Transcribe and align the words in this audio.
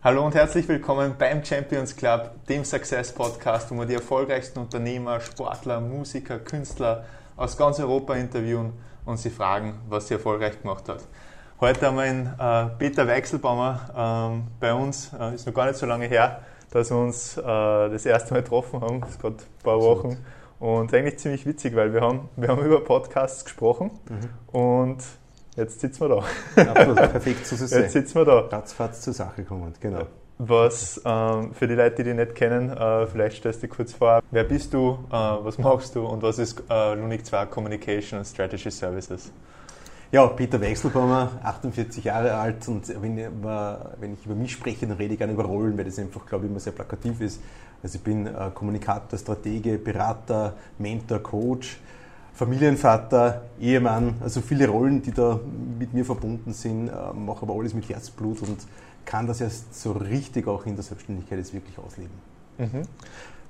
Hallo 0.00 0.24
und 0.24 0.36
herzlich 0.36 0.68
willkommen 0.68 1.16
beim 1.18 1.44
Champions 1.44 1.96
Club, 1.96 2.30
dem 2.48 2.64
Success 2.64 3.12
Podcast, 3.12 3.72
wo 3.72 3.74
wir 3.80 3.84
die 3.84 3.94
erfolgreichsten 3.94 4.60
Unternehmer, 4.60 5.18
Sportler, 5.18 5.80
Musiker, 5.80 6.38
Künstler 6.38 7.04
aus 7.36 7.56
ganz 7.56 7.80
Europa 7.80 8.14
interviewen 8.14 8.74
und 9.04 9.16
sie 9.16 9.28
fragen, 9.28 9.74
was 9.88 10.06
sie 10.06 10.14
erfolgreich 10.14 10.62
gemacht 10.62 10.88
hat. 10.88 11.00
Heute 11.60 11.86
haben 11.86 11.96
wir 11.96 12.02
einen 12.04 12.26
äh, 12.38 12.76
Peter 12.78 13.08
Weichselbaumer 13.08 14.30
ähm, 14.30 14.44
bei 14.60 14.72
uns, 14.72 15.10
äh, 15.18 15.34
ist 15.34 15.48
noch 15.48 15.54
gar 15.54 15.66
nicht 15.66 15.78
so 15.78 15.86
lange 15.86 16.06
her, 16.06 16.42
dass 16.70 16.90
wir 16.90 16.96
uns 16.96 17.36
äh, 17.36 17.42
das 17.42 18.06
erste 18.06 18.34
Mal 18.34 18.44
getroffen 18.44 18.80
haben, 18.80 19.00
das 19.00 19.10
ist 19.10 19.20
gerade 19.20 19.38
ein 19.38 19.62
paar 19.64 19.80
Wochen. 19.80 20.16
Und 20.60 20.94
eigentlich 20.94 21.18
ziemlich 21.18 21.44
witzig, 21.44 21.74
weil 21.74 21.92
wir 21.92 22.02
haben, 22.02 22.28
wir 22.36 22.50
haben 22.50 22.64
über 22.64 22.84
Podcasts 22.84 23.44
gesprochen 23.44 23.90
mhm. 24.08 24.56
und 24.56 24.98
Jetzt 25.58 25.80
sitzen 25.80 26.02
wir 26.02 26.08
da. 26.08 26.70
Absolut, 26.70 26.96
perfekt, 26.96 27.44
so 27.44 27.56
ist 27.56 27.72
Jetzt 27.72 27.92
sitzen 27.92 28.14
wir 28.14 28.24
da. 28.24 28.38
Ratzfatz 28.38 29.00
zur 29.00 29.12
Sache 29.12 29.42
kommen, 29.42 29.74
genau. 29.80 30.06
Was 30.38 31.02
ähm, 31.04 31.52
für 31.52 31.66
die 31.66 31.74
Leute, 31.74 31.96
die 31.96 32.04
dich 32.04 32.14
nicht 32.14 32.36
kennen, 32.36 32.70
äh, 32.70 33.06
vielleicht 33.08 33.38
stellst 33.38 33.60
du 33.60 33.66
dich 33.66 33.74
kurz 33.76 33.92
vor. 33.92 34.22
Wer 34.30 34.44
bist 34.44 34.72
du, 34.72 35.00
äh, 35.08 35.12
was 35.12 35.58
machst 35.58 35.96
du 35.96 36.06
und 36.06 36.22
was 36.22 36.38
ist 36.38 36.62
äh, 36.70 36.94
Lunik 36.94 37.26
2 37.26 37.46
Communication 37.46 38.18
and 38.20 38.28
Strategy 38.28 38.70
Services? 38.70 39.32
Ja, 40.12 40.28
Peter 40.28 40.60
Wechselbaumer, 40.60 41.32
48 41.42 42.04
Jahre 42.04 42.34
alt 42.34 42.68
und 42.68 42.88
wenn 43.02 43.18
ich, 43.18 43.26
wenn 43.98 44.14
ich 44.14 44.24
über 44.24 44.36
mich 44.36 44.52
spreche, 44.52 44.86
dann 44.86 44.96
rede 44.96 45.14
ich 45.14 45.18
gerne 45.18 45.32
über 45.32 45.44
Rollen, 45.44 45.76
weil 45.76 45.84
das 45.86 45.98
einfach, 45.98 46.24
glaube 46.24 46.44
ich, 46.44 46.52
immer 46.52 46.60
sehr 46.60 46.72
plakativ 46.72 47.20
ist. 47.20 47.40
Also 47.82 47.98
ich 47.98 48.04
bin 48.04 48.28
äh, 48.28 48.50
Kommunikator, 48.54 49.18
Stratege, 49.18 49.76
Berater, 49.76 50.54
Mentor, 50.78 51.18
Coach 51.18 51.80
Familienvater, 52.38 53.42
Ehemann, 53.60 54.14
also 54.20 54.40
viele 54.40 54.68
Rollen, 54.68 55.02
die 55.02 55.10
da 55.10 55.40
mit 55.76 55.92
mir 55.92 56.04
verbunden 56.04 56.52
sind, 56.52 56.88
äh, 56.88 56.92
mache 57.12 57.42
aber 57.42 57.54
alles 57.54 57.74
mit 57.74 57.88
Herzblut 57.88 58.42
und 58.42 58.58
kann 59.04 59.26
das 59.26 59.40
erst 59.40 59.74
so 59.74 59.90
richtig 59.90 60.46
auch 60.46 60.64
in 60.64 60.76
der 60.76 60.84
Selbstständigkeit 60.84 61.38
jetzt 61.38 61.52
wirklich 61.52 61.76
ausleben. 61.78 62.14
Mhm. 62.58 62.82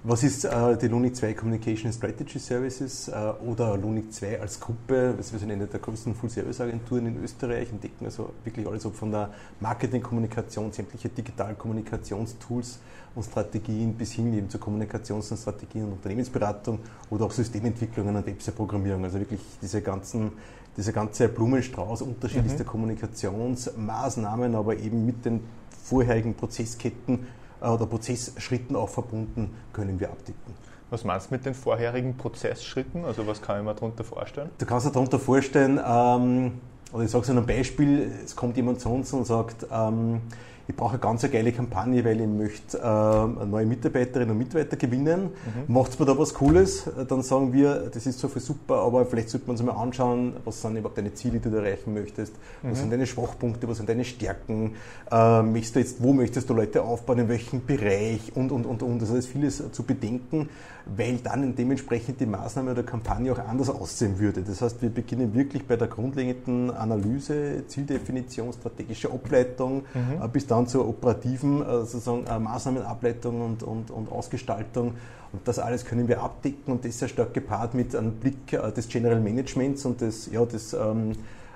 Was 0.05 0.23
ist 0.23 0.45
äh, 0.45 0.79
die 0.79 0.87
Lunik 0.87 1.17
2 1.17 1.35
Communication 1.35 1.93
Strategy 1.93 2.39
Services 2.39 3.09
äh, 3.09 3.33
oder 3.45 3.77
Lunik 3.77 4.13
2 4.13 4.41
als 4.41 4.61
Gruppe? 4.61 5.13
Also 5.17 5.33
wir 5.33 5.41
sind 5.41 5.51
eine 5.51 5.67
der 5.67 5.81
größten 5.81 6.15
Full-Service-Agenturen 6.15 7.07
in 7.07 7.25
Österreich 7.25 7.73
und 7.73 7.83
decken 7.83 8.05
also 8.05 8.33
wirklich 8.45 8.65
alles 8.69 8.87
ob 8.87 8.95
von 8.95 9.11
der 9.11 9.31
Marketing-Kommunikation, 9.59 10.71
sämtliche 10.71 11.09
Digital-Kommunikationstools 11.09 12.79
und 13.17 13.25
Strategien 13.25 13.95
bis 13.95 14.13
hin 14.13 14.33
eben 14.35 14.49
zur 14.49 14.61
Kommunikations- 14.61 15.33
und 15.33 15.37
Strategien 15.37 15.87
und 15.87 15.95
Unternehmensberatung 15.95 16.79
oder 17.11 17.25
auch 17.25 17.33
Systementwicklungen 17.33 18.15
und 18.15 18.25
Website-Programmierung. 18.25 19.03
Also 19.03 19.19
wirklich 19.19 19.41
diese 19.61 19.83
ganzen 19.83 20.31
dieser 20.77 20.93
ganze 20.93 21.29
Blumenstrauß 21.29 22.03
unterschiedlichster 22.03 22.63
mhm. 22.63 22.69
Kommunikationsmaßnahmen, 22.69 24.55
aber 24.55 24.77
eben 24.77 25.05
mit 25.05 25.25
den 25.25 25.41
vorherigen 25.83 26.35
Prozessketten 26.35 27.27
oder 27.61 27.87
Prozessschritten 27.87 28.77
auch 28.77 28.89
verbunden, 28.89 29.55
können 29.73 29.99
wir 30.01 30.11
abdecken. 30.11 30.55
Was 30.91 31.05
meinst 31.05 31.31
du 31.31 31.35
mit 31.35 31.45
den 31.45 31.55
vorherigen 31.55 32.17
Prozessschritten? 32.17 33.05
Also 33.05 33.27
was 33.27 33.43
kann 33.43 33.59
ich 33.59 33.65
mir 33.65 33.75
darunter 33.75 34.05
vorstellen? 34.05 34.51
Du 34.59 34.65
kannst 34.65 34.87
dir 34.87 34.91
darunter 34.91 35.19
vorstellen, 35.19 35.79
ähm, 35.85 36.61
oder 36.93 37.05
ich 37.05 37.11
sage 37.11 37.25
es 37.25 37.31
an 37.31 37.37
einem 37.37 37.47
Beispiel, 37.47 38.11
es 38.25 38.35
kommt 38.35 38.57
jemand 38.57 38.81
zu 38.81 38.89
uns 38.89 39.13
und 39.13 39.27
sagt, 39.27 39.67
ähm, 39.71 40.23
ich 40.69 40.77
brauche 40.77 40.93
eine 40.93 40.99
ganz 40.99 41.23
geile 41.31 41.51
Kampagne, 41.51 42.05
weil 42.05 42.21
ich 42.21 42.27
möchte 42.27 42.77
äh, 42.79 43.47
neue 43.47 43.65
Mitarbeiterinnen 43.65 44.33
und 44.33 44.39
Mitarbeiter 44.39 44.77
gewinnen. 44.77 45.31
Mhm. 45.67 45.75
Macht 45.75 45.99
mir 45.99 46.05
da 46.05 46.17
was 46.17 46.35
Cooles? 46.35 46.85
Dann 47.09 47.23
sagen 47.23 47.55
wir, 47.55 47.91
das 47.93 48.07
ist 48.07 48.19
so 48.19 48.29
viel 48.29 48.43
super, 48.43 48.77
aber 48.83 49.07
vielleicht 49.07 49.31
sollte 49.31 49.47
man 49.47 49.57
uns 49.57 49.63
mal 49.63 49.73
anschauen, 49.73 50.35
was 50.45 50.61
sind 50.61 50.77
überhaupt 50.77 50.99
deine 50.99 51.15
Ziele, 51.15 51.41
die 51.41 51.51
du 51.51 51.57
erreichen 51.57 51.95
möchtest, 51.95 52.35
mhm. 52.63 52.71
was 52.71 52.81
sind 52.81 52.93
deine 52.93 53.07
Schwachpunkte, 53.07 53.67
was 53.67 53.79
sind 53.79 53.89
deine 53.89 54.05
Stärken, 54.05 54.75
äh, 55.11 55.43
möchtest 55.43 55.77
du 55.77 55.81
jetzt, 55.81 56.03
wo 56.03 56.13
möchtest 56.13 56.51
du 56.51 56.55
Leute 56.55 56.83
aufbauen, 56.83 57.21
in 57.21 57.29
welchem 57.31 57.65
Bereich 57.65 58.33
und, 58.35 58.53
und, 58.53 58.67
und, 58.67 58.83
und. 58.83 59.01
Also 59.01 59.15
das 59.15 59.25
ist 59.25 59.33
vieles 59.33 59.73
zu 59.73 59.83
bedenken, 59.85 60.51
weil 60.85 61.17
dann 61.19 61.55
dementsprechend 61.55 62.21
die 62.21 62.27
Maßnahme 62.27 62.73
oder 62.73 62.83
Kampagne 62.83 63.33
auch 63.33 63.39
anders 63.39 63.71
aussehen 63.71 64.19
würde. 64.19 64.43
Das 64.43 64.63
heißt, 64.63 64.81
wir 64.83 64.91
beginnen 64.91 65.35
wirklich 65.35 65.67
bei 65.67 65.77
der 65.77 65.89
grundlegenden 65.89 66.71
Analyse, 66.71 67.65
Zieldefinition, 67.67 68.53
strategische 68.53 69.11
Ableitung, 69.11 69.85
mhm. 69.95 70.23
Äh, 70.23 70.29
bis 70.29 70.47
dann 70.47 70.58
zur 70.67 70.89
operativen 70.89 71.63
äh, 71.63 71.85
sozusagen, 71.85 72.27
äh, 72.27 72.39
Maßnahmenableitung 72.39 73.41
und, 73.41 73.63
und, 73.63 73.91
und 73.91 74.11
Ausgestaltung. 74.11 74.95
Und 75.33 75.47
das 75.47 75.59
alles 75.59 75.85
können 75.85 76.09
wir 76.09 76.23
abdecken 76.23 76.73
und 76.73 76.85
das 76.85 76.99
sehr 76.99 77.09
stark 77.09 77.35
gepaart 77.35 77.75
mit 77.75 77.95
einem 77.95 78.13
Blick 78.13 78.47
des 78.49 78.89
General 78.89 79.21
Managements 79.21 79.85
und 79.85 80.01
des, 80.01 80.31
ja, 80.33 80.43
des 80.47 80.73
ähm, 80.73 81.13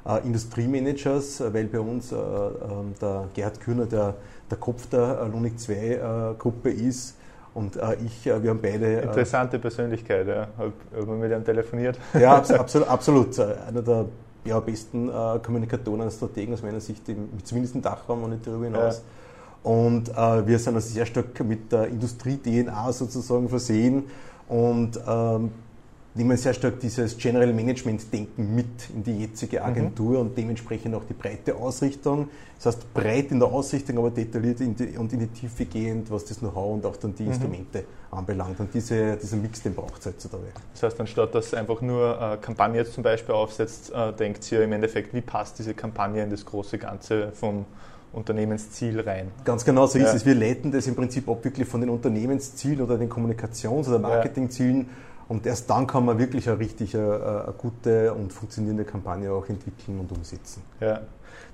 äh, 0.07 0.27
Industriemanagers, 0.27 1.43
weil 1.55 1.65
bei 1.69 1.81
uns 1.81 2.13
äh, 2.13 2.17
ähm, 2.17 2.93
der 3.01 3.29
Gerhard 3.33 3.61
Kühner 3.61 3.87
der, 3.87 4.15
der 4.51 4.59
Kopf 4.59 4.89
der 4.89 5.27
Lunik 5.33 5.59
2 5.59 6.35
Gruppe 6.39 6.71
ist 6.71 7.17
und 7.55 7.77
äh, 7.77 7.97
ich, 8.05 8.27
äh, 8.27 8.43
wir 8.43 8.51
haben 8.51 8.61
beide. 8.63 8.87
Äh, 8.87 9.03
Interessante 9.03 9.59
Persönlichkeit, 9.59 10.27
ja. 10.27 10.49
Haben 10.57 11.21
mit 11.21 11.31
ihm 11.31 11.45
telefoniert? 11.45 11.99
Ja, 12.19 12.37
absolut. 12.37 12.89
absolut. 12.89 13.39
Einer 13.39 13.83
der 13.83 14.07
ja, 14.45 14.59
besten 14.61 15.09
äh, 15.09 15.39
Kommunikatoren 15.43 16.01
und 16.03 16.13
Strategen 16.13 16.55
aus 16.55 16.63
meiner 16.63 16.81
Sicht, 16.81 17.09
im, 17.09 17.29
zumindest 17.45 17.75
im 17.75 17.83
Dachraum 17.83 18.25
und 18.25 18.31
nicht 18.31 18.47
darüber 18.47 18.65
hinaus. 18.65 19.03
Ja. 19.65 19.71
Und 19.71 20.09
äh, 20.09 20.47
wir 20.47 20.59
sind 20.59 20.75
also 20.75 20.89
sehr 20.89 21.07
stark 21.07 21.39
mit 21.45 21.71
der 21.71 21.87
Industrie-DNA 21.87 22.93
sozusagen 22.93 23.49
versehen 23.49 24.05
und 24.49 24.99
ähm, 25.07 25.53
nehmen 26.15 26.37
sehr 26.37 26.53
stark 26.53 26.79
dieses 26.81 27.17
General 27.17 27.53
Management 27.53 28.13
Denken 28.13 28.55
mit 28.55 28.91
in 28.95 29.03
die 29.03 29.21
jetzige 29.21 29.61
mhm. 29.61 29.67
Agentur 29.67 30.11
mhm. 30.11 30.21
und 30.21 30.39
dementsprechend 30.39 30.95
auch 30.95 31.05
die 31.05 31.15
breite 31.15 31.57
Ausrichtung. 31.57 32.29
Das 32.57 32.75
heißt, 32.75 32.95
breit 32.95 33.31
in 33.33 33.41
der 33.41 33.49
Ausrichtung, 33.49 33.99
aber 33.99 34.11
detailliert 34.11 34.61
in 34.61 34.77
die, 34.77 34.97
und 34.97 35.13
in 35.13 35.21
die 35.21 35.27
Tiefe 35.29 35.65
gehend, 35.65 36.11
was 36.11 36.25
das 36.25 36.39
Know-how 36.39 36.75
und 36.75 36.87
auch 36.87 36.97
dann 36.97 37.15
die 37.15 37.25
mhm. 37.25 37.31
Instrumente 37.31 37.85
anbelangt. 38.11 38.61
Und 38.61 38.73
diese, 38.75 39.17
diesen 39.17 39.43
Mix, 39.43 39.63
den 39.63 39.75
braucht 39.75 40.01
es 40.01 40.07
heutzutage. 40.07 40.45
Das 40.73 40.83
heißt, 40.83 41.01
anstatt 41.01 41.35
dass 41.35 41.55
einfach 41.55 41.81
nur 41.81 42.21
äh, 42.21 42.37
Kampagne 42.37 42.81
jetzt 42.81 42.93
zum 42.93 43.03
Beispiel 43.03 43.35
aufsetzt, 43.35 43.91
äh, 43.93 44.13
denkt 44.13 44.51
ihr 44.53 44.63
im 44.63 44.73
Endeffekt, 44.73 45.15
wie 45.15 45.23
passt 45.23 45.59
diese 45.59 45.75
Kampagne 45.75 46.23
in 46.23 46.31
das 46.31 46.45
große 46.45 46.79
Ganze 46.79 47.33
vom 47.33 47.65
Unternehmensziel 48.13 49.01
rein. 49.01 49.29
Ganz 49.45 49.65
genau 49.65 49.87
so 49.87 49.99
ja. 49.99 50.05
ist 50.05 50.15
es. 50.15 50.27
Wir 50.27 50.35
leiten 50.35 50.71
das 50.71 50.87
im 50.87 50.95
Prinzip 50.95 51.29
ab 51.31 51.43
wirklich 51.43 51.67
von 51.67 51.81
den 51.81 51.89
Unternehmenszielen 51.89 52.83
oder 52.83 52.99
den 52.99 53.09
Kommunikations- 53.09 53.89
oder 53.89 53.99
Marketingzielen 53.99 54.81
ja 54.81 54.87
und 55.33 55.47
erst 55.47 55.71
dann 55.71 55.87
kann 55.87 56.05
man 56.05 56.19
wirklich 56.19 56.47
eine 56.47 56.59
richtig 56.59 56.95
eine, 56.95 57.05
äh, 57.05 57.45
eine 57.45 57.55
gute 57.57 58.13
und 58.13 58.35
funktionierende 58.35 58.85
Kampagne 58.85 59.33
auch 59.33 59.49
entwickeln 59.49 59.99
und 59.99 60.13
umsetzen. 60.13 60.63
Ja. 60.79 61.01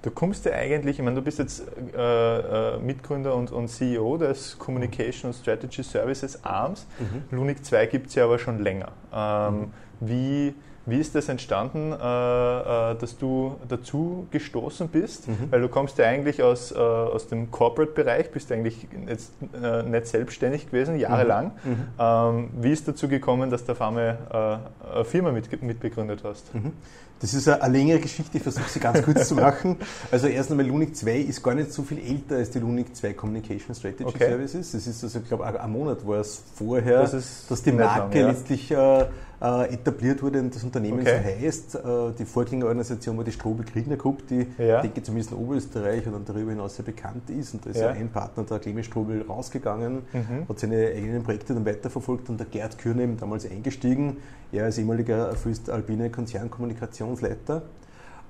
Du 0.03 0.11
kommst 0.11 0.44
ja 0.44 0.53
eigentlich, 0.53 0.99
ich 0.99 1.05
meine, 1.05 1.15
du 1.15 1.22
bist 1.22 1.39
jetzt 1.39 1.62
äh, 1.97 2.75
äh 2.75 2.78
Mitgründer 2.81 3.37
und, 3.37 3.53
und, 3.53 3.69
CEO 3.69 4.17
des 4.17 4.59
Communication 4.59 5.33
Strategy 5.33 5.84
Services 5.84 6.44
ARMS. 6.44 6.87
Mhm. 6.99 7.37
Lunik 7.37 7.65
2 7.65 7.87
gibt 7.87 8.09
es 8.09 8.17
ja 8.17 8.25
aber 8.25 8.41
schon 8.41 8.59
länger. 8.59 8.91
Ähm, 9.12 9.55
mhm. 9.55 9.71
Wie 10.00 10.55
wie 10.88 10.99
ist 10.99 11.15
das 11.15 11.28
entstanden, 11.28 11.93
äh, 11.93 11.94
äh, 11.94 12.94
dass 12.97 13.19
du 13.19 13.56
dazu 13.69 14.26
gestoßen 14.31 14.88
bist? 14.88 15.28
Mhm. 15.28 15.50
Weil 15.50 15.60
du 15.60 15.69
kommst 15.69 15.99
ja 15.99 16.06
eigentlich 16.06 16.43
aus, 16.43 16.72
äh, 16.72 16.76
aus 16.76 17.28
dem 17.28 17.50
Corporate-Bereich, 17.50 18.31
bist 18.31 18.50
eigentlich 18.53 18.87
jetzt 19.06 19.32
nicht 19.41 20.06
selbstständig 20.06 20.66
gewesen, 20.66 20.99
jahrelang. 20.99 21.53
Mhm. 21.65 21.71
mhm. 21.71 21.76
Ähm, 21.99 22.50
wie 22.60 22.72
ist 22.72 22.88
dazu 22.88 23.09
gekommen, 23.09 23.50
dass 23.50 23.65
du 23.65 23.72
auf 23.72 23.82
einmal 23.82 24.19
eine 24.31 25.04
Firma 25.04 25.32
mit, 25.32 25.62
mitbegründet 25.62 26.22
hast? 26.25 26.54
Mhm. 26.54 26.72
Das 27.20 27.34
ist 27.34 27.49
eine, 27.49 27.72
längere 27.72 27.99
Geschichte, 27.99 28.37
ich 28.37 28.43
versuche 28.43 28.69
sie 28.69 28.78
ganz 28.78 29.03
kurz 29.03 29.28
zu 29.28 29.34
machen. 29.34 29.76
Also 30.10 30.28
erst 30.28 30.50
einmal 30.50 30.66
Lunik 30.66 30.97
2 30.97 31.16
ist 31.16 31.43
gar 31.43 31.55
nicht 31.55 31.72
so 31.72 31.82
viel 31.82 31.99
älter 31.99 32.37
als 32.37 32.50
die 32.50 32.60
Lunik 32.60 32.94
2 32.94 33.12
Communication 33.15 33.75
Strategy 33.75 34.05
okay. 34.05 34.28
Services. 34.28 34.72
Das 34.72 34.87
ist 34.87 35.03
also, 35.03 35.19
ich 35.19 35.28
glaube, 35.28 35.44
ein 35.47 35.70
Monat 35.70 36.06
war 36.06 36.19
es 36.19 36.43
vorher, 36.55 37.00
das 37.03 37.47
dass 37.49 37.62
die 37.62 37.72
Marke 37.72 38.19
lang, 38.19 38.26
ja. 38.26 38.31
letztlich 38.31 38.70
äh, 38.70 39.06
äh, 39.41 39.72
etabliert 39.72 40.22
wurde 40.22 40.41
und 40.41 40.54
das 40.54 40.65
Unternehmen 40.65 41.00
okay. 41.00 41.21
so 41.22 41.47
heißt. 41.47 41.75
Äh, 41.76 42.12
die 42.19 42.25
Vorgängerorganisation 42.25 43.16
war 43.16 43.25
die 43.25 43.32
Strobel 43.32 43.65
Kriegner 43.65 43.97
Group, 43.97 44.26
die, 44.26 44.47
ja. 44.59 44.82
denke 44.82 45.03
zumindest 45.03 45.32
in 45.32 45.38
Oberösterreich 45.38 46.06
und 46.06 46.28
darüber 46.28 46.50
hinaus 46.50 46.76
sehr 46.76 46.84
bekannt 46.84 47.31
ist. 47.31 47.54
Und 47.54 47.66
da 47.66 47.71
ist 47.71 47.81
ja, 47.81 47.88
ein 47.91 48.09
Partner, 48.09 48.44
der 48.44 48.59
Clemens 48.59 48.87
Strobel, 48.87 49.23
rausgegangen, 49.23 50.02
mhm. 50.12 50.49
hat 50.49 50.58
seine 50.58 50.88
eigenen 50.88 51.23
Projekte 51.23 51.55
dann 51.55 51.64
weiterverfolgt 51.64 52.29
und 52.31 52.38
der 52.38 52.46
Gerd 52.46 52.79
Kürne 52.79 53.05
eben 53.05 53.17
damals 53.17 53.49
eingestiegen. 53.49 54.17
Er 54.50 54.64
als 54.64 54.79
ehemaliger 54.79 55.32
Föstalpine 55.35 56.11
Konzernkommunikationsleiter. 56.11 57.62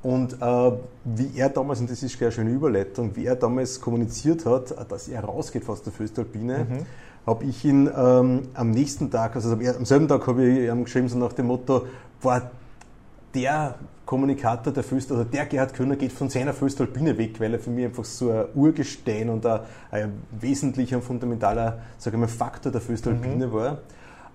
Und 0.02 0.34
äh, 0.34 0.72
wie 1.04 1.30
er 1.36 1.48
damals, 1.48 1.80
und 1.80 1.90
das 1.90 2.02
ist 2.02 2.20
eine 2.22 2.30
schöne 2.30 2.50
Überleitung, 2.50 3.16
wie 3.16 3.26
er 3.26 3.34
damals 3.34 3.80
kommuniziert 3.80 4.46
hat, 4.46 4.74
dass 4.90 5.08
er 5.08 5.24
rausgeht 5.24 5.68
aus 5.68 5.82
der 5.82 5.92
Föstalpine, 5.92 6.66
mhm 6.68 6.86
habe 7.28 7.44
ich 7.44 7.64
ihn 7.64 7.90
ähm, 7.94 8.48
am 8.54 8.70
nächsten 8.70 9.10
Tag, 9.10 9.36
also 9.36 9.52
am 9.52 9.84
selben 9.84 10.08
Tag 10.08 10.26
habe 10.26 10.46
ich 10.46 10.68
ihm 10.68 10.84
geschrieben, 10.84 11.08
so 11.08 11.18
nach 11.18 11.34
dem 11.34 11.46
Motto, 11.46 11.86
war 12.22 12.50
der 13.34 13.74
Kommunikator 14.06 14.72
der 14.72 14.82
Föst, 14.82 15.12
also 15.12 15.24
der 15.24 15.44
Gerhard 15.44 15.74
Köhner 15.74 15.96
geht 15.96 16.12
von 16.12 16.30
seiner 16.30 16.54
Föstalpine 16.54 17.18
weg, 17.18 17.38
weil 17.38 17.52
er 17.52 17.60
für 17.60 17.70
mich 17.70 17.84
einfach 17.84 18.06
so 18.06 18.30
ein 18.30 18.46
Urgestein 18.54 19.28
und 19.28 19.44
ein, 19.44 19.60
ein 19.90 20.12
wesentlicher 20.40 20.96
und 20.96 21.02
fundamentaler 21.02 21.80
sage 21.98 22.16
ich 22.16 22.20
mal, 22.20 22.28
Faktor 22.28 22.72
der 22.72 22.80
Föstalpine 22.80 23.48
mhm. 23.48 23.52
war. 23.52 23.78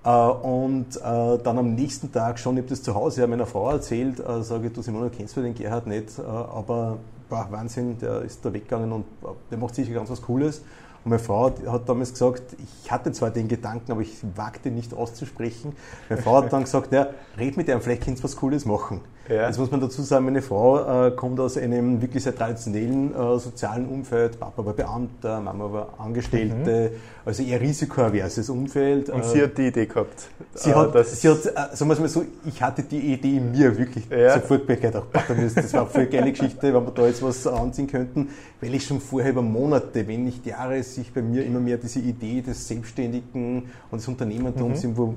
Äh, 0.05 0.47
und 0.47 0.95
äh, 0.97 1.43
dann 1.43 1.57
am 1.57 1.73
nächsten 1.73 2.11
Tag 2.11 2.37
schon, 2.37 2.57
ich 2.57 2.61
habe 2.61 2.69
das 2.69 2.83
zu 2.83 2.93
Hause 2.93 3.21
ja 3.21 3.27
meiner 3.27 3.47
Frau 3.47 3.71
erzählt, 3.71 4.19
äh, 4.19 4.43
sage 4.43 4.67
ich, 4.67 4.73
du 4.73 4.83
Simone, 4.83 5.09
kennst 5.09 5.35
du 5.35 5.41
den 5.41 5.55
Gerhard 5.55 5.87
nicht, 5.87 6.19
aber 6.19 6.97
boah, 7.27 7.47
Wahnsinn, 7.49 7.97
der 7.97 8.21
ist 8.21 8.45
da 8.45 8.53
weggegangen 8.53 8.91
und 8.91 9.05
der 9.49 9.57
macht 9.57 9.73
sicher 9.73 9.93
ganz 9.93 10.11
was 10.11 10.21
Cooles. 10.21 10.61
Und 11.03 11.09
meine 11.09 11.19
Frau 11.19 11.51
hat 11.67 11.89
damals 11.89 12.11
gesagt, 12.11 12.43
ich 12.83 12.91
hatte 12.91 13.11
zwar 13.11 13.29
den 13.29 13.47
Gedanken, 13.47 13.91
aber 13.91 14.01
ich 14.01 14.17
wagte 14.35 14.71
nicht 14.71 14.93
auszusprechen. 14.93 15.75
Meine 16.09 16.21
Frau 16.21 16.37
hat 16.37 16.53
dann 16.53 16.63
gesagt, 16.63 16.93
ja, 16.93 17.09
red 17.37 17.57
mit 17.57 17.67
ihm, 17.67 17.81
vielleicht 17.81 18.03
kannst 18.03 18.21
du 18.21 18.23
was 18.23 18.37
Cooles 18.37 18.65
machen. 18.65 19.01
Ja. 19.29 19.47
Jetzt 19.47 19.57
muss 19.57 19.71
man 19.71 19.79
dazu 19.79 20.01
sagen, 20.01 20.25
meine 20.25 20.41
Frau 20.41 21.07
äh, 21.07 21.11
kommt 21.11 21.39
aus 21.39 21.57
einem 21.57 22.01
wirklich 22.01 22.23
sehr 22.23 22.35
traditionellen 22.35 23.15
äh, 23.15 23.39
sozialen 23.39 23.87
Umfeld. 23.87 24.37
Papa 24.37 24.65
war 24.65 24.73
Beamter, 24.73 25.39
Mama 25.39 25.71
war 25.71 25.93
Angestellte, 25.97 26.91
mhm. 26.91 26.97
also 27.25 27.41
eher 27.41 27.61
risikoaverses 27.61 28.49
Umfeld. 28.49 29.09
Und 29.09 29.21
äh, 29.21 29.23
sie 29.23 29.41
hat 29.41 29.57
die 29.57 29.67
Idee 29.67 29.85
gehabt. 29.85 30.27
Sie 30.55 30.71
äh, 30.71 30.73
hat, 30.73 31.07
sie 31.07 31.29
hat 31.29 31.45
äh, 31.45 31.75
sagen 31.75 31.91
wir 31.91 31.99
mal 32.01 32.09
so, 32.09 32.25
ich 32.45 32.61
hatte 32.61 32.83
die 32.83 33.13
Idee 33.13 33.37
in 33.37 33.51
mir 33.51 33.77
wirklich 33.77 34.09
ja. 34.09 34.33
sofort 34.33 34.67
gedacht, 34.67 35.07
das 35.13 35.73
war 35.73 35.89
eine 35.93 36.07
geile 36.07 36.31
Geschichte, 36.31 36.73
wenn 36.73 36.85
wir 36.85 36.91
da 36.91 37.07
jetzt 37.07 37.23
was 37.23 37.47
anziehen 37.47 37.87
könnten, 37.87 38.27
weil 38.59 38.73
ich 38.73 38.85
schon 38.85 38.99
vorher 38.99 39.31
über 39.31 39.41
Monate, 39.41 40.05
wenn 40.05 40.25
nicht 40.25 40.45
Jahre, 40.45 40.83
sich 40.83 41.13
bei 41.13 41.21
mir 41.21 41.45
immer 41.45 41.61
mehr 41.61 41.77
diese 41.77 41.99
Idee 41.99 42.41
des 42.41 42.67
Selbstständigen 42.67 43.69
und 43.89 44.01
des 44.01 44.07
Unternehmertums 44.09 44.83
mhm. 44.83 44.89
irgendwo 44.89 45.15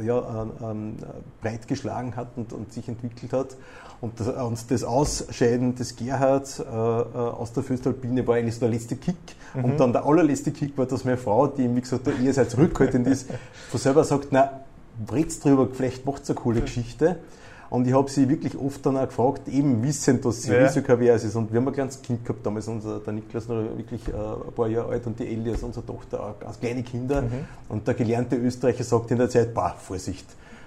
äh, 0.00 0.06
ja, 0.06 0.46
ähm, 0.62 0.94
breit 1.42 1.68
geschlagen 1.68 2.16
hat 2.16 2.28
und, 2.36 2.54
und 2.54 2.72
sich 2.72 2.88
entwickelt 2.88 3.30
hat 3.34 3.41
hat. 3.42 3.56
Und 4.00 4.18
das, 4.18 4.28
und 4.28 4.70
das 4.70 4.82
Ausscheiden 4.82 5.76
des 5.76 5.94
Gerhard 5.94 6.58
äh, 6.58 6.62
äh 6.62 6.66
aus 6.66 7.52
der 7.52 7.62
Föstalpine 7.62 8.26
war 8.26 8.34
eigentlich 8.34 8.54
so 8.54 8.60
der 8.60 8.70
letzte 8.70 8.96
Kick. 8.96 9.16
Mhm. 9.54 9.64
Und 9.64 9.80
dann 9.80 9.92
der 9.92 10.04
allerletzte 10.04 10.50
Kick 10.50 10.76
war, 10.76 10.86
dass 10.86 11.04
meine 11.04 11.18
Frau, 11.18 11.46
die, 11.46 11.74
wie 11.74 11.80
gesagt, 11.80 12.06
der 12.06 12.18
eher 12.18 12.48
zurückhaltend 12.48 13.06
ist, 13.06 13.28
von 13.70 13.78
selber 13.78 14.02
sagt, 14.02 14.28
na, 14.30 14.62
red's 15.12 15.38
drüber, 15.40 15.68
vielleicht 15.72 16.04
macht's 16.04 16.28
eine 16.30 16.34
coole 16.34 16.62
Geschichte. 16.62 17.16
Und 17.70 17.86
ich 17.86 17.94
habe 17.94 18.10
sie 18.10 18.28
wirklich 18.28 18.54
oft 18.58 18.84
dann 18.84 18.98
auch 18.98 19.06
gefragt, 19.06 19.48
eben 19.48 19.82
wissend, 19.82 20.26
dass 20.26 20.42
sie 20.42 20.52
ja. 20.52 20.64
risikavers 20.64 21.24
ist. 21.24 21.36
Und 21.36 21.50
wir 21.52 21.58
haben 21.58 21.68
ein 21.68 21.72
kleines 21.72 22.02
Kind 22.02 22.22
gehabt, 22.22 22.44
damals 22.44 22.68
unser, 22.68 22.98
der 22.98 23.14
Niklas 23.14 23.48
noch 23.48 23.62
wirklich 23.78 24.06
äh, 24.08 24.12
ein 24.12 24.52
paar 24.54 24.68
Jahre 24.68 24.90
alt 24.90 25.06
und 25.06 25.18
die 25.18 25.26
Ellie, 25.26 25.52
also 25.52 25.66
unsere 25.66 25.86
Tochter, 25.86 26.22
auch 26.22 26.38
ganz 26.38 26.60
kleine 26.60 26.82
Kinder. 26.82 27.22
Mhm. 27.22 27.46
Und 27.70 27.86
der 27.86 27.94
gelernte 27.94 28.36
Österreicher 28.36 28.84
sagt 28.84 29.10
in 29.10 29.16
der 29.16 29.30
Zeit, 29.30 29.54
bah, 29.54 29.74
Vorsicht, 29.78 30.26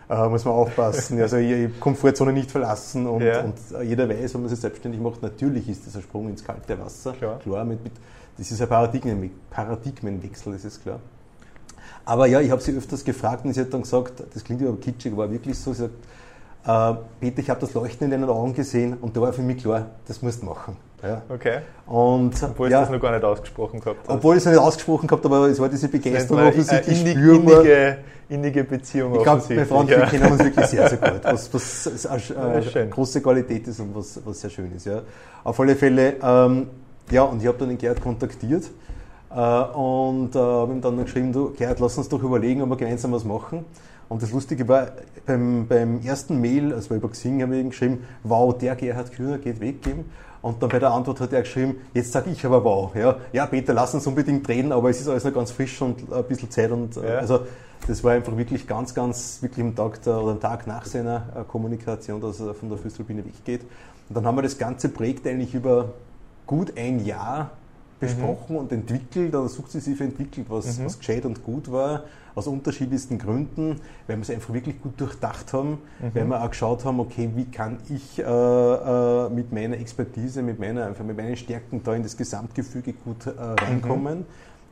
äh, 0.09 0.27
muss 0.27 0.45
man 0.45 0.53
aufpassen. 0.53 1.19
Also 1.21 1.37
die 1.37 1.69
Komfortzone 1.79 2.33
nicht 2.33 2.51
verlassen 2.51 3.07
und, 3.07 3.21
ja. 3.21 3.41
und, 3.41 3.57
jeder 3.83 4.07
weiß, 4.07 4.35
wenn 4.35 4.41
man 4.41 4.49
sich 4.49 4.59
selbstständig 4.59 5.01
macht, 5.01 5.21
natürlich 5.21 5.67
ist 5.69 5.87
das 5.87 5.95
ein 5.95 6.01
Sprung 6.01 6.29
ins 6.29 6.43
kalte 6.43 6.79
Wasser. 6.79 7.13
Klar. 7.13 7.39
klar 7.39 7.65
mit, 7.65 7.83
mit, 7.83 7.93
das 8.37 8.51
ist 8.51 8.61
ein 8.61 8.67
Paradigmen, 8.67 9.31
Paradigmenwechsel, 9.49 10.53
das 10.53 10.65
ist 10.65 10.83
klar. 10.83 10.99
Aber 12.05 12.27
ja, 12.27 12.39
ich 12.39 12.51
habe 12.51 12.61
sie 12.61 12.77
öfters 12.77 13.03
gefragt 13.03 13.45
und 13.45 13.53
sie 13.53 13.61
hat 13.61 13.73
dann 13.73 13.81
gesagt, 13.81 14.23
das 14.33 14.43
klingt 14.43 14.61
aber 14.61 14.77
kitschig, 14.77 15.11
aber 15.11 15.31
wirklich 15.31 15.57
so, 15.57 15.73
sie 15.73 15.83
sagt, 15.83 15.93
äh, 16.67 17.03
Peter, 17.19 17.39
ich 17.39 17.49
habe 17.49 17.59
das 17.61 17.73
Leuchten 17.73 18.05
in 18.05 18.11
deinen 18.11 18.29
Augen 18.29 18.53
gesehen 18.53 18.95
und 19.01 19.17
da 19.17 19.21
war 19.21 19.33
für 19.33 19.41
mich 19.41 19.63
klar, 19.63 19.87
das 20.07 20.21
musst 20.21 20.41
du 20.41 20.45
machen. 20.45 20.77
Ja. 21.03 21.21
Okay. 21.29 21.59
Und, 21.85 22.41
obwohl 22.41 22.71
ja, 22.71 22.79
du 22.79 22.85
das 22.85 22.91
noch 22.91 23.01
gar 23.01 23.11
nicht 23.11 23.23
ausgesprochen 23.23 23.79
gehabt 23.79 24.07
hast. 24.07 24.15
Obwohl 24.15 24.35
ich 24.35 24.39
es 24.39 24.45
noch 24.45 24.53
nicht 24.53 24.61
ausgesprochen 24.61 25.07
gehabt 25.07 25.25
aber 25.25 25.47
es 25.47 25.59
war 25.59 25.69
diese 25.69 25.87
Begeisterung 25.87 26.47
offensichtlich 26.47 27.01
innig, 27.01 27.17
spürbar. 27.17 27.59
Innige, 27.59 27.97
innige 28.29 28.63
Beziehung 28.63 29.15
Ich 29.15 29.23
glaube, 29.23 29.43
meine 29.49 29.65
Frau 29.65 29.79
und 29.79 29.89
ja. 29.89 29.97
wir 29.97 30.05
kennen 30.07 30.31
uns 30.31 30.43
wirklich 30.43 30.65
sehr, 30.65 30.89
sehr 30.89 30.97
gut, 30.97 31.21
was, 31.23 31.53
was 31.53 32.05
eine, 32.37 32.63
eine 32.73 32.89
große 32.89 33.21
Qualität 33.21 33.67
ist 33.67 33.79
und 33.79 33.95
was, 33.95 34.19
was 34.25 34.41
sehr 34.41 34.49
schön 34.49 34.71
ist. 34.75 34.85
Ja. 34.85 35.01
Auf 35.43 35.59
alle 35.59 35.75
Fälle, 35.75 36.15
ähm, 36.21 36.67
ja, 37.11 37.23
und 37.23 37.41
ich 37.41 37.47
habe 37.47 37.57
dann 37.57 37.69
den 37.69 37.77
Gerd 37.77 38.01
kontaktiert 38.01 38.63
äh, 39.29 39.35
und 39.35 40.35
äh, 40.35 40.39
habe 40.39 40.73
ihm 40.73 40.81
dann 40.81 40.97
geschrieben, 41.03 41.33
du 41.33 41.51
Gerd, 41.51 41.79
lass 41.79 41.97
uns 41.97 42.09
doch 42.09 42.23
überlegen, 42.23 42.61
ob 42.61 42.69
wir 42.69 42.77
gemeinsam 42.77 43.11
was 43.11 43.23
machen. 43.23 43.65
Und 44.07 44.21
das 44.21 44.31
Lustige 44.31 44.67
war, 44.67 44.87
beim, 45.25 45.67
beim 45.67 46.01
ersten 46.01 46.39
Mail, 46.39 46.73
also 46.73 46.93
über 46.93 47.09
Xing 47.09 47.41
haben 47.41 47.51
wir 47.51 47.59
ihm 47.59 47.69
geschrieben, 47.69 48.05
wow, 48.23 48.55
der 48.55 48.75
Gerhard 48.75 49.11
Kühner 49.11 49.39
geht 49.39 49.59
weg. 49.59 49.77
Und 50.45 50.61
dann 50.61 50.69
bei 50.69 50.77
der 50.77 50.91
Antwort 50.91 51.19
hat 51.21 51.33
er 51.33 51.41
geschrieben, 51.41 51.77
jetzt 51.95 52.11
sage 52.11 52.29
ich 52.29 52.45
aber 52.45 52.63
wow. 52.63 52.93
Ja, 52.93 53.17
ja, 53.33 53.47
Peter, 53.47 53.73
lass 53.73 53.95
uns 53.95 54.05
unbedingt 54.05 54.47
reden, 54.47 54.71
aber 54.71 54.91
es 54.91 55.01
ist 55.01 55.07
alles 55.07 55.23
noch 55.23 55.33
ganz 55.33 55.49
frisch 55.49 55.81
und 55.81 56.13
ein 56.13 56.23
bisschen 56.25 56.51
Zeit. 56.51 56.69
Und 56.69 56.97
äh, 56.97 57.13
ja. 57.13 57.17
also 57.17 57.47
das 57.87 58.03
war 58.03 58.11
einfach 58.11 58.37
wirklich 58.37 58.67
ganz, 58.67 58.93
ganz, 58.93 59.39
wirklich 59.41 59.65
am 59.65 59.75
Tag 59.75 60.03
der, 60.03 60.21
oder 60.21 60.33
am 60.33 60.39
Tag 60.39 60.67
nach 60.67 60.85
seiner 60.85 61.23
äh, 61.35 61.43
Kommunikation, 61.45 62.21
dass 62.21 62.39
er 62.39 62.53
von 62.53 62.69
der 62.69 62.77
Füßelbiene 62.77 63.25
weggeht. 63.25 63.61
Und 64.07 64.17
dann 64.17 64.27
haben 64.27 64.35
wir 64.35 64.43
das 64.43 64.59
ganze 64.59 64.89
Projekt 64.89 65.25
eigentlich 65.25 65.55
über 65.55 65.93
gut 66.45 66.77
ein 66.77 67.03
Jahr 67.03 67.49
besprochen 67.99 68.53
mhm. 68.53 68.57
und 68.57 68.71
entwickelt 68.71 69.33
oder 69.33 69.47
sukzessive 69.47 70.03
entwickelt, 70.03 70.47
was, 70.49 70.79
mhm. 70.79 70.85
was 70.85 70.99
gescheit 70.99 71.25
und 71.25 71.43
gut 71.43 71.71
war 71.71 72.03
aus 72.35 72.47
unterschiedlichsten 72.47 73.17
Gründen, 73.17 73.79
weil 74.07 74.17
wir 74.17 74.21
es 74.21 74.29
einfach 74.29 74.53
wirklich 74.53 74.81
gut 74.81 74.99
durchdacht 74.99 75.53
haben, 75.53 75.79
mhm. 76.01 76.11
weil 76.13 76.25
wir 76.25 76.43
auch 76.43 76.49
geschaut 76.49 76.83
haben, 76.83 76.99
okay, 76.99 77.29
wie 77.33 77.45
kann 77.45 77.77
ich 77.89 78.19
äh, 78.19 78.23
äh, 78.23 79.29
mit 79.29 79.53
meiner 79.53 79.77
Expertise, 79.77 80.41
mit, 80.41 80.59
meiner, 80.59 80.85
einfach 80.85 81.05
mit 81.05 81.15
meinen 81.15 81.37
Stärken 81.37 81.81
da 81.83 81.95
in 81.95 82.03
das 82.03 82.17
Gesamtgefüge 82.17 82.93
gut 82.93 83.27
äh, 83.27 83.31
reinkommen. 83.39 84.19
Mhm. 84.19 84.25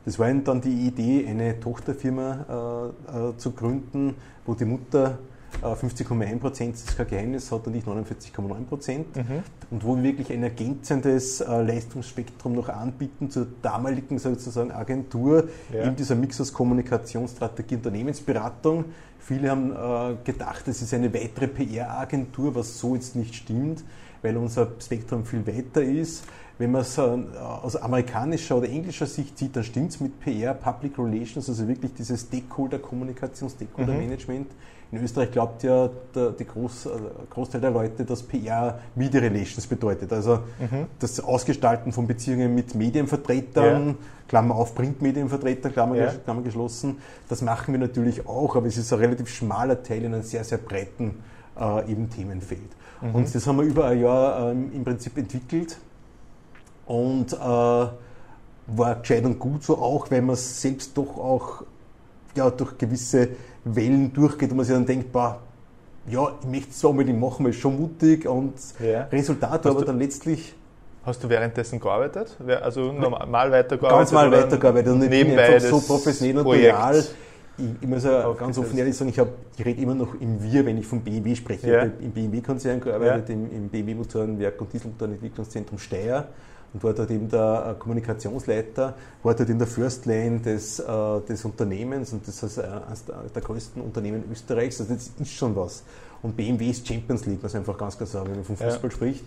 Das 0.04 0.18
war 0.18 0.32
dann 0.34 0.60
die 0.60 0.86
Idee, 0.86 1.26
eine 1.26 1.58
Tochterfirma 1.58 2.92
äh, 3.08 3.30
äh, 3.30 3.36
zu 3.38 3.52
gründen, 3.52 4.14
wo 4.44 4.52
die 4.52 4.66
Mutter 4.66 5.18
50,1 5.62 6.38
Prozent 6.38 6.74
ist 6.74 6.96
kein 6.96 7.06
Geheimnis, 7.06 7.50
hat 7.50 7.66
und 7.66 7.74
nicht 7.74 7.86
49,9 7.86 8.64
Prozent. 8.64 9.16
Mhm. 9.16 9.42
Und 9.70 9.84
wo 9.84 9.96
wir 9.96 10.02
wirklich 10.02 10.32
ein 10.32 10.42
ergänzendes 10.42 11.40
äh, 11.40 11.62
Leistungsspektrum 11.62 12.54
noch 12.54 12.68
anbieten 12.68 13.30
zur 13.30 13.46
damaligen 13.62 14.18
sozusagen 14.18 14.72
Agentur, 14.72 15.48
ja. 15.72 15.84
eben 15.84 15.96
dieser 15.96 16.14
Mix 16.14 16.40
aus 16.40 16.52
Kommunikationsstrategie, 16.52 17.76
Unternehmensberatung. 17.76 18.86
Viele 19.18 19.50
haben 19.50 19.72
äh, 19.72 20.16
gedacht, 20.24 20.68
es 20.68 20.82
ist 20.82 20.92
eine 20.92 21.12
weitere 21.14 21.48
PR-Agentur, 21.48 22.54
was 22.54 22.78
so 22.78 22.94
jetzt 22.94 23.16
nicht 23.16 23.34
stimmt, 23.34 23.82
weil 24.22 24.36
unser 24.36 24.68
Spektrum 24.80 25.24
viel 25.24 25.46
weiter 25.46 25.82
ist. 25.82 26.24
Wenn 26.56 26.70
man 26.70 26.82
es 26.82 26.96
aus 27.00 27.74
amerikanischer 27.74 28.56
oder 28.56 28.68
englischer 28.68 29.06
Sicht 29.06 29.36
sieht, 29.36 29.56
dann 29.56 29.64
stimmt 29.64 29.90
es 29.90 30.00
mit 30.00 30.20
PR, 30.20 30.54
Public 30.54 30.96
Relations, 31.00 31.48
also 31.48 31.66
wirklich 31.66 31.94
dieses 31.94 32.20
Stakeholder-Kommunikation, 32.20 33.50
Stakeholder-Management. 33.50 34.50
Mhm 34.50 34.73
in 34.94 35.02
Österreich 35.02 35.32
glaubt 35.32 35.62
ja 35.62 35.90
der, 36.14 36.30
die 36.30 36.44
Groß, 36.44 36.86
äh, 36.86 36.90
Großteil 37.30 37.60
der 37.60 37.70
Leute, 37.70 38.04
dass 38.04 38.22
PR 38.22 38.78
Media 38.94 39.20
Relations 39.20 39.66
bedeutet. 39.66 40.12
Also 40.12 40.36
mhm. 40.58 40.86
das 40.98 41.18
Ausgestalten 41.20 41.92
von 41.92 42.06
Beziehungen 42.06 42.54
mit 42.54 42.74
Medienvertretern, 42.74 43.88
ja. 43.88 43.94
Klammer 44.28 44.54
auf 44.54 44.74
Printmedienvertreter, 44.74 45.70
Klammer, 45.70 45.96
ja. 45.96 46.12
Klammer 46.12 46.42
geschlossen. 46.42 46.98
Das 47.28 47.42
machen 47.42 47.72
wir 47.72 47.80
natürlich 47.80 48.26
auch, 48.26 48.54
aber 48.56 48.66
es 48.66 48.76
ist 48.76 48.92
ein 48.92 49.00
relativ 49.00 49.28
schmaler 49.28 49.82
Teil 49.82 50.04
in 50.04 50.14
einem 50.14 50.22
sehr, 50.22 50.44
sehr 50.44 50.58
breiten 50.58 51.22
äh, 51.58 51.90
eben 51.90 52.08
Themenfeld. 52.08 52.60
Mhm. 53.00 53.14
Und 53.14 53.34
das 53.34 53.46
haben 53.46 53.56
wir 53.56 53.64
über 53.64 53.86
ein 53.86 54.00
Jahr 54.00 54.50
ähm, 54.50 54.70
im 54.72 54.84
Prinzip 54.84 55.18
entwickelt 55.18 55.78
und 56.86 57.32
äh, 57.32 57.36
war 57.36 58.94
gescheit 59.00 59.24
und 59.24 59.38
gut 59.38 59.64
so 59.64 59.76
auch, 59.78 60.10
weil 60.10 60.22
man 60.22 60.34
es 60.34 60.60
selbst 60.60 60.96
doch 60.96 61.16
auch 61.18 61.64
ja, 62.36 62.50
durch 62.50 62.78
gewisse 62.78 63.28
Wellen 63.64 64.12
durchgeht 64.12 64.50
und 64.50 64.58
man 64.58 64.66
sich 64.66 64.74
dann 64.74 64.86
denkt, 64.86 65.12
boah, 65.12 65.40
ja, 66.08 66.32
ich 66.40 66.46
möchte 66.46 66.70
es 66.70 66.80
so 66.80 66.90
unbedingt 66.90 67.20
machen, 67.20 67.44
weil 67.44 67.50
es 67.50 67.56
schon 67.56 67.78
mutig 67.78 68.26
und 68.26 68.54
ja. 68.78 69.04
Resultat 69.04 69.66
aber 69.66 69.84
dann 69.84 69.98
letztlich. 69.98 70.54
Hast 71.04 71.22
du 71.22 71.28
währenddessen 71.28 71.80
gearbeitet? 71.80 72.36
Also 72.62 72.92
normal 72.92 73.50
weitergearbeitet? 73.50 73.98
Ganz 73.98 74.12
mal 74.12 74.30
weitergearbeitet 74.32 74.92
und 74.92 74.98
nebenbei 75.00 75.58
so 75.58 75.78
professionell 75.80 76.38
und 76.38 76.44
loyal. 76.44 77.04
Ich, 77.56 77.64
ich, 77.82 77.88
muss 77.88 78.04
ja 78.04 78.32
ganz 78.32 78.58
offen 78.58 78.76
ehrlich 78.78 78.96
sagen, 78.96 79.10
ich, 79.10 79.18
hab, 79.18 79.28
ich 79.56 79.64
rede 79.64 79.80
immer 79.82 79.94
noch 79.94 80.14
im 80.18 80.42
Wir, 80.42 80.64
wenn 80.66 80.78
ich 80.78 80.86
vom 80.86 81.02
BMW 81.02 81.36
spreche. 81.36 81.68
Ja. 81.68 81.84
Ich 81.84 81.90
habe 81.92 82.02
im 82.02 82.10
BMW-Konzern 82.10 82.80
gearbeitet, 82.80 83.28
ja. 83.28 83.34
im, 83.34 83.52
im 83.52 83.68
BMW 83.68 83.94
Motorenwerk 83.94 84.60
und 84.60 84.72
Dieselmotorenentwicklungszentrum 84.72 85.78
Steyr 85.78 86.26
und 86.74 86.82
war 86.82 86.92
dort 86.92 87.10
eben 87.10 87.28
der 87.28 87.70
äh, 87.70 87.80
Kommunikationsleiter, 87.80 88.94
war 89.22 89.34
dort 89.34 89.48
in 89.48 89.58
der 89.58 89.68
First 89.68 90.06
Lane 90.06 90.40
des, 90.40 90.80
äh, 90.80 91.20
des 91.28 91.44
Unternehmens 91.44 92.12
und 92.12 92.26
das 92.26 92.42
ist 92.42 92.58
eines 92.58 93.04
der 93.04 93.42
größten 93.42 93.80
Unternehmen 93.80 94.24
Österreichs. 94.30 94.80
Also 94.80 94.92
das 94.92 95.10
ist 95.18 95.32
schon 95.32 95.54
was. 95.54 95.84
Und 96.22 96.36
BMW 96.36 96.70
ist 96.70 96.86
Champions 96.86 97.26
League, 97.26 97.40
was 97.42 97.54
einfach 97.54 97.78
ganz 97.78 97.96
klar 97.96 98.08
sagen, 98.08 98.26
wenn 98.28 98.36
man 98.36 98.44
vom 98.44 98.56
Fußball 98.56 98.90
ja. 98.90 98.90
spricht. 98.90 99.24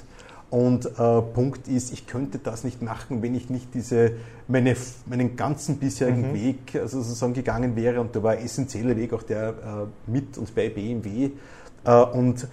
Und 0.50 0.86
äh, 0.86 1.22
Punkt 1.22 1.68
ist, 1.68 1.92
ich 1.92 2.08
könnte 2.08 2.40
das 2.40 2.64
nicht 2.64 2.82
machen, 2.82 3.22
wenn 3.22 3.36
ich 3.36 3.50
nicht 3.50 3.74
diese, 3.74 4.14
meine, 4.48 4.76
meinen 5.06 5.36
ganzen 5.36 5.78
bisherigen 5.78 6.30
mhm. 6.30 6.34
Weg 6.34 6.76
also 6.76 7.02
sozusagen 7.02 7.34
gegangen 7.34 7.76
wäre. 7.76 8.00
Und 8.00 8.16
da 8.16 8.24
war 8.24 8.32
ein 8.34 8.40
essentieller 8.40 8.96
Weg 8.96 9.14
auch 9.14 9.24
der 9.24 9.50
äh, 9.50 10.12
mit 10.12 10.38
und 10.38 10.54
bei 10.56 10.70
BMW. 10.70 11.32
Äh, 11.84 12.02
und 12.02 12.48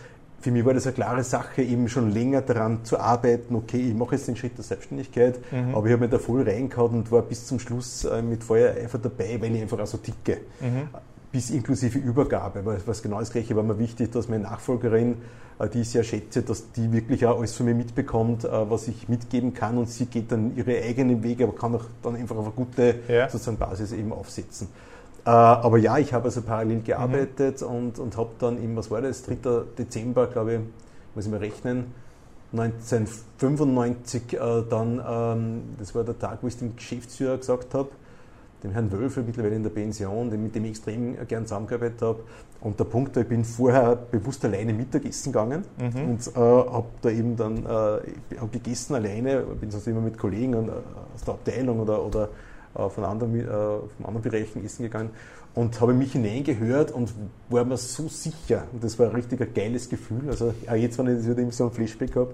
für 0.44 0.50
mich 0.50 0.62
war 0.66 0.74
das 0.74 0.86
eine 0.86 0.92
klare 0.92 1.24
Sache, 1.24 1.62
eben 1.62 1.88
schon 1.88 2.10
länger 2.10 2.42
daran 2.42 2.84
zu 2.84 3.00
arbeiten, 3.00 3.54
okay, 3.54 3.78
ich 3.78 3.94
mache 3.94 4.16
jetzt 4.16 4.28
den 4.28 4.36
Schritt 4.36 4.58
der 4.58 4.64
Selbstständigkeit, 4.64 5.40
mhm. 5.50 5.74
aber 5.74 5.86
ich 5.86 5.92
habe 5.94 6.02
mich 6.02 6.10
da 6.10 6.18
voll 6.18 6.42
reingehauen 6.42 6.96
und 6.96 7.10
war 7.10 7.22
bis 7.22 7.46
zum 7.46 7.58
Schluss 7.58 8.04
äh, 8.04 8.20
mit 8.20 8.44
Feuereifer 8.44 8.98
dabei, 8.98 9.40
weil 9.40 9.54
ich 9.54 9.62
einfach 9.62 9.78
auch 9.78 9.86
so 9.86 9.96
ticke. 9.96 10.42
Mhm. 10.60 10.88
Bis 11.32 11.48
inklusive 11.48 11.98
Übergabe. 11.98 12.58
Aber 12.58 12.76
was 12.84 13.02
genau 13.02 13.20
das 13.20 13.30
Gleiche 13.30 13.56
war 13.56 13.62
mir 13.62 13.78
wichtig, 13.78 14.12
dass 14.12 14.28
meine 14.28 14.42
Nachfolgerin, 14.42 15.16
äh, 15.58 15.66
die 15.66 15.80
ich 15.80 15.88
sehr 15.88 16.04
schätze, 16.04 16.42
dass 16.42 16.72
die 16.72 16.92
wirklich 16.92 17.24
auch 17.24 17.38
alles 17.38 17.54
von 17.54 17.64
mir 17.64 17.74
mitbekommt, 17.74 18.44
äh, 18.44 18.70
was 18.70 18.86
ich 18.86 19.08
mitgeben 19.08 19.54
kann 19.54 19.78
und 19.78 19.88
sie 19.88 20.04
geht 20.04 20.30
dann 20.30 20.54
ihre 20.58 20.82
eigenen 20.82 21.22
Wege, 21.22 21.44
aber 21.44 21.54
kann 21.54 21.74
auch 21.74 21.86
dann 22.02 22.16
einfach 22.16 22.36
auf 22.36 22.44
eine 22.44 22.54
gute 22.54 22.96
ja. 23.08 23.30
sozusagen 23.30 23.56
Basis 23.56 23.92
eben 23.92 24.12
aufsetzen. 24.12 24.68
Äh, 25.26 25.30
aber 25.30 25.78
ja, 25.78 25.98
ich 25.98 26.12
habe 26.12 26.26
also 26.26 26.42
parallel 26.42 26.82
gearbeitet 26.82 27.62
mhm. 27.62 27.68
und, 27.68 27.98
und 27.98 28.16
habe 28.16 28.30
dann 28.38 28.62
im, 28.62 28.76
was 28.76 28.90
war 28.90 29.00
das, 29.00 29.22
3. 29.22 29.36
Dezember, 29.78 30.26
glaube 30.26 30.54
ich, 30.54 30.60
muss 31.14 31.26
ich 31.26 31.30
mal 31.30 31.38
rechnen, 31.38 31.92
1995 32.52 34.34
äh, 34.34 34.38
dann, 34.68 35.02
ähm, 35.06 35.62
das 35.78 35.94
war 35.94 36.04
der 36.04 36.18
Tag, 36.18 36.38
wo 36.42 36.46
ich 36.46 36.56
dem 36.56 36.76
Geschäftsführer 36.76 37.38
gesagt 37.38 37.74
habe, 37.74 37.88
dem 38.62 38.70
Herrn 38.72 38.90
Wölfer, 38.92 39.22
mittlerweile 39.22 39.56
in 39.56 39.62
der 39.62 39.70
Pension, 39.70 40.30
mit 40.30 40.54
dem 40.54 40.64
ich 40.64 40.70
extrem 40.70 41.16
gern 41.26 41.44
zusammengearbeitet 41.44 42.00
habe. 42.02 42.20
Und 42.60 42.78
der 42.78 42.84
Punkt, 42.84 43.16
ich 43.16 43.26
bin 43.26 43.44
vorher 43.44 43.94
bewusst 43.96 44.44
alleine 44.44 44.72
Mittagessen 44.72 45.32
gegangen 45.32 45.64
mhm. 45.78 46.10
und 46.10 46.26
äh, 46.28 46.40
habe 46.40 46.86
da 47.02 47.10
eben 47.10 47.36
dann 47.36 47.66
äh, 47.66 48.46
gegessen 48.50 48.94
alleine, 48.94 49.40
bin 49.42 49.70
sonst 49.70 49.86
immer 49.86 50.00
mit 50.00 50.16
Kollegen 50.16 50.54
und, 50.54 50.68
äh, 50.68 50.72
aus 51.14 51.24
der 51.24 51.34
Abteilung 51.34 51.80
oder, 51.80 52.02
oder 52.02 52.28
von, 52.74 53.04
anderen, 53.04 53.40
äh, 53.40 53.46
von 53.46 54.06
anderen 54.06 54.22
Bereichen 54.22 54.64
essen 54.64 54.82
gegangen 54.82 55.10
und 55.54 55.80
habe 55.80 55.94
mich 55.94 56.12
hineingehört 56.12 56.90
und 56.90 57.12
war 57.48 57.64
mir 57.64 57.76
so 57.76 58.08
sicher, 58.08 58.64
und 58.72 58.82
das 58.82 58.98
war 58.98 59.08
ein 59.08 59.14
richtig 59.14 59.54
geiles 59.54 59.88
Gefühl, 59.88 60.28
also 60.28 60.52
auch 60.68 60.74
jetzt, 60.74 60.98
wenn 60.98 61.18
ich 61.18 61.26
wieder 61.26 61.50
so 61.52 61.66
ein 61.66 61.70
Flashback 61.70 62.16
habe, 62.16 62.32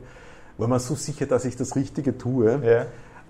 war 0.58 0.68
mir 0.68 0.80
so 0.80 0.94
sicher, 0.94 1.26
dass 1.26 1.44
ich 1.44 1.56
das 1.56 1.76
Richtige 1.76 2.16
tue. 2.16 2.60
Ja. 2.64 2.86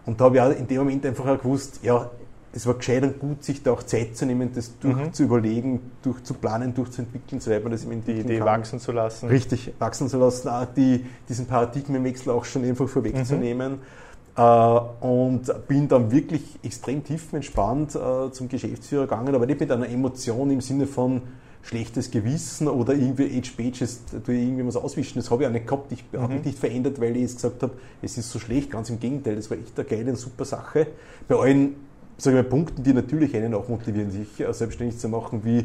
Und 0.07 0.21
da 0.21 0.25
habe 0.26 0.37
ich 0.37 0.43
auch 0.43 0.50
in 0.50 0.67
dem 0.67 0.79
Moment 0.79 1.05
einfach 1.07 1.26
auch 1.26 1.38
gewusst, 1.38 1.81
ja, 1.83 2.11
es 2.52 2.67
war 2.67 2.75
gescheit 2.75 3.05
und 3.05 3.21
gut, 3.21 3.45
sich 3.45 3.62
da 3.62 3.73
auch 3.73 3.83
Zeit 3.85 4.17
zu 4.17 4.26
nehmen, 4.26 4.50
das 4.52 4.76
durchzuüberlegen, 4.81 5.73
mhm. 5.75 5.81
durchzuplanen, 6.02 6.75
durchzuentwickeln, 6.75 7.40
so 7.40 7.50
weit 7.50 7.62
man 7.62 7.71
das 7.71 7.85
im 7.85 8.05
Die 8.05 8.12
Idee 8.12 8.38
kann. 8.38 8.47
wachsen 8.47 8.81
zu 8.81 8.90
lassen. 8.90 9.29
Richtig, 9.29 9.73
wachsen 9.79 10.09
zu 10.09 10.19
lassen, 10.19 10.49
auch 10.49 10.67
die, 10.76 11.07
diesen 11.29 11.47
Paradigmenwechsel 11.47 12.33
auch 12.33 12.45
schon 12.45 12.64
einfach 12.64 12.88
vorwegzunehmen. 12.88 13.73
Mhm. 13.75 13.79
Äh, 14.41 15.05
und 15.05 15.53
bin 15.69 15.87
dann 15.87 16.11
wirklich 16.11 16.43
extrem 16.63 17.05
tiefenentspannt 17.05 17.95
äh, 17.95 18.33
zum 18.33 18.49
Geschäftsführer 18.49 19.03
gegangen, 19.03 19.35
aber 19.35 19.45
nicht 19.45 19.61
mit 19.61 19.71
einer 19.71 19.89
Emotion 19.89 20.51
im 20.51 20.63
Sinne 20.63 20.87
von, 20.87 21.21
schlechtes 21.63 22.11
Gewissen 22.11 22.69
oder 22.69 22.95
irgendwie 22.95 23.39
Age 23.39 23.51
Pages, 23.55 24.01
irgendwie 24.27 24.67
was 24.67 24.77
auswischen. 24.77 25.19
Das 25.19 25.31
habe 25.31 25.43
ich 25.43 25.49
auch 25.49 25.53
nicht 25.53 25.67
gehabt. 25.67 25.93
Ich 25.93 26.05
mhm. 26.11 26.21
habe 26.21 26.35
mich 26.35 26.45
nicht 26.45 26.59
verändert, 26.59 26.99
weil 27.01 27.15
ich 27.17 27.23
jetzt 27.23 27.37
gesagt 27.37 27.63
habe, 27.63 27.75
es 28.01 28.17
ist 28.17 28.31
so 28.31 28.39
schlecht. 28.39 28.71
Ganz 28.71 28.89
im 28.89 28.99
Gegenteil, 28.99 29.37
das 29.37 29.51
war 29.51 29.59
echt 29.59 29.79
eine 29.79 29.87
geile 29.87 30.11
und 30.11 30.17
super 30.17 30.47
Sache. 30.47 30.87
Bei 31.29 31.37
allen 31.37 31.77
sagen 32.23 32.37
wir, 32.37 32.43
Punkten, 32.43 32.83
die 32.83 32.93
natürlich 32.93 33.35
einen 33.37 33.55
auch 33.55 33.69
motivieren, 33.69 34.11
sich 34.11 34.41
äh, 34.41 34.53
selbstständig 34.53 34.99
zu 34.99 35.09
machen, 35.09 35.45
wie 35.45 35.59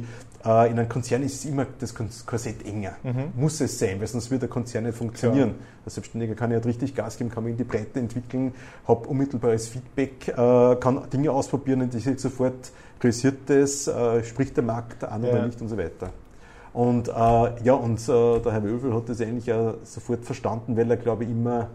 äh, 0.45 0.71
in 0.71 0.79
einem 0.79 0.89
Konzern 0.89 1.23
ist 1.23 1.35
es 1.35 1.45
immer 1.45 1.65
das 1.79 1.93
Korsett 2.25 2.65
enger. 2.65 2.93
Mhm. 3.03 3.31
Muss 3.35 3.61
es 3.61 3.77
sein, 3.77 3.99
weil 3.99 4.07
sonst 4.07 4.31
wird 4.31 4.41
der 4.41 4.49
Konzern 4.49 4.85
nicht 4.85 4.97
funktionieren. 4.97 5.51
Klar. 5.51 5.67
Als 5.85 5.95
Selbstständiger 5.95 6.35
kann 6.35 6.51
ich 6.51 6.55
halt 6.55 6.65
richtig 6.65 6.95
Gas 6.95 7.17
geben, 7.17 7.29
kann 7.29 7.43
mich 7.43 7.51
in 7.51 7.57
die 7.57 7.63
Breite 7.63 7.99
entwickeln, 7.99 8.53
habe 8.87 9.07
unmittelbares 9.07 9.67
Feedback, 9.67 10.27
äh, 10.29 10.75
kann 10.77 11.09
Dinge 11.11 11.31
ausprobieren 11.31 11.81
und 11.81 11.93
ich 11.93 12.19
sofort 12.19 12.71
realisiert 13.01 13.37
das, 13.47 13.87
äh, 13.87 14.23
spricht 14.23 14.57
der 14.57 14.63
Markt 14.63 15.03
an 15.03 15.23
ja. 15.23 15.29
oder 15.29 15.45
nicht 15.45 15.61
und 15.61 15.69
so 15.69 15.77
weiter. 15.77 16.11
Und 16.73 17.07
äh, 17.07 17.11
ja, 17.63 17.73
und 17.73 18.01
äh, 18.01 18.39
der 18.39 18.51
Herr 18.51 18.63
Wölfel 18.63 18.93
hat 18.93 19.07
das 19.07 19.21
eigentlich 19.21 19.51
auch 19.53 19.75
sofort 19.83 20.25
verstanden, 20.25 20.75
weil 20.75 20.89
er, 20.91 20.97
glaube 20.97 21.23
ich, 21.23 21.29
immer 21.29 21.69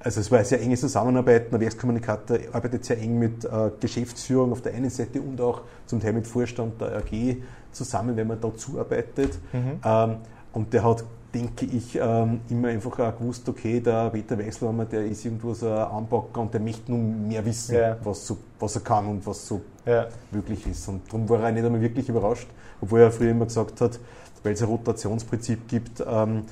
also 0.00 0.20
es 0.20 0.30
war 0.30 0.38
eine 0.38 0.46
sehr 0.46 0.60
enge 0.60 0.76
Zusammenarbeit. 0.76 1.52
Der 1.52 1.60
Werkskommunikator 1.60 2.38
arbeitet 2.52 2.84
sehr 2.84 2.98
eng 2.98 3.18
mit 3.18 3.44
äh, 3.44 3.70
Geschäftsführung 3.80 4.52
auf 4.52 4.62
der 4.62 4.74
einen 4.74 4.90
Seite 4.90 5.20
und 5.20 5.40
auch 5.40 5.62
zum 5.86 6.00
Teil 6.00 6.12
mit 6.12 6.26
Vorstand 6.26 6.80
der 6.80 6.98
AG 6.98 7.36
zusammen, 7.72 8.16
wenn 8.16 8.26
man 8.26 8.40
da 8.40 8.54
zuarbeitet. 8.54 9.38
Mhm. 9.52 9.80
Ähm, 9.84 10.16
und 10.52 10.72
der 10.72 10.84
hat, 10.84 11.04
denke 11.34 11.66
ich, 11.66 11.98
ähm, 12.00 12.40
immer 12.48 12.68
einfach 12.68 12.98
auch 12.98 13.18
gewusst, 13.18 13.48
okay, 13.48 13.80
der 13.80 14.10
Peter 14.10 14.38
Weißlammer, 14.38 14.84
der 14.84 15.04
ist 15.04 15.24
irgendwo 15.24 15.52
so 15.52 15.66
ein 15.66 15.78
Anpacker 15.78 16.40
und 16.40 16.54
der 16.54 16.60
möchte 16.60 16.92
nun 16.92 17.26
mehr 17.26 17.44
wissen, 17.44 17.74
ja. 17.74 17.96
was, 18.02 18.26
so, 18.26 18.38
was 18.58 18.76
er 18.76 18.82
kann 18.82 19.06
und 19.06 19.26
was 19.26 19.46
so 19.46 19.60
ja. 19.84 20.06
möglich 20.30 20.66
ist. 20.66 20.88
Und 20.88 21.06
darum 21.08 21.28
war 21.28 21.42
er 21.42 21.52
nicht 21.52 21.64
einmal 21.64 21.80
wirklich 21.80 22.08
überrascht, 22.08 22.48
obwohl 22.80 23.00
er 23.00 23.10
früher 23.10 23.32
immer 23.32 23.46
gesagt 23.46 23.80
hat, 23.80 23.98
weil 24.42 24.52
es 24.52 24.62
ein 24.62 24.68
Rotationsprinzip 24.68 25.68
gibt, 25.68 26.02
ähm, 26.08 26.44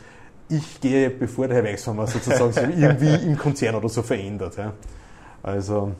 ich 0.48 0.80
gehe, 0.80 1.10
bevor 1.10 1.48
der 1.48 1.56
Herr 1.58 1.64
Weichshammer 1.64 2.06
sozusagen 2.06 2.52
sich 2.52 2.64
irgendwie 2.78 3.14
im 3.26 3.36
Konzern 3.36 3.74
oder 3.74 3.88
so 3.88 4.02
verändert. 4.02 4.56
Ja. 4.56 4.72
Also, 5.42 5.92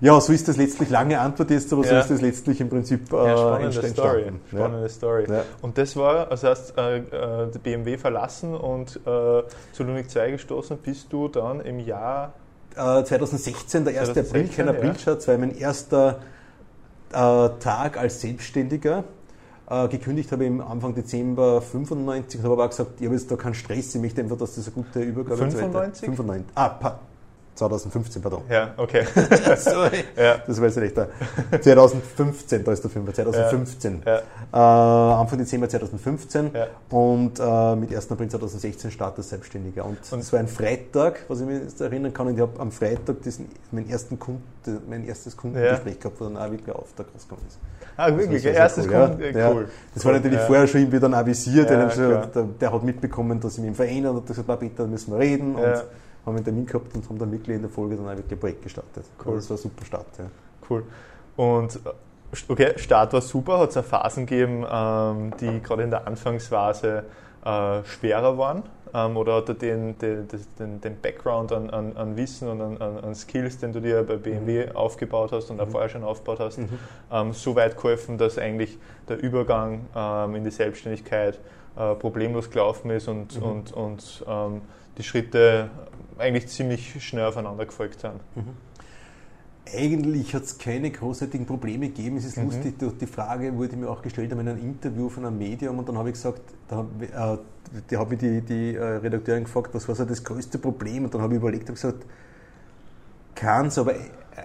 ja, 0.00 0.18
so 0.20 0.32
ist 0.32 0.48
das 0.48 0.56
letztlich, 0.56 0.88
lange 0.88 1.20
Antwort 1.20 1.50
jetzt, 1.50 1.72
aber 1.72 1.84
so 1.84 1.94
ist 1.94 2.10
das 2.10 2.20
letztlich 2.22 2.60
im 2.60 2.70
Prinzip 2.70 3.12
äh, 3.12 3.16
ja, 3.16 3.36
spannende 3.36 3.88
Story. 3.88 4.32
Spannende 4.48 4.82
ja. 4.82 4.88
Story. 4.88 5.26
Und 5.60 5.76
das 5.76 5.94
war, 5.96 6.30
also 6.30 6.48
hast 6.48 6.76
äh, 6.78 6.98
äh, 6.98 7.50
BMW 7.62 7.98
verlassen 7.98 8.54
und 8.54 8.96
äh, 8.96 9.42
zu 9.72 9.84
Lunik 9.84 10.10
2 10.10 10.32
gestoßen, 10.32 10.78
bist 10.78 11.12
du 11.12 11.28
dann 11.28 11.60
im 11.60 11.78
Jahr 11.80 12.32
2016, 12.74 13.82
äh, 13.82 13.92
der 13.92 14.00
1. 14.00 14.12
2016, 14.12 14.18
April, 14.24 14.48
kein 14.56 14.68
Aprilschatz, 14.68 15.26
das 15.26 15.28
war 15.28 15.38
mein 15.38 15.56
erster 15.56 16.20
äh, 17.12 17.48
Tag 17.58 17.98
als 17.98 18.20
Selbstständiger 18.22 19.04
äh, 19.70 19.88
gekündigt 19.88 20.32
habe 20.32 20.44
im 20.44 20.60
Anfang 20.60 20.94
Dezember 20.94 21.62
95 21.62 22.40
und 22.40 22.44
habe 22.44 22.54
aber 22.54 22.64
auch 22.64 22.70
gesagt, 22.70 23.00
ich 23.00 23.06
habe 23.06 23.14
jetzt 23.14 23.30
da 23.30 23.36
keinen 23.36 23.54
Stress, 23.54 23.94
ich 23.94 24.00
möchte 24.00 24.20
einfach, 24.20 24.36
dass 24.36 24.56
das 24.56 24.66
eine 24.66 24.74
gute 24.74 25.00
Übergabe 25.00 25.36
95? 25.36 26.04
95. 26.04 26.52
Ah, 26.56 26.98
2015, 27.68 28.22
pardon. 28.22 28.42
Ja, 28.48 28.74
okay. 28.76 29.04
Sorry. 29.56 30.04
Ja. 30.16 30.38
Das 30.46 30.60
weiß 30.60 30.76
ich 30.78 30.82
nicht. 30.82 30.96
2015, 31.62 32.64
da 32.64 32.72
ist 32.72 32.82
der 32.82 32.90
Film, 32.90 33.12
2015. 33.12 34.02
Ja. 34.04 34.20
Ja. 34.52 35.12
Äh, 35.16 35.20
Anfang 35.20 35.38
Dezember 35.38 35.68
2015 35.68 36.50
ja. 36.54 36.66
und 36.90 37.38
äh, 37.38 37.76
mit 37.76 37.94
1. 37.94 38.10
April 38.10 38.28
2016 38.28 38.90
Start 38.90 39.18
als 39.18 39.28
Selbstständiger. 39.28 39.84
Und, 39.84 39.98
und 40.10 40.20
es 40.20 40.32
war 40.32 40.40
ein 40.40 40.48
Freitag, 40.48 41.24
was 41.28 41.40
ich 41.40 41.46
mich 41.46 41.62
jetzt 41.62 41.80
erinnern 41.80 42.12
kann, 42.12 42.28
und 42.28 42.34
ich 42.34 42.40
habe 42.40 42.58
am 42.58 42.72
Freitag 42.72 43.22
diesen, 43.22 43.48
mein, 43.70 43.88
ersten 43.88 44.18
Kunde, 44.18 44.40
mein 44.88 45.06
erstes 45.06 45.36
Kundengespräch 45.36 46.00
gehabt, 46.00 46.20
wo 46.20 46.24
dann 46.24 46.36
auch 46.36 46.50
wirklich 46.50 46.74
Auftrag 46.74 47.06
rausgekommen 47.14 47.46
ist. 47.46 47.58
Ah, 47.96 48.16
wirklich? 48.16 48.42
Sehr, 48.42 48.54
erstes 48.54 48.86
cool. 48.86 48.92
Kunden, 48.92 49.38
ja. 49.38 49.50
cool. 49.50 49.68
Das 49.94 50.04
war 50.04 50.12
natürlich 50.12 50.40
vorher 50.40 50.66
schon 50.66 50.80
irgendwie 50.80 51.00
dann 51.00 51.12
avisiert, 51.12 51.68
der, 51.68 51.86
der, 52.60 52.72
hat 52.72 52.82
mitbekommen, 52.82 53.38
dass 53.40 53.58
ich 53.58 53.64
mich 53.64 53.76
verändert 53.76 54.12
und 54.12 54.18
hat 54.20 54.26
gesagt, 54.26 54.60
Peter, 54.60 54.84
da 54.84 54.86
müssen 54.86 55.12
wir 55.12 55.18
reden. 55.18 55.54
Und 55.54 55.84
haben 56.26 56.36
einen 56.36 56.44
Termin 56.44 56.66
gehabt 56.66 56.94
und 56.94 57.08
haben 57.08 57.18
dann 57.18 57.32
wirklich 57.32 57.56
in 57.56 57.62
der 57.62 57.70
Folge 57.70 57.96
dann 57.96 58.06
auch 58.06 58.16
wirklich 58.16 58.32
ein 58.32 58.40
Projekt 58.40 58.62
gestartet. 58.62 59.04
Cool. 59.24 59.34
Also 59.34 59.36
das 59.36 59.50
war 59.50 59.56
ein 59.56 59.74
super 59.74 59.84
Start. 59.84 60.18
Ja. 60.18 60.24
Cool. 60.68 60.84
Und 61.36 61.76
äh, 61.76 61.90
okay, 62.48 62.72
Start 62.76 63.12
war 63.12 63.20
super, 63.20 63.58
hat 63.58 63.70
es 63.70 63.76
auch 63.76 63.84
Phasen 63.84 64.26
gegeben, 64.26 64.64
ähm, 64.70 65.32
die 65.40 65.62
gerade 65.62 65.82
in 65.82 65.90
der 65.90 66.06
Anfangsphase 66.06 67.04
äh, 67.44 67.84
schwerer 67.84 68.36
waren? 68.38 68.62
Ähm, 68.92 69.16
oder 69.16 69.36
hat 69.36 69.48
er 69.48 69.54
den, 69.54 69.96
den, 69.98 70.26
den, 70.58 70.80
den 70.80 71.00
Background 71.00 71.52
an, 71.52 71.70
an, 71.70 71.96
an, 71.96 72.16
Wissen 72.16 72.48
und 72.48 72.60
an, 72.60 72.98
an, 72.98 73.14
Skills, 73.14 73.58
den 73.58 73.72
du 73.72 73.80
dir 73.80 74.02
bei 74.02 74.16
BMW 74.16 74.66
mhm. 74.66 74.76
aufgebaut 74.76 75.32
hast 75.32 75.50
und 75.50 75.56
mhm. 75.56 75.62
auch 75.62 75.68
vorher 75.68 75.88
schon 75.88 76.02
aufgebaut 76.02 76.40
hast, 76.40 76.58
mhm. 76.58 76.68
ähm, 77.12 77.32
so 77.32 77.54
weit 77.54 77.76
geholfen, 77.76 78.18
dass 78.18 78.36
eigentlich 78.36 78.78
der 79.08 79.22
Übergang 79.22 79.86
ähm, 79.94 80.34
in 80.34 80.44
die 80.44 80.50
Selbstständigkeit 80.50 81.38
äh, 81.76 81.94
problemlos 81.94 82.50
gelaufen 82.50 82.90
ist 82.90 83.06
und, 83.06 83.38
mhm. 83.38 83.46
und, 83.46 83.72
und 83.72 84.24
ähm, 84.28 84.62
die 84.98 85.04
Schritte 85.04 85.70
eigentlich 86.20 86.48
ziemlich 86.48 87.02
schnell 87.04 87.24
aufeinander 87.24 87.66
gefolgt 87.66 88.00
sind. 88.00 88.14
Mhm. 88.34 88.56
Eigentlich 89.72 90.34
hat 90.34 90.42
es 90.44 90.58
keine 90.58 90.90
großartigen 90.90 91.46
Probleme 91.46 91.88
gegeben. 91.88 92.16
Es 92.16 92.24
ist 92.24 92.36
mhm. 92.36 92.46
lustig, 92.46 92.74
die 93.00 93.06
Frage 93.06 93.56
wurde 93.56 93.76
mir 93.76 93.88
auch 93.88 94.02
gestellt 94.02 94.32
in 94.32 94.40
einem 94.40 94.58
Interview 94.58 95.08
von 95.08 95.24
einem 95.24 95.38
Medium 95.38 95.78
und 95.78 95.88
dann 95.88 95.96
habe 95.96 96.08
ich 96.08 96.14
gesagt, 96.14 96.42
da, 96.68 96.86
äh, 97.00 97.38
die 97.88 97.96
hat 97.96 98.10
mich 98.10 98.18
die, 98.18 98.40
die 98.40 98.74
äh, 98.74 98.82
Redakteurin 98.82 99.44
gefragt, 99.44 99.70
was 99.72 99.86
war 99.86 99.94
so 99.94 100.04
das 100.04 100.24
größte 100.24 100.58
Problem 100.58 101.04
und 101.04 101.14
dann 101.14 101.22
habe 101.22 101.34
ich 101.34 101.40
überlegt 101.40 101.68
und 101.68 101.76
gesagt, 101.76 102.04
kann 103.34 103.66
es, 103.66 103.78
aber 103.78 103.94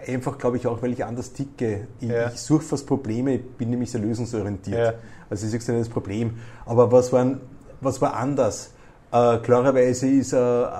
einfach 0.08 0.38
glaube 0.38 0.58
ich 0.58 0.68
auch, 0.68 0.82
weil 0.82 0.94
ich 0.94 1.04
anders 1.04 1.34
ticke. 1.34 1.88
Ich, 2.00 2.10
ja. 2.10 2.30
ich 2.30 2.40
suche 2.40 2.64
fast 2.64 2.86
Probleme, 2.86 3.38
bin 3.40 3.70
nämlich 3.72 3.92
sehr 3.92 4.02
lösungsorientiert. 4.02 4.78
Ja. 4.78 4.94
Also 5.30 5.48
ist 5.48 5.54
nicht 5.54 5.68
das 5.68 5.90
Problem. 5.90 6.36
Aber 6.66 6.92
was, 6.92 7.12
waren, 7.12 7.42
was 7.82 8.02
war 8.02 8.16
anders? 8.16 8.72
Äh, 9.12 9.38
klarerweise 9.38 10.08
ist 10.08 10.34
eine 10.34 10.72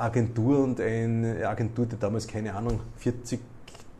Agentur 0.00 0.58
und 0.64 0.80
eine 0.80 1.46
Agentur, 1.46 1.86
die 1.86 1.98
damals, 1.98 2.26
keine 2.26 2.54
Ahnung, 2.54 2.80
40, 2.96 3.40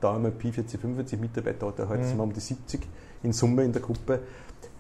damals 0.01 0.35
Pi 0.37 0.53
40, 0.53 0.81
45 0.81 1.21
Mitarbeiter 1.21 1.67
hatte, 1.67 1.89
heute 1.89 2.03
mhm. 2.03 2.09
sind 2.09 2.17
wir 2.17 2.23
um 2.25 2.33
die 2.33 2.41
70 2.41 2.81
in 3.23 3.33
Summe 3.33 3.65
in 3.65 3.73
der 3.73 3.83
Gruppe, 3.83 4.21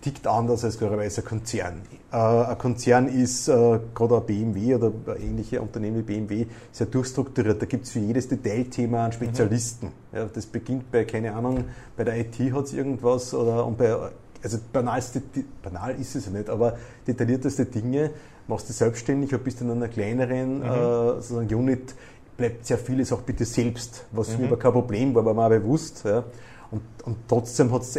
tickt 0.00 0.26
anders 0.26 0.64
als 0.64 0.76
klarerweise 0.76 1.22
ein 1.22 1.26
Konzern. 1.26 1.80
Äh, 2.12 2.16
ein 2.16 2.58
Konzern 2.58 3.08
ist, 3.08 3.48
äh, 3.48 3.80
gerade 3.94 4.16
ein 4.16 4.26
BMW 4.26 4.74
oder 4.74 4.92
ähnliche 5.18 5.62
Unternehmen 5.62 5.98
wie 5.98 6.02
BMW, 6.02 6.46
sehr 6.72 6.86
durchstrukturiert. 6.86 7.60
Da 7.60 7.66
gibt 7.66 7.84
es 7.86 7.92
für 7.92 8.00
jedes 8.00 8.28
Detailthema 8.28 9.04
einen 9.04 9.12
Spezialisten. 9.12 9.86
Mhm. 10.12 10.18
Ja, 10.18 10.24
das 10.26 10.46
beginnt 10.46 10.90
bei, 10.90 11.04
keine 11.04 11.34
Ahnung, 11.34 11.64
bei 11.96 12.04
der 12.04 12.18
IT 12.18 12.38
hat 12.52 12.64
es 12.64 12.72
irgendwas 12.74 13.32
oder 13.32 13.66
und 13.66 13.78
bei 13.78 13.96
also 14.42 14.58
banalste, 14.72 15.22
banal 15.62 15.98
ist 15.98 16.14
es 16.14 16.26
ja 16.26 16.32
nicht, 16.32 16.50
aber 16.50 16.76
detaillierteste 17.06 17.64
Dinge 17.64 18.10
machst 18.46 18.68
du 18.68 18.72
selbstständig 18.72 19.34
oder 19.34 19.42
bist 19.42 19.60
in 19.60 19.70
einer 19.70 19.88
kleineren 19.88 20.58
mhm. 20.58 21.50
äh, 21.50 21.54
Unit, 21.54 21.94
bleibt 22.36 22.66
sehr 22.66 22.78
vieles 22.78 23.12
auch 23.12 23.22
bitte 23.22 23.44
selbst, 23.44 24.04
was 24.12 24.36
mhm. 24.36 24.46
aber 24.46 24.58
kein 24.58 24.72
Problem 24.72 25.14
war, 25.14 25.24
war 25.24 25.34
mir 25.34 25.44
auch 25.46 25.48
bewusst. 25.50 26.04
Ja. 26.04 26.24
Und, 26.70 26.82
und 27.04 27.16
trotzdem 27.28 27.72
hat 27.72 27.82
es 27.82 27.98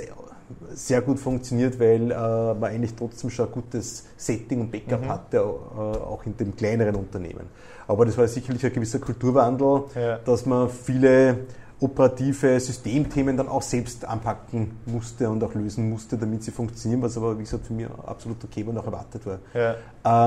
sehr 0.74 1.02
gut 1.02 1.20
funktioniert, 1.20 1.80
weil 1.80 2.12
äh, 2.12 2.16
man 2.16 2.64
eigentlich 2.66 2.94
trotzdem 2.96 3.30
schon 3.30 3.48
ein 3.48 3.52
gutes 3.52 4.06
Setting 4.18 4.62
und 4.62 4.72
Backup 4.72 5.02
mhm. 5.02 5.10
hatte, 5.10 5.38
äh, 5.38 5.42
auch 5.42 6.26
in 6.26 6.38
dem 6.38 6.56
kleineren 6.56 6.96
Unternehmen. 6.96 7.48
Aber 7.88 8.06
das 8.06 8.18
war 8.18 8.28
sicherlich 8.28 8.66
ein 8.66 8.74
gewisser 8.74 9.00
Kulturwandel, 9.00 9.84
ja. 9.96 10.18
dass 10.18 10.46
man 10.46 10.70
viele 10.70 11.40
operative 11.80 12.60
Systemthemen 12.60 13.36
dann 13.36 13.50
auch 13.50 13.62
selbst 13.62 14.06
anpacken 14.06 14.78
musste 14.86 15.30
und 15.30 15.44
auch 15.44 15.54
lösen 15.54 15.90
musste, 15.90 16.18
damit 16.18 16.44
sie 16.44 16.52
funktionieren, 16.52 17.02
was 17.02 17.18
aber, 17.18 17.38
wie 17.38 17.44
gesagt, 17.44 17.68
für 17.68 17.74
mich 17.74 17.88
absolut 18.06 18.44
okay 18.44 18.64
und 18.64 18.78
auch 18.78 18.86
erwartet 18.86 19.26
war. 19.26 19.40
Ja. 19.54 19.76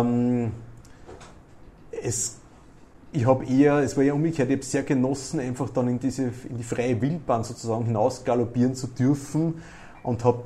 Ähm, 0.00 0.52
es 2.02 2.36
ich 3.12 3.26
habe 3.26 3.44
eher, 3.46 3.78
es 3.78 3.96
war 3.96 4.04
ja 4.04 4.12
umgekehrt, 4.12 4.50
ich 4.50 4.56
habe 4.56 4.64
sehr 4.64 4.82
genossen, 4.82 5.40
einfach 5.40 5.70
dann 5.70 5.88
in, 5.88 5.98
diese, 5.98 6.24
in 6.48 6.58
die 6.58 6.62
freie 6.62 7.00
Wildbahn 7.00 7.42
sozusagen 7.42 7.86
hinaus 7.86 8.24
galoppieren 8.24 8.74
zu 8.74 8.86
dürfen 8.86 9.62
und 10.02 10.24
habe 10.24 10.42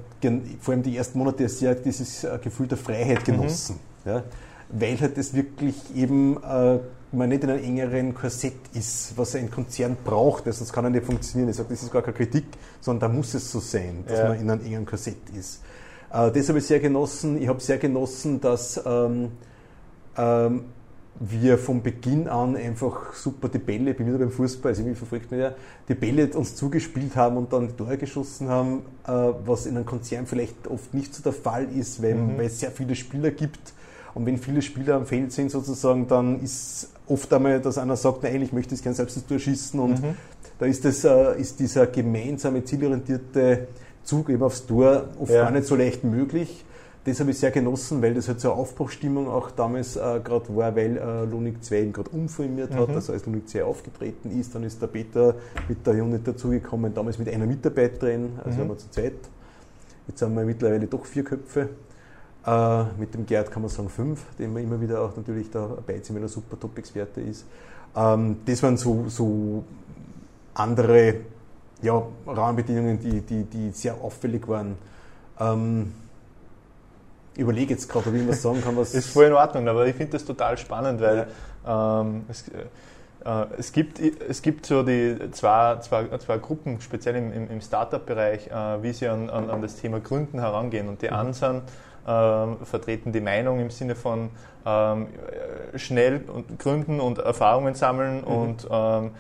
vor 0.61 0.75
allem 0.75 0.83
die 0.83 0.97
ersten 0.97 1.19
Monate 1.19 1.49
sehr 1.49 1.75
dieses 1.75 2.25
äh, 2.25 2.39
Gefühl 2.41 2.69
der 2.69 2.79
Freiheit 2.79 3.27
mhm. 3.27 3.33
genossen. 3.33 3.77
Mhm. 4.05 4.11
Ja, 4.11 4.23
weil 4.71 5.01
halt 5.01 5.19
das 5.19 5.35
wirklich 5.35 5.75
eben 5.95 6.43
äh, 6.43 6.79
man 7.13 7.29
nicht 7.29 7.45
in 7.45 7.51
einem 7.51 7.63
engeren 7.63 8.15
Korsett 8.15 8.55
ist, 8.75 9.13
was 9.17 9.35
ein 9.35 9.51
Konzern 9.51 9.97
braucht, 10.03 10.45
sonst 10.45 10.73
kann 10.73 10.85
er 10.85 10.91
nicht 10.91 11.05
funktionieren. 11.05 11.51
Ich 11.51 11.57
sage, 11.57 11.69
das 11.71 11.83
ist 11.83 11.93
gar 11.93 12.03
keine 12.03 12.17
Kritik, 12.17 12.47
sondern 12.81 13.11
da 13.11 13.17
muss 13.17 13.35
es 13.35 13.51
so 13.51 13.61
sein, 13.61 14.05
dass 14.07 14.19
ja. 14.19 14.29
man 14.29 14.41
in 14.41 14.51
einem 14.51 14.65
engeren 14.65 14.87
Korsett 14.87 15.31
ist. 15.39 15.63
Äh, 16.13 16.31
das 16.31 16.49
habe 16.49 16.59
ich 16.59 16.67
sehr 16.67 16.81
genossen. 16.81 17.41
Ich 17.41 17.49
habe 17.49 17.61
sehr 17.61 17.79
genossen, 17.79 18.41
dass 18.41 18.81
ähm, 18.85 19.33
ähm, 20.17 20.65
wir 21.21 21.59
von 21.59 21.83
Beginn 21.83 22.29
an 22.29 22.57
einfach 22.57 23.15
super 23.15 23.49
die 23.49 23.59
Bälle, 23.59 23.91
ich 23.91 23.97
bin 23.97 24.07
wieder 24.07 24.19
beim 24.19 24.31
Fußball, 24.31 24.71
also 24.71 24.83
mich 24.83 24.97
verfolgt 24.97 25.31
mich 25.31 25.41
ja, 25.41 25.55
die 25.89 25.95
Bälle 25.95 26.29
uns 26.29 26.57
zugespielt 26.57 27.17
haben 27.17 27.37
und 27.37 27.53
dann 27.53 27.69
die 27.69 27.75
Tore 27.75 27.99
geschossen 27.99 28.49
haben, 28.49 28.83
äh, 29.07 29.11
was 29.45 29.67
in 29.67 29.77
einem 29.77 29.87
Konzern 29.87 30.27
vielleicht 30.27 30.67
oft 30.69 30.95
nicht 30.95 31.15
so 31.15 31.23
der 31.23 31.33
Fall 31.33 31.69
ist, 31.77 32.03
weil, 32.03 32.15
mhm. 32.15 32.39
weil 32.39 32.47
es 32.47 32.61
sehr 32.61 32.71
viele 32.71 32.95
Spieler 32.95 33.31
gibt. 33.31 33.75
Und 34.15 34.27
wenn 34.27 34.37
viele 34.37 34.61
Spieler 34.61 34.97
am 34.97 35.07
Feld 35.07 35.33
sind 35.33 35.51
sozusagen, 35.51 36.07
dann 36.07 36.43
ist 36.43 36.91
oft 37.13 37.33
einmal, 37.33 37.61
dass 37.61 37.79
einer 37.79 37.97
sagt, 37.97 38.23
nein, 38.23 38.43
ich 38.43 38.53
möchte 38.53 38.75
es 38.75 38.83
gerne 38.83 38.97
selbst 38.97 39.17
das 39.17 39.27
Tor 39.27 39.39
schießen 39.39 39.79
und 39.79 40.03
mhm. 40.03 40.15
da 40.59 40.67
ist, 40.67 40.85
das, 40.85 41.05
äh, 41.05 41.41
ist 41.41 41.61
dieser 41.61 41.87
gemeinsame, 41.87 42.65
zielorientierte 42.65 43.69
Zug 44.05 44.31
eben 44.31 44.43
aufs 44.43 44.67
Tor 44.67 45.09
oft 45.21 45.33
ja. 45.33 45.43
gar 45.43 45.51
nicht 45.51 45.67
so 45.67 45.77
leicht 45.77 46.05
möglich 46.05 46.65
das 47.05 47.19
habe 47.19 47.33
ich 47.33 47.39
sehr 47.39 47.51
genossen, 47.51 48.01
weil 48.01 48.15
das 48.15 48.29
halt 48.29 48.41
so 48.41 48.53
eine 48.53 48.61
Aufbruchstimmung 48.61 49.29
auch 49.29 49.51
damals 49.51 49.97
äh, 49.97 50.21
gerade 50.23 50.55
war, 50.55 50.77
weil 50.77 50.97
äh, 50.97 51.25
Lunik 51.25 51.65
2 51.65 51.81
eben 51.81 51.93
gerade 51.93 52.11
umformiert 52.11 52.75
hat, 52.75 52.89
mhm. 52.89 52.95
also 52.95 53.13
als 53.13 53.27
Lunik 53.27 53.49
2 53.49 53.65
aufgetreten 53.65 54.39
ist, 54.39 54.55
dann 54.55 54.63
ist 54.63 54.81
der 54.81 54.87
Peter 54.87 55.35
mit 55.69 55.85
der 55.85 55.95
Unit 55.95 56.27
dazugekommen, 56.27 56.95
damals 56.95 57.19
mit 57.19 57.29
einer 57.29 57.47
Mitarbeiterin, 57.47 58.31
also 58.45 58.51
mhm. 58.51 58.61
waren 58.61 58.69
wir 58.69 58.79
zu 58.79 58.91
zweit. 58.91 59.15
Jetzt 60.07 60.23
haben 60.23 60.35
wir 60.35 60.45
mittlerweile 60.45 60.87
doch 60.87 61.05
vier 61.05 61.25
Köpfe. 61.25 61.71
Äh, 62.45 62.85
mit 62.99 63.15
dem 63.15 63.25
Gerd 63.25 63.51
kann 63.51 63.63
man 63.63 63.71
sagen 63.71 63.89
fünf, 63.89 64.25
den 64.37 64.53
man 64.53 64.63
immer 64.63 64.81
wieder 64.81 65.01
auch 65.01 65.17
natürlich 65.17 65.51
dabei 65.51 65.95
ist, 65.95 66.13
weil 66.13 66.23
er 66.23 66.29
super 66.29 66.59
Top-Experte 66.59 67.21
ist. 67.21 67.47
Ähm, 67.95 68.39
das 68.45 68.63
waren 68.63 68.77
so, 68.77 69.05
so 69.09 69.65
andere 70.55 71.17
ja, 71.83 72.03
Rahmenbedingungen, 72.27 72.99
die, 72.99 73.21
die, 73.21 73.45
die 73.45 73.71
sehr 73.71 73.95
auffällig 73.95 74.47
waren. 74.49 74.77
Ähm, 75.39 75.93
ich 77.35 77.41
überlege 77.41 77.75
jetzt 77.75 77.89
gerade, 77.89 78.09
ob 78.09 78.15
ich 78.15 78.29
was 78.29 78.43
sagen 78.43 78.61
kann. 78.63 78.77
Was 78.77 78.95
ist 78.95 79.09
voll 79.09 79.27
in 79.27 79.33
Ordnung, 79.33 79.69
aber 79.69 79.87
ich 79.87 79.95
finde 79.95 80.13
das 80.13 80.25
total 80.25 80.59
spannend, 80.59 81.01
weil 81.01 81.29
ja. 81.65 82.01
ähm, 82.01 82.25
es, 82.29 82.49
äh, 82.49 83.47
es, 83.57 83.73
gibt, 83.73 84.01
es 84.01 84.43
gibt 84.43 84.67
so 84.67 84.83
die 84.83 85.17
zwei, 85.33 85.77
zwei, 85.79 86.19
zwei 86.19 86.39
Gruppen, 86.39 86.81
speziell 86.81 87.17
im, 87.17 87.33
im, 87.33 87.51
im 87.51 87.61
Startup-Bereich, 87.61 88.49
äh, 88.49 88.83
wie 88.83 88.93
sie 88.93 89.09
an, 89.09 89.31
an, 89.31 89.49
an, 89.49 89.63
das 89.63 89.77
Thema 89.77 90.01
Gründen 90.01 90.41
herangehen. 90.41 90.89
Und 90.89 91.03
die 91.03 91.09
mhm. 91.09 91.15
einen 91.15 91.33
sind, 91.33 91.63
äh, 92.07 92.65
vertreten 92.65 93.13
die 93.13 93.21
Meinung 93.21 93.61
im 93.61 93.71
Sinne 93.71 93.95
von 93.95 94.31
ähm, 94.65 95.09
schnell 95.77 96.23
und 96.33 96.59
gründen 96.59 97.01
und 97.01 97.19
Erfahrungen 97.19 97.75
sammeln 97.75 98.21
mhm. 98.21 98.27
und 98.27 98.69
ähm, 98.71 99.11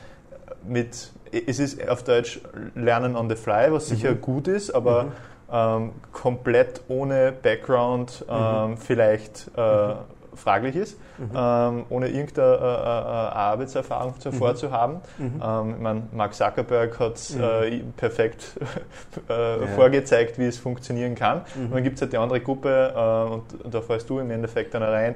mit, 0.66 1.12
es 1.46 1.58
ist 1.58 1.88
auf 1.88 2.04
Deutsch 2.04 2.40
Lernen 2.74 3.16
on 3.16 3.28
the 3.28 3.36
fly, 3.36 3.72
was 3.72 3.88
sicher 3.88 4.12
mhm. 4.12 4.20
gut 4.20 4.48
ist, 4.48 4.74
aber 4.74 5.04
mhm 5.04 5.12
ähm, 5.52 5.92
komplett 6.12 6.80
ohne 6.88 7.30
Background 7.30 8.24
ähm, 8.28 8.70
mhm. 8.70 8.76
vielleicht 8.78 9.50
äh, 9.56 9.60
mhm. 9.60 9.94
Fraglich 10.34 10.76
ist, 10.76 10.98
mhm. 11.18 11.30
ähm, 11.34 11.84
ohne 11.88 12.08
irgendeine 12.08 12.54
äh, 12.54 12.60
äh, 12.60 12.62
Arbeitserfahrung 12.62 14.18
zuvor 14.18 14.50
mhm. 14.50 14.56
zu 14.56 14.70
haben. 14.70 15.00
Mhm. 15.18 15.42
Ähm, 15.42 15.74
ich 15.76 15.80
meine, 15.80 16.02
Mark 16.12 16.34
Zuckerberg 16.34 16.98
hat 16.98 17.16
es 17.16 17.36
mhm. 17.36 17.42
äh, 17.42 17.82
perfekt 17.96 18.58
äh, 19.28 19.60
ja. 19.60 19.66
vorgezeigt, 19.68 20.38
wie 20.38 20.46
es 20.46 20.58
funktionieren 20.58 21.14
kann. 21.14 21.42
Und 21.56 21.74
dann 21.74 21.82
gibt 21.82 21.96
es 21.96 22.02
halt 22.02 22.12
die 22.12 22.18
andere 22.18 22.40
Gruppe, 22.40 22.92
äh, 22.94 23.32
und, 23.32 23.44
da 23.72 23.80
fällst 23.80 24.08
du 24.10 24.18
im 24.18 24.30
Endeffekt 24.30 24.74
dann 24.74 24.82
rein, 24.82 25.14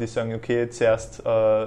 die 0.00 0.06
sagen, 0.06 0.34
okay, 0.34 0.70
zuerst 0.70 1.22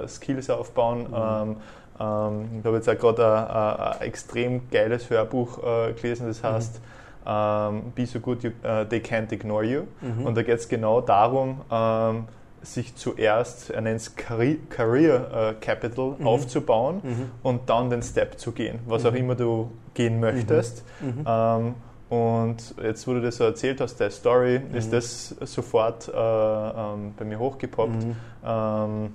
Skills 0.08 0.48
aufbauen. 0.48 1.06
Ähm, 1.14 1.56
ähm, 2.00 2.48
ich 2.58 2.64
habe 2.64 2.76
jetzt 2.76 2.88
auch 2.88 2.96
gerade 2.96 4.00
ein, 4.00 4.06
extrem 4.06 4.70
geiles 4.70 5.10
Hörbuch 5.10 5.60
gelesen, 5.94 6.26
das 6.26 6.42
heißt 6.42 6.80
ähm, 7.26 7.92
Be 7.94 8.06
So 8.06 8.20
Good 8.20 8.42
you, 8.42 8.50
uh, 8.64 8.84
They 8.84 9.00
Can't 9.00 9.32
Ignore 9.32 9.64
You. 9.64 9.82
Mhm. 10.00 10.26
Und 10.26 10.36
da 10.36 10.42
geht 10.42 10.58
es 10.58 10.68
genau 10.68 11.00
darum, 11.00 11.60
ähm, 11.70 12.24
sich 12.62 12.94
zuerst, 12.94 13.70
er 13.70 13.80
nennt 13.80 14.00
es 14.00 14.14
Career, 14.16 15.54
uh, 15.54 15.60
Capital, 15.60 16.16
mhm. 16.18 16.26
aufzubauen 16.26 17.00
mhm. 17.02 17.30
und 17.42 17.68
dann 17.68 17.90
den 17.90 18.02
Step 18.02 18.38
zu 18.38 18.52
gehen, 18.52 18.78
was 18.86 19.04
auch 19.04 19.12
mhm. 19.12 19.16
immer 19.16 19.34
du 19.34 19.70
gehen 19.94 20.20
möchtest. 20.20 20.84
Mhm. 21.00 21.08
Mhm. 21.08 21.24
Ähm, 21.26 21.74
und 22.08 22.74
jetzt, 22.82 23.06
wo 23.06 23.14
du 23.14 23.22
das 23.22 23.36
so 23.36 23.44
erzählt 23.44 23.80
hast, 23.80 23.96
der 23.96 24.10
Story, 24.10 24.60
ist 24.74 24.92
das 24.92 25.28
sofort 25.40 26.08
äh, 26.08 26.12
ähm, 26.12 27.14
bei 27.16 27.24
mir 27.24 27.38
hochgepoppt. 27.38 28.04
Ähm, 28.44 29.14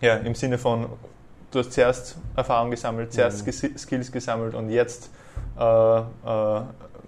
ja, 0.00 0.16
im 0.16 0.34
Sinne 0.36 0.58
von, 0.58 0.86
du 1.50 1.58
hast 1.58 1.72
zuerst 1.72 2.16
Erfahrung 2.36 2.70
gesammelt, 2.70 3.12
zuerst 3.12 3.44
Skills 3.78 4.12
gesammelt 4.12 4.54
und 4.54 4.70
jetzt 4.70 5.10
äh, 5.58 5.98
äh, 5.98 6.02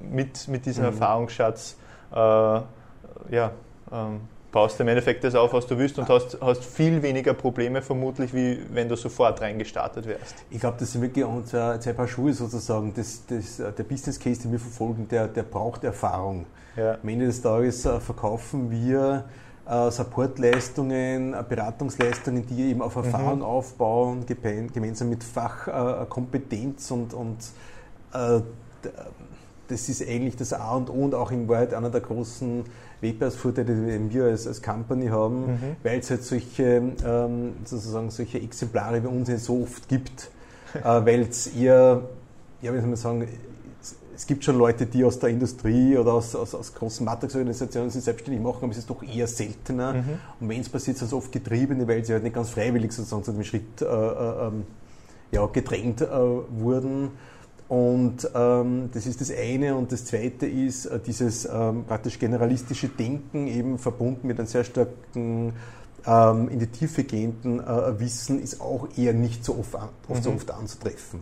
mit, 0.00 0.48
mit 0.48 0.66
diesem 0.66 0.83
mhm. 0.83 0.90
Erfahrungsschatz 0.90 1.77
äh, 2.12 2.16
ja, 2.16 3.50
ähm, 3.92 4.20
baust 4.55 4.79
im 4.81 4.87
Endeffekt 4.87 5.25
das 5.25 5.35
auf, 5.35 5.53
was 5.53 5.67
du 5.67 5.77
willst 5.77 5.99
und 5.99 6.09
hast, 6.09 6.38
hast 6.40 6.64
viel 6.64 7.03
weniger 7.03 7.35
Probleme 7.35 7.83
vermutlich, 7.83 8.33
wie 8.33 8.61
wenn 8.73 8.88
du 8.88 8.97
sofort 8.97 9.40
reingestartet 9.40 10.07
wärst. 10.07 10.37
Ich 10.49 10.61
glaube, 10.61 10.77
das 10.79 10.93
sind 10.93 11.03
wirklich 11.03 11.27
zwei, 11.47 11.79
zwei 11.79 11.93
Paar 11.93 12.07
Schuhe 12.07 12.33
sozusagen. 12.33 12.95
Das, 12.95 13.23
das, 13.27 13.57
der 13.57 13.83
Business 13.83 14.19
Case, 14.19 14.43
den 14.43 14.53
wir 14.53 14.61
verfolgen, 14.61 15.09
der, 15.09 15.27
der 15.27 15.43
braucht 15.43 15.83
Erfahrung. 15.83 16.47
Ja. 16.77 16.97
Am 17.03 17.09
Ende 17.09 17.27
des 17.27 17.43
Tages 17.43 17.85
äh, 17.85 17.99
verkaufen 17.99 18.71
wir 18.71 19.25
äh, 19.69 19.90
Supportleistungen, 19.90 21.35
Beratungsleistungen, 21.49 22.47
die 22.47 22.71
eben 22.71 22.81
auf 22.81 22.95
Erfahrung 22.95 23.38
mhm. 23.38 23.45
aufbauen, 23.45 24.25
gemeinsam 24.25 25.09
mit 25.09 25.25
Fachkompetenz 25.25 26.93
und, 26.93 27.12
und 27.12 27.38
äh, 28.12 28.40
das 29.68 29.88
ist 29.88 30.07
eigentlich 30.07 30.37
das 30.37 30.53
A 30.53 30.77
und 30.77 30.90
O 30.90 31.05
und 31.05 31.14
auch 31.14 31.31
in 31.31 31.48
Wahrheit 31.48 31.74
einer 31.74 31.90
der 31.90 32.00
großen 32.00 32.64
Wettbewerbsvorteile, 33.00 33.98
die 33.98 34.14
wir 34.14 34.24
als, 34.24 34.46
als 34.46 34.62
Company 34.62 35.09
haben, 35.09 35.46
mhm. 35.46 35.77
weil 35.83 35.98
es 36.00 36.11
halt 36.11 36.22
solche, 36.22 36.83
ähm, 37.05 37.53
sozusagen 37.64 38.11
solche 38.11 38.38
Exemplare 38.38 39.03
wie 39.03 39.07
uns 39.07 39.44
so 39.44 39.62
oft 39.62 39.88
gibt, 39.88 40.31
äh, 40.74 40.83
weil 40.85 41.22
es 41.22 41.48
eher, 41.48 42.03
ja, 42.62 42.72
wie 42.72 42.79
soll 42.79 42.87
man 42.87 42.96
sagen, 42.96 43.29
es 44.16 44.27
gibt 44.27 44.44
schon 44.44 44.57
Leute, 44.57 44.87
die 44.87 45.05
aus 45.05 45.18
der 45.18 45.31
Industrie 45.31 45.96
oder 45.96 46.14
aus, 46.14 46.35
aus, 46.37 46.55
aus 46.55 46.72
großen 46.72 47.05
Matrixorganisationen 47.05 47.90
sich 47.90 48.05
selbstständig 48.05 48.42
machen, 48.42 48.59
aber 48.62 48.72
es 48.72 48.79
ist 48.79 48.88
doch 48.88 49.03
eher 49.03 49.27
seltener. 49.27 49.94
Mhm. 49.94 50.18
Und 50.40 50.48
wenn 50.48 50.61
es 50.61 50.68
passiert, 50.68 50.96
sind 50.96 51.09
es 51.09 51.12
oft 51.12 51.33
Getriebene, 51.33 51.87
weil 51.88 52.05
sie 52.05 52.12
halt 52.12 52.22
nicht 52.22 52.35
ganz 52.35 52.50
freiwillig 52.50 52.92
sozusagen 52.92 53.24
zu 53.24 53.33
dem 53.33 53.42
Schritt 53.42 53.83
äh, 53.83 53.85
äh, 53.85 54.46
ähm, 54.46 54.64
ja, 55.33 55.46
gedrängt 55.46 56.00
äh, 56.00 56.07
wurden. 56.07 57.11
Und 57.68 58.29
ähm, 58.35 58.90
das 58.92 59.07
ist 59.07 59.20
das 59.20 59.31
eine. 59.31 59.74
Und 59.74 59.90
das 59.90 60.05
zweite 60.05 60.46
ist 60.46 60.87
äh, 60.87 60.98
dieses 60.98 61.46
ähm, 61.46 61.85
praktisch 61.87 62.18
generalistische 62.18 62.88
Denken, 62.88 63.46
eben 63.46 63.79
verbunden 63.79 64.27
mit 64.27 64.38
einem 64.38 64.46
sehr 64.46 64.64
starken 64.64 65.55
ähm, 66.07 66.48
in 66.50 66.59
die 66.59 66.66
Tiefe 66.66 67.05
gehenden 67.05 67.61
äh, 67.61 67.98
Wissen, 67.98 68.42
ist 68.42 68.61
auch 68.61 68.88
eher 68.96 69.14
nicht 69.14 69.44
so 69.44 69.57
oft, 69.59 69.77
an, 69.77 69.88
oft, 70.09 70.20
mhm. 70.20 70.24
so 70.24 70.33
oft 70.33 70.50
anzutreffen. 70.50 71.20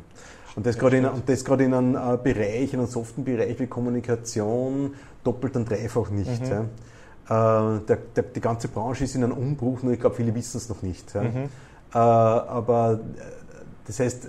Und 0.55 0.67
das 0.67 0.79
gerade 0.79 0.99
in, 0.99 1.07
und 1.07 1.29
das 1.29 1.43
in 1.43 1.75
einem 1.75 1.95
äh, 1.95 2.17
Bereich, 2.17 2.73
in 2.73 2.81
einem 2.81 2.89
soften 2.89 3.25
Bereich 3.25 3.59
wie 3.59 3.67
Kommunikation, 3.67 4.95
doppelt 5.25 5.57
und 5.57 5.71
dreifach 5.71 6.11
nicht. 6.11 6.43
Mhm. 6.43 6.69
Ja. 7.29 7.77
Äh, 7.77 7.81
der, 7.87 7.99
der, 8.17 8.25
die 8.25 8.41
ganze 8.41 8.69
Branche 8.69 9.05
ist 9.05 9.15
in 9.15 9.25
einem 9.25 9.35
Umbruch, 9.35 9.83
nur 9.83 9.93
ich 9.93 10.01
glaube, 10.01 10.17
viele 10.17 10.35
wissen 10.35 10.59
es 10.59 10.69
noch 10.69 10.83
nicht. 10.83 11.15
Ja. 11.15 11.23
Mhm. 11.23 11.49
Äh, 11.95 11.99
aber 11.99 12.95
äh, 12.95 13.23
das 13.87 14.01
heißt, 14.01 14.29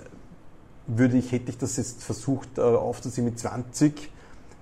würde 0.86 1.16
ich, 1.16 1.32
hätte 1.32 1.50
ich 1.50 1.58
das 1.58 1.76
jetzt 1.76 2.04
versucht 2.04 2.58
äh, 2.58 2.60
aufzuziehen 2.60 3.24
mit 3.24 3.38
20, 3.38 4.10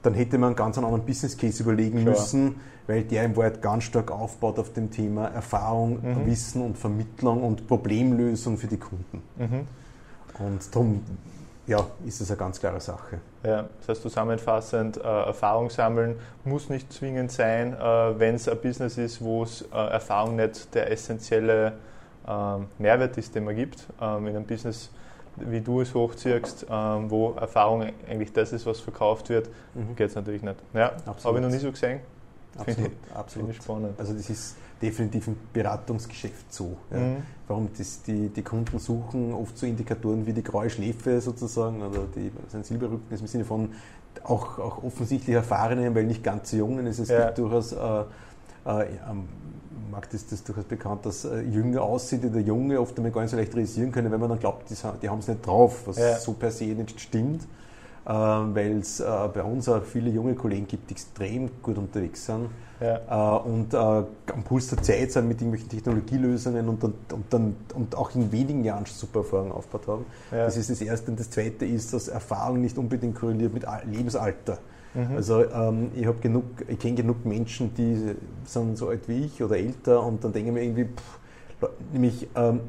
dann 0.02 0.14
hätte 0.14 0.38
man 0.38 0.48
einen 0.48 0.56
ganz 0.56 0.78
anderen 0.78 1.04
Business 1.04 1.36
Case 1.36 1.62
überlegen 1.62 2.00
Klar. 2.00 2.14
müssen, 2.14 2.56
weil 2.86 3.04
der 3.04 3.24
im 3.24 3.36
Wort 3.36 3.62
ganz 3.62 3.84
stark 3.84 4.10
aufbaut 4.10 4.58
auf 4.58 4.72
dem 4.72 4.90
Thema 4.90 5.28
Erfahrung, 5.28 6.00
mhm. 6.02 6.26
Wissen 6.26 6.62
und 6.62 6.78
Vermittlung 6.78 7.42
und 7.42 7.66
Problemlösung 7.68 8.56
für 8.58 8.66
die 8.66 8.78
Kunden. 8.78 9.22
Mhm. 9.38 9.66
Und 10.38 10.74
darum 10.74 11.02
ja, 11.66 11.86
ist 12.04 12.20
es 12.20 12.30
eine 12.30 12.38
ganz 12.38 12.58
klare 12.58 12.80
Sache. 12.80 13.20
Ja, 13.44 13.68
das 13.78 13.88
heißt 13.88 14.02
zusammenfassend, 14.02 14.96
äh, 14.96 15.00
Erfahrung 15.00 15.70
sammeln 15.70 16.16
muss 16.44 16.68
nicht 16.68 16.92
zwingend 16.92 17.30
sein, 17.30 17.74
äh, 17.74 17.78
wenn 18.18 18.34
es 18.34 18.48
ein 18.48 18.58
Business 18.60 18.98
ist, 18.98 19.22
wo 19.22 19.44
es 19.44 19.62
äh, 19.62 19.76
Erfahrung 19.76 20.36
nicht 20.36 20.74
der 20.74 20.90
essentielle 20.90 21.74
ähm, 22.26 22.66
Mehrwert 22.78 23.16
ist, 23.16 23.34
den 23.34 23.44
man 23.44 23.54
gibt. 23.54 23.86
Ähm, 24.00 24.26
in 24.26 24.36
einem 24.36 24.44
Business 24.44 24.90
wie 25.36 25.60
du 25.60 25.80
es 25.80 25.94
hochziehst, 25.94 26.66
ähm, 26.70 27.10
wo 27.10 27.32
Erfahrung 27.32 27.86
eigentlich 28.08 28.32
das 28.32 28.52
ist, 28.52 28.66
was 28.66 28.80
verkauft 28.80 29.28
wird, 29.28 29.48
mhm. 29.74 29.96
geht 29.96 30.10
es 30.10 30.14
natürlich 30.14 30.42
nicht. 30.42 30.56
Ja, 30.74 30.92
habe 31.06 31.38
ich 31.38 31.42
noch 31.42 31.50
nie 31.50 31.58
so 31.58 31.70
gesehen. 31.70 32.00
Absolut, 32.56 32.74
Finde 32.74 32.90
ich, 32.90 33.16
absolut. 33.16 33.46
Find 33.48 33.58
ich 33.58 33.64
spannend. 33.64 33.98
Also 33.98 34.12
das 34.12 34.28
ist 34.28 34.56
definitiv 34.80 35.28
im 35.28 35.36
Beratungsgeschäft 35.52 36.52
so. 36.52 36.76
Ja. 36.90 36.98
Mhm. 36.98 37.16
Warum 37.48 37.68
das, 37.76 38.02
die, 38.02 38.28
die 38.28 38.42
Kunden 38.42 38.78
suchen 38.78 39.32
oft 39.32 39.56
so 39.56 39.66
Indikatoren 39.66 40.26
wie 40.26 40.32
die 40.32 40.42
graue 40.42 40.68
Schläfe 40.68 41.20
sozusagen 41.20 41.82
oder 41.82 42.00
die 42.14 42.30
also 42.44 42.62
Silberrücken 42.62 43.06
im 43.10 43.26
Sinne 43.26 43.44
von 43.44 43.70
auch, 44.24 44.58
auch 44.58 44.82
offensichtlich 44.82 45.34
Erfahrenen, 45.34 45.94
weil 45.94 46.04
nicht 46.04 46.22
ganz 46.22 46.52
Jungen. 46.52 46.86
Es, 46.86 46.98
es 46.98 47.08
ja. 47.08 47.26
gibt 47.26 47.38
durchaus, 47.38 47.72
äh, 47.72 47.76
äh, 48.66 48.86
Markt 49.92 50.12
ist 50.14 50.32
das 50.32 50.42
durchaus 50.42 50.64
bekannt, 50.64 51.06
dass 51.06 51.24
äh, 51.24 51.42
jünger 51.42 51.82
aussieht, 51.82 52.22
der 52.24 52.42
Junge 52.42 52.80
oft 52.80 52.96
einmal 52.96 53.12
gar 53.12 53.20
nicht 53.22 53.30
so 53.30 53.36
leicht 53.36 53.54
realisieren 53.54 53.92
können, 53.92 54.10
wenn 54.10 54.20
man 54.20 54.30
dann 54.30 54.40
glaubt, 54.40 54.68
die, 54.70 54.74
die 55.00 55.08
haben 55.08 55.20
es 55.20 55.28
nicht 55.28 55.46
drauf, 55.46 55.82
was 55.86 55.98
ja. 55.98 56.18
so 56.18 56.32
per 56.32 56.50
se 56.50 56.64
nicht 56.64 57.00
stimmt. 57.00 57.42
Ähm, 58.04 58.52
weil 58.56 58.78
es 58.78 58.98
äh, 58.98 59.04
bei 59.32 59.44
uns 59.44 59.68
auch 59.68 59.84
viele 59.84 60.10
junge 60.10 60.34
Kollegen 60.34 60.66
gibt, 60.66 60.90
die 60.90 60.94
extrem 60.94 61.48
gut 61.62 61.78
unterwegs 61.78 62.26
sind 62.26 62.48
ja. 62.82 63.38
Äh, 63.38 63.48
und 63.48 63.72
äh, 63.74 63.76
am 63.76 64.42
Puls 64.44 64.68
der 64.68 64.82
Zeit 64.82 65.12
sind 65.12 65.28
mit 65.28 65.40
irgendwelchen 65.40 65.68
Technologielösungen 65.68 66.68
und, 66.68 66.82
und, 66.82 67.12
und, 67.12 67.32
dann, 67.32 67.56
und 67.74 67.94
auch 67.94 68.14
in 68.14 68.32
wenigen 68.32 68.64
Jahren 68.64 68.86
schon 68.86 68.96
super 68.96 69.20
Erfahrungen 69.20 69.52
aufgebaut 69.52 69.86
haben. 69.86 70.06
Ja. 70.32 70.46
Das 70.46 70.56
ist 70.56 70.70
das 70.70 70.80
Erste. 70.80 71.10
Und 71.12 71.20
das 71.20 71.30
Zweite 71.30 71.64
ist, 71.64 71.92
dass 71.92 72.08
Erfahrung 72.08 72.60
nicht 72.60 72.76
unbedingt 72.78 73.14
korreliert 73.14 73.54
mit 73.54 73.64
Lebensalter. 73.84 74.58
Mhm. 74.94 75.16
Also 75.16 75.44
ähm, 75.44 75.90
ich 75.94 76.06
genug, 76.20 76.44
ich 76.68 76.78
kenne 76.78 76.94
genug 76.94 77.24
Menschen, 77.24 77.74
die 77.74 78.14
sind 78.44 78.76
so 78.76 78.88
alt 78.88 79.08
wie 79.08 79.24
ich 79.24 79.42
oder 79.42 79.56
älter 79.56 80.02
und 80.04 80.22
dann 80.22 80.32
denke 80.32 80.50
ich 80.50 80.54
mir 80.54 80.62
irgendwie, 80.62 80.84
pff, 80.84 81.70
nämlich 81.92 82.28
ähm, 82.34 82.60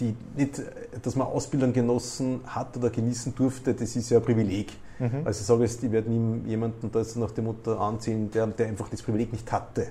die 0.00 0.14
nicht, 0.36 0.62
dass 1.02 1.16
man 1.16 1.26
Ausbildung 1.26 1.72
genossen 1.72 2.40
hat 2.46 2.76
oder 2.76 2.90
genießen 2.90 3.34
durfte, 3.34 3.74
das 3.74 3.96
ist 3.96 4.10
ja 4.10 4.18
ein 4.18 4.24
Privileg. 4.24 4.72
Mhm. 4.98 5.22
Also 5.24 5.40
ich 5.40 5.46
sage 5.46 5.62
jetzt, 5.62 5.82
ich 5.82 5.90
werde 5.90 6.10
nie 6.10 6.48
jemanden 6.48 6.90
da 6.90 7.02
nach 7.16 7.30
dem 7.32 7.44
Motto 7.44 7.76
anziehen, 7.78 8.30
der, 8.30 8.46
der 8.46 8.66
einfach 8.66 8.88
das 8.88 9.02
Privileg 9.02 9.32
nicht 9.32 9.50
hatte. 9.50 9.88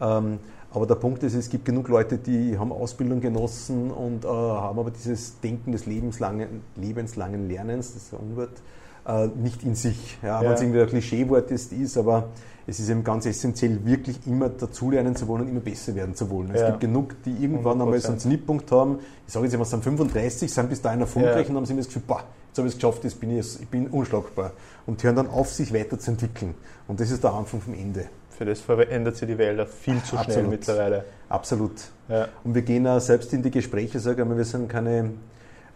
Ähm, 0.00 0.38
aber 0.70 0.86
der 0.86 0.96
Punkt 0.96 1.22
ist, 1.22 1.34
es 1.34 1.48
gibt 1.48 1.64
genug 1.64 1.88
Leute, 1.88 2.18
die 2.18 2.58
haben 2.58 2.72
Ausbildung 2.72 3.20
genossen 3.20 3.90
und 3.90 4.24
äh, 4.24 4.28
haben 4.28 4.78
aber 4.78 4.90
dieses 4.90 5.40
Denken 5.40 5.72
des 5.72 5.86
lebenslangen, 5.86 6.62
lebenslangen 6.76 7.48
Lernens, 7.48 7.94
das 7.94 8.04
ist 8.04 8.14
ein 8.14 8.20
Unwort, 8.30 8.60
äh, 9.06 9.26
nicht 9.26 9.62
in 9.62 9.74
sich. 9.74 10.18
Ja, 10.22 10.40
ja. 10.40 10.48
Wenn 10.48 10.52
es 10.52 10.60
irgendwie 10.60 10.80
ein 10.80 10.88
Klischeewort 10.88 11.50
ist, 11.50 11.72
ist, 11.72 11.96
aber 11.96 12.28
es 12.66 12.80
ist 12.80 12.88
eben 12.88 13.04
ganz 13.04 13.26
essentiell, 13.26 13.84
wirklich 13.84 14.26
immer 14.26 14.48
dazulernen 14.48 15.14
zu 15.16 15.28
wollen 15.28 15.42
und 15.42 15.48
immer 15.48 15.60
besser 15.60 15.94
werden 15.94 16.14
zu 16.14 16.30
wollen. 16.30 16.50
Es 16.54 16.60
ja. 16.60 16.68
gibt 16.68 16.80
genug, 16.80 17.22
die 17.24 17.30
irgendwann 17.30 17.78
100%. 17.78 17.82
einmal 17.82 18.00
so 18.00 18.08
einen 18.08 18.18
Zenitpunkt 18.18 18.70
haben, 18.72 18.98
ich 19.26 19.32
sage 19.32 19.44
jetzt 19.46 19.54
immer, 19.54 19.64
sind 19.64 19.84
35, 19.84 20.52
sind 20.52 20.70
bis 20.70 20.80
dahin 20.80 21.00
erfolgreich 21.00 21.44
ja. 21.44 21.50
und 21.50 21.56
haben 21.56 21.66
sich 21.66 21.72
immer 21.72 21.82
das 21.82 21.88
Gefühl, 21.88 22.02
boah, 22.06 22.24
jetzt 22.48 22.58
habe 22.58 22.68
ich 22.68 22.74
es 22.74 22.80
geschafft, 22.80 23.04
jetzt 23.04 23.20
bin 23.20 23.38
ich, 23.38 23.60
ich 23.60 23.68
bin 23.68 23.88
unschlagbar. 23.88 24.52
Und 24.86 25.02
hören 25.02 25.16
dann 25.16 25.28
auf, 25.28 25.50
sich 25.50 25.74
weiterzuentwickeln. 25.74 26.54
Und 26.88 27.00
das 27.00 27.10
ist 27.10 27.22
der 27.22 27.32
Anfang 27.32 27.60
vom 27.60 27.74
Ende. 27.74 28.06
Für 28.30 28.44
das 28.44 28.60
verändert 28.60 29.16
sich 29.16 29.28
die 29.28 29.38
Welt 29.38 29.60
auch 29.60 29.68
viel 29.68 30.02
zu 30.02 30.16
Absolut. 30.16 30.32
schnell 30.32 30.46
mittlerweile. 30.48 31.04
Absolut. 31.28 31.72
Ja. 32.08 32.28
Und 32.42 32.54
wir 32.54 32.62
gehen 32.62 32.86
auch 32.86 33.00
selbst 33.00 33.32
in 33.32 33.42
die 33.42 33.50
Gespräche, 33.50 34.00
sagen 34.00 34.28
wir, 34.28 34.36
wir 34.36 34.44
sind 34.44 34.68
keine, 34.68 35.10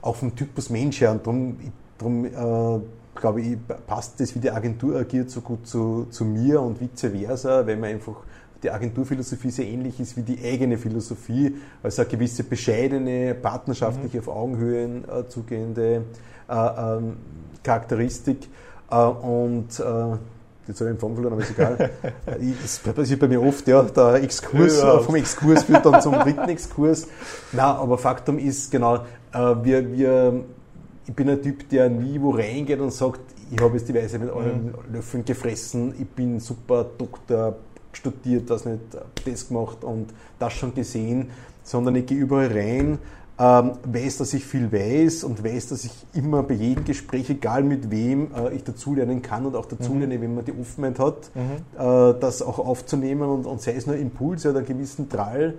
auch 0.02 0.16
vom 0.16 0.34
Typus 0.34 0.70
Mensch 0.70 1.00
her, 1.00 1.12
und 1.12 1.26
darum, 1.26 1.56
darum 1.98 2.24
äh, 2.24 2.80
glaube 3.18 3.42
ich, 3.42 3.58
passt 3.86 4.20
das, 4.20 4.34
wie 4.34 4.38
die 4.38 4.50
Agentur 4.50 4.96
agiert, 4.96 5.30
so 5.30 5.40
gut 5.40 5.66
zu, 5.66 6.06
zu 6.10 6.24
mir 6.24 6.60
und 6.60 6.80
vice 6.80 7.10
versa, 7.12 7.66
weil 7.66 7.76
man 7.76 7.90
einfach 7.90 8.16
die 8.62 8.70
Agenturphilosophie 8.70 9.50
sehr 9.50 9.66
ähnlich 9.66 10.00
ist 10.00 10.16
wie 10.16 10.22
die 10.22 10.38
eigene 10.44 10.78
Philosophie, 10.78 11.56
also 11.82 12.02
eine 12.02 12.10
gewisse 12.10 12.42
bescheidene, 12.44 13.34
partnerschaftliche, 13.34 14.18
mhm. 14.18 14.22
auf 14.22 14.28
Augenhöhen 14.28 15.04
äh, 15.04 15.28
zugehende 15.28 16.02
äh, 16.48 16.54
ähm, 16.54 17.16
Charakteristik. 17.62 18.48
Äh, 18.90 18.96
und 18.96 19.78
äh, 19.78 20.16
jetzt 20.66 20.80
habe 20.80 20.90
ich 20.90 20.96
den 20.96 20.98
Faden 20.98 21.14
verloren, 21.14 21.32
aber 21.34 21.42
ist 21.42 21.50
egal. 21.50 21.90
das 22.62 22.78
passiert 22.78 23.20
bei 23.20 23.28
mir 23.28 23.42
oft, 23.42 23.66
ja, 23.68 23.82
der 23.82 24.14
Exkurs, 24.14 24.80
ja. 24.80 24.98
vom 24.98 25.14
Exkurs 25.14 25.64
führt 25.64 25.86
dann 25.86 26.00
zum 26.00 26.14
dritten 26.14 26.48
Exkurs. 26.48 27.06
Na, 27.52 27.76
aber 27.76 27.96
Faktum 27.96 28.38
ist, 28.38 28.70
genau, 28.70 28.96
äh, 29.32 29.54
wir, 29.62 29.92
wir 29.92 30.44
ich 31.08 31.14
bin 31.14 31.30
ein 31.30 31.42
Typ, 31.42 31.68
der 31.70 31.88
nie 31.88 32.20
wo 32.20 32.30
reingeht 32.30 32.80
und 32.80 32.92
sagt, 32.92 33.20
ich 33.50 33.60
habe 33.60 33.76
jetzt 33.78 33.88
die 33.88 33.94
Weise 33.94 34.18
mit 34.18 34.30
euren 34.30 34.66
mhm. 34.66 34.92
Löffeln 34.92 35.24
gefressen, 35.24 35.94
ich 35.98 36.06
bin 36.06 36.38
super 36.38 36.84
Doktor, 36.84 37.56
studiert, 37.92 38.50
das 38.50 38.66
nicht, 38.66 38.80
das 39.24 39.48
gemacht 39.48 39.82
und 39.82 40.12
das 40.38 40.52
schon 40.52 40.74
gesehen, 40.74 41.30
sondern 41.62 41.96
ich 41.96 42.06
gehe 42.06 42.18
überall 42.18 42.48
rein, 42.48 42.98
ähm, 43.38 43.72
weiß, 43.84 44.18
dass 44.18 44.34
ich 44.34 44.44
viel 44.44 44.70
weiß 44.70 45.24
und 45.24 45.42
weiß, 45.42 45.68
dass 45.68 45.84
ich 45.84 45.92
immer 46.12 46.42
bei 46.42 46.54
jedem 46.54 46.84
Gespräch, 46.84 47.30
egal 47.30 47.62
mit 47.62 47.90
wem, 47.90 48.28
äh, 48.34 48.54
ich 48.54 48.64
dazulernen 48.64 49.22
kann 49.22 49.46
und 49.46 49.56
auch 49.56 49.66
dazulerne, 49.66 50.18
mhm. 50.18 50.22
wenn 50.22 50.34
man 50.34 50.44
die 50.44 50.52
Offenheit 50.52 50.98
hat, 50.98 51.30
mhm. 51.34 51.40
äh, 51.78 52.20
das 52.20 52.42
auch 52.42 52.58
aufzunehmen 52.58 53.28
und, 53.28 53.46
und 53.46 53.62
sei 53.62 53.74
es 53.74 53.86
nur 53.86 53.96
Impulse 53.96 54.50
oder 54.50 54.58
einen 54.58 54.66
gewissen 54.66 55.08
Trall, 55.08 55.54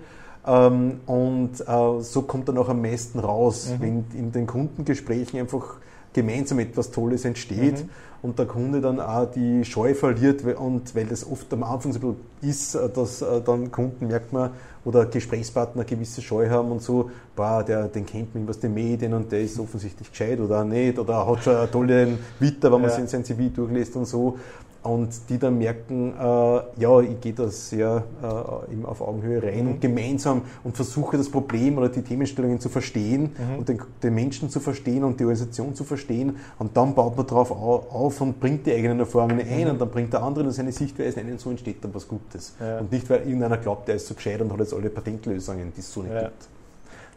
ähm, 0.49 1.01
und 1.05 1.62
äh, 1.62 2.01
so 2.01 2.23
kommt 2.23 2.49
dann 2.49 2.57
auch 2.57 2.69
am 2.69 2.81
meisten 2.81 3.19
raus, 3.19 3.69
mhm. 3.69 3.81
wenn 3.81 4.05
in 4.17 4.31
den 4.31 4.47
Kundengesprächen 4.47 5.39
einfach 5.39 5.75
gemeinsam 6.13 6.57
etwas 6.57 6.89
Tolles 6.89 7.23
entsteht 7.23 7.83
mhm. 7.83 7.89
und 8.23 8.39
der 8.39 8.47
Kunde 8.47 8.81
dann 8.81 8.99
auch 8.99 9.29
die 9.29 9.63
Scheu 9.63 9.93
verliert 9.93 10.43
und 10.43 10.95
weil 10.95 11.05
das 11.05 11.29
oft 11.29 11.53
am 11.53 11.62
Anfang 11.62 11.93
so 11.93 12.15
ist, 12.41 12.73
äh, 12.73 12.89
dass 12.89 13.21
äh, 13.21 13.41
dann 13.41 13.71
Kunden 13.71 14.07
merkt 14.07 14.33
man 14.33 14.49
oder 14.85 15.05
Gesprächspartner 15.05 15.83
gewisse 15.83 16.23
Scheu 16.23 16.49
haben 16.49 16.71
und 16.71 16.81
so, 16.81 17.12
boah, 17.35 17.63
der, 17.63 17.88
den 17.88 18.07
kennt 18.07 18.33
man 18.33 18.49
aus 18.49 18.59
den 18.59 18.73
Medien 18.73 19.13
und 19.13 19.31
der 19.31 19.41
ist 19.41 19.59
offensichtlich 19.59 20.09
gescheit 20.09 20.39
oder 20.39 20.63
nicht 20.63 20.97
oder 20.97 21.27
hat 21.27 21.43
schon 21.43 21.57
einen 21.57 21.71
tollen 21.71 22.17
Witter, 22.39 22.71
wenn 22.71 22.81
man 22.81 22.89
ja. 22.89 23.05
sein 23.05 23.23
CV 23.23 23.49
durchlässt 23.53 23.95
und 23.95 24.05
so 24.05 24.39
und 24.83 25.09
die 25.29 25.37
dann 25.37 25.57
merken, 25.57 26.13
äh, 26.17 26.81
ja, 26.81 27.01
ich 27.01 27.19
gehe 27.19 27.33
da 27.33 27.49
sehr 27.49 28.03
äh, 28.21 28.85
auf 28.85 29.01
Augenhöhe 29.01 29.43
rein 29.43 29.65
mhm. 29.65 29.71
und 29.71 29.81
gemeinsam 29.81 30.43
und 30.63 30.75
versuche 30.75 31.17
das 31.17 31.29
Problem 31.29 31.77
oder 31.77 31.89
die 31.89 32.01
Themenstellungen 32.01 32.59
zu 32.59 32.69
verstehen 32.69 33.31
mhm. 33.37 33.59
und 33.59 33.69
den, 33.69 33.81
den, 34.01 34.13
Menschen 34.13 34.49
zu 34.49 34.59
verstehen 34.59 35.03
und 35.03 35.19
die 35.19 35.25
Organisation 35.25 35.75
zu 35.75 35.83
verstehen 35.83 36.37
und 36.59 36.77
dann 36.77 36.95
baut 36.95 37.17
man 37.17 37.27
darauf 37.27 37.51
auf 37.51 38.21
und 38.21 38.39
bringt 38.39 38.65
die 38.65 38.73
eigenen 38.73 38.99
Erfahrungen 38.99 39.41
ein 39.41 39.65
mhm. 39.65 39.71
und 39.71 39.81
dann 39.81 39.89
bringt 39.89 40.13
der 40.13 40.23
andere 40.23 40.51
seine 40.51 40.71
Sichtweise 40.71 41.19
ein 41.19 41.31
und 41.31 41.41
so 41.41 41.49
entsteht 41.49 41.83
dann 41.83 41.93
was 41.93 42.07
Gutes. 42.07 42.55
Ja. 42.59 42.79
Und 42.79 42.91
nicht, 42.91 43.09
weil 43.09 43.19
irgendeiner 43.21 43.57
glaubt, 43.57 43.87
der 43.87 43.95
ist 43.95 44.07
so 44.07 44.13
gescheit 44.13 44.41
und 44.41 44.51
hat 44.51 44.59
jetzt 44.59 44.73
alle 44.73 44.89
Patentlösungen, 44.89 45.73
die 45.75 45.81
es 45.81 45.91
so 45.91 46.01
nicht 46.01 46.13
ja. 46.13 46.23
gibt. 46.23 46.47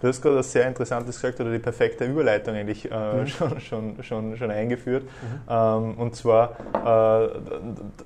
Du 0.02 0.08
hast 0.08 0.20
gerade 0.20 0.34
was 0.34 0.50
sehr 0.50 0.66
Interessantes 0.66 1.14
gesagt 1.14 1.40
oder 1.40 1.52
die 1.52 1.60
perfekte 1.60 2.04
Überleitung 2.04 2.56
eigentlich 2.56 2.90
äh, 2.90 3.20
mhm. 3.20 3.26
schon, 3.28 3.60
schon, 3.60 4.02
schon, 4.02 4.36
schon 4.36 4.50
eingeführt. 4.50 5.04
Mhm. 5.04 5.08
Ähm, 5.48 5.94
und 5.96 6.16
zwar, 6.16 6.56
äh, 6.74 7.28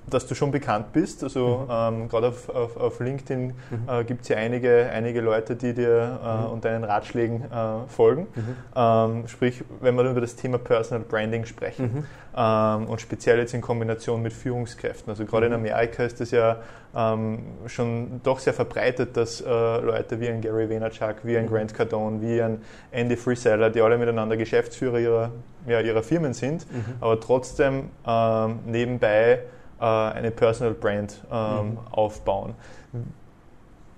dass 0.06 0.26
du 0.26 0.34
schon 0.34 0.50
bekannt 0.50 0.92
bist. 0.92 1.24
Also 1.24 1.66
mhm. 1.66 2.02
ähm, 2.02 2.08
gerade 2.10 2.28
auf, 2.28 2.50
auf, 2.50 2.76
auf, 2.76 3.00
LinkedIn 3.00 3.46
mhm. 3.46 3.54
äh, 3.88 4.04
gibt 4.04 4.22
es 4.22 4.28
ja 4.28 4.36
einige, 4.36 4.90
einige 4.92 5.22
Leute, 5.22 5.56
die 5.56 5.72
dir 5.72 6.20
äh, 6.22 6.36
mhm. 6.36 6.52
und 6.52 6.64
deinen 6.66 6.84
Ratschlägen 6.84 7.44
äh, 7.44 7.88
folgen. 7.88 8.26
Mhm. 8.34 8.56
Ähm, 8.76 9.28
sprich, 9.28 9.64
wenn 9.80 9.94
wir 9.96 10.04
über 10.04 10.20
das 10.20 10.36
Thema 10.36 10.58
Personal 10.58 11.02
Branding 11.02 11.46
sprechen 11.46 12.06
ähm, 12.36 12.86
und 12.86 13.00
speziell 13.00 13.38
jetzt 13.38 13.54
in 13.54 13.62
Kombination 13.62 14.22
mit 14.22 14.34
Führungskräften. 14.34 15.08
Also 15.08 15.24
gerade 15.24 15.46
in 15.46 15.54
Amerika 15.54 16.02
ist 16.04 16.20
das 16.20 16.30
ja 16.30 16.58
ähm, 16.96 17.40
schon 17.66 18.20
doch 18.22 18.38
sehr 18.38 18.54
verbreitet, 18.54 19.16
dass 19.16 19.42
äh, 19.42 19.44
Leute 19.44 20.18
wie 20.18 20.28
ein 20.28 20.40
Gary 20.40 20.68
Vaynerchuk, 20.70 21.16
wie 21.24 21.36
ein 21.36 21.46
Grant 21.46 21.74
Cardone, 21.74 22.22
wie 22.22 22.40
ein 22.40 22.62
Andy 22.90 23.16
Freeseller, 23.16 23.68
die 23.68 23.82
alle 23.82 23.98
miteinander 23.98 24.36
Geschäftsführer 24.36 24.98
ihrer, 24.98 25.30
ja, 25.66 25.80
ihrer 25.80 26.02
Firmen 26.02 26.32
sind, 26.32 26.70
mhm. 26.72 26.94
aber 27.00 27.20
trotzdem 27.20 27.90
ähm, 28.06 28.60
nebenbei 28.64 29.40
äh, 29.78 29.84
eine 29.84 30.30
Personal 30.30 30.72
Brand 30.72 31.22
ähm, 31.30 31.70
mhm. 31.70 31.78
aufbauen. 31.90 32.54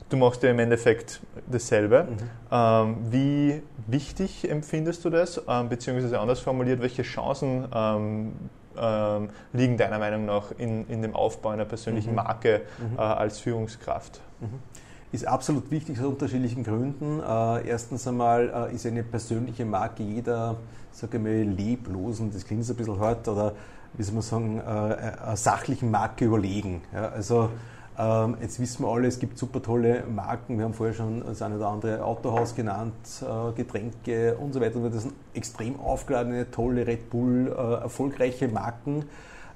Du 0.08 0.16
machst 0.16 0.42
ja 0.42 0.50
im 0.50 0.58
Endeffekt 0.58 1.20
dasselbe. 1.46 2.04
Mhm. 2.04 2.16
Ähm, 2.50 2.96
wie 3.10 3.62
wichtig 3.86 4.50
empfindest 4.50 5.04
du 5.04 5.10
das? 5.10 5.40
Ähm, 5.46 5.68
beziehungsweise 5.68 6.18
anders 6.18 6.40
formuliert, 6.40 6.80
welche 6.80 7.02
Chancen 7.02 7.68
ähm, 8.80 9.30
liegen 9.52 9.76
deiner 9.76 9.98
Meinung 9.98 10.26
nach 10.26 10.52
in, 10.56 10.86
in 10.88 11.02
dem 11.02 11.14
Aufbau 11.14 11.50
einer 11.50 11.64
persönlichen 11.64 12.10
mhm. 12.10 12.16
Marke 12.16 12.62
mhm. 12.78 12.98
Äh, 12.98 13.02
als 13.02 13.38
Führungskraft? 13.40 14.20
Mhm. 14.40 14.60
Ist 15.10 15.26
absolut 15.26 15.70
wichtig 15.70 15.98
aus 16.00 16.06
unterschiedlichen 16.06 16.64
Gründen. 16.64 17.20
Äh, 17.20 17.68
erstens 17.68 18.06
einmal 18.06 18.68
äh, 18.70 18.74
ist 18.74 18.86
eine 18.86 19.02
persönliche 19.02 19.64
Marke 19.64 20.02
jeder, 20.02 20.56
sage 20.92 21.16
ich 21.16 21.22
mal, 21.22 21.42
leblosen, 21.42 22.30
das 22.32 22.44
klingt 22.44 22.64
so 22.64 22.74
ein 22.74 22.76
bisschen 22.76 23.00
hart, 23.00 23.26
oder 23.26 23.52
wie 23.94 24.02
soll 24.02 24.14
man 24.14 24.22
sagen, 24.22 24.58
äh, 24.58 24.62
einer 24.62 25.36
sachlichen 25.36 25.90
Marke 25.90 26.26
überlegen. 26.26 26.82
Ja, 26.92 27.08
also 27.08 27.50
ähm, 27.98 28.36
jetzt 28.40 28.60
wissen 28.60 28.84
wir 28.84 28.88
alle, 28.92 29.08
es 29.08 29.18
gibt 29.18 29.38
super 29.38 29.60
tolle 29.60 30.04
Marken. 30.04 30.56
Wir 30.56 30.64
haben 30.64 30.74
vorher 30.74 30.94
schon 30.94 31.24
das 31.26 31.42
eine 31.42 31.56
oder 31.56 31.68
andere 31.68 32.04
Autohaus 32.04 32.54
genannt, 32.54 32.94
äh, 33.22 33.52
Getränke 33.52 34.36
und 34.36 34.52
so 34.52 34.60
weiter. 34.60 34.78
Das 34.88 35.02
sind 35.02 35.14
extrem 35.34 35.80
aufgeladene, 35.80 36.50
tolle 36.50 36.86
Red 36.86 37.10
Bull, 37.10 37.52
äh, 37.56 37.82
erfolgreiche 37.82 38.46
Marken. 38.46 39.04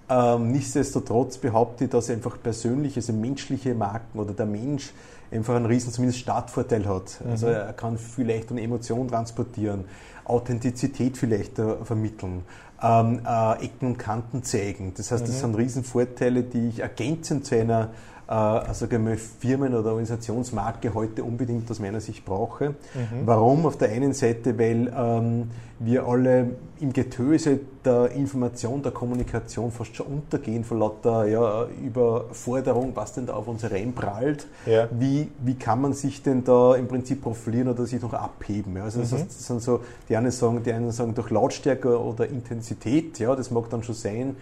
Ähm, 0.08 0.50
nichtsdestotrotz 0.50 1.38
behaupte 1.38 1.84
ich, 1.84 1.90
dass 1.90 2.10
einfach 2.10 2.36
persönliche, 2.42 2.98
also 2.98 3.12
menschliche 3.12 3.74
Marken 3.74 4.18
oder 4.18 4.32
der 4.32 4.46
Mensch 4.46 4.92
einfach 5.30 5.54
einen 5.54 5.66
riesen 5.66 5.92
zumindest 5.92 6.18
Startvorteil 6.18 6.86
hat. 6.86 7.20
Mhm. 7.24 7.30
Also 7.30 7.46
er 7.46 7.72
kann 7.72 7.96
vielleicht 7.96 8.50
eine 8.50 8.60
Emotion 8.60 9.06
transportieren, 9.06 9.84
Authentizität 10.24 11.16
vielleicht 11.16 11.60
äh, 11.60 11.76
vermitteln, 11.84 12.42
ähm, 12.82 13.20
äh, 13.24 13.64
Ecken 13.64 13.86
und 13.86 13.98
Kanten 13.98 14.42
zeigen. 14.42 14.92
Das 14.96 15.12
heißt, 15.12 15.22
das 15.22 15.36
mhm. 15.36 15.40
sind 15.40 15.54
Riesenvorteile, 15.56 16.42
die 16.42 16.68
ich 16.70 16.80
ergänzend 16.80 17.46
zu 17.46 17.54
einer 17.56 17.90
äh, 18.28 18.32
also 18.32 18.86
Firmen- 18.86 19.74
oder 19.74 19.90
Organisationsmarke 19.90 20.94
heute 20.94 21.24
unbedingt 21.24 21.70
aus 21.70 21.80
meiner 21.80 22.00
Sicht 22.00 22.24
brauche. 22.24 22.70
Mhm. 22.70 23.26
Warum? 23.26 23.66
Auf 23.66 23.76
der 23.76 23.90
einen 23.90 24.12
Seite, 24.12 24.58
weil 24.58 24.92
ähm, 24.96 25.50
wir 25.78 26.06
alle 26.06 26.50
im 26.80 26.92
Getöse 26.92 27.60
der 27.84 28.12
Information, 28.12 28.82
der 28.82 28.92
Kommunikation 28.92 29.70
fast 29.72 29.96
schon 29.96 30.06
untergehen 30.06 30.64
von 30.64 30.78
lauter 30.78 31.26
ja, 31.26 31.66
Überforderung, 31.84 32.92
was 32.94 33.14
denn 33.14 33.26
da 33.26 33.34
auf 33.34 33.48
uns 33.48 33.68
reinprallt. 33.68 34.46
Ja. 34.66 34.88
Wie, 34.92 35.28
wie 35.40 35.54
kann 35.54 35.80
man 35.80 35.92
sich 35.92 36.22
denn 36.22 36.44
da 36.44 36.74
im 36.74 36.88
Prinzip 36.88 37.22
profilieren 37.22 37.68
oder 37.68 37.86
sich 37.86 38.00
noch 38.00 38.12
abheben? 38.12 38.76
Ja? 38.76 38.84
Also 38.84 39.00
mhm. 39.00 39.04
heißt, 39.04 39.26
das 39.26 39.46
sind 39.46 39.62
so, 39.62 39.80
die 40.08 40.16
einen 40.16 40.30
sagen, 40.30 40.62
die 40.62 40.72
einen 40.72 40.92
sagen 40.92 41.14
durch 41.14 41.30
Lautstärke 41.30 42.00
oder 42.00 42.28
Intensität, 42.28 43.18
ja, 43.18 43.34
das 43.34 43.50
mag 43.50 43.68
dann 43.70 43.82
schon 43.82 43.94
sein. 43.94 44.36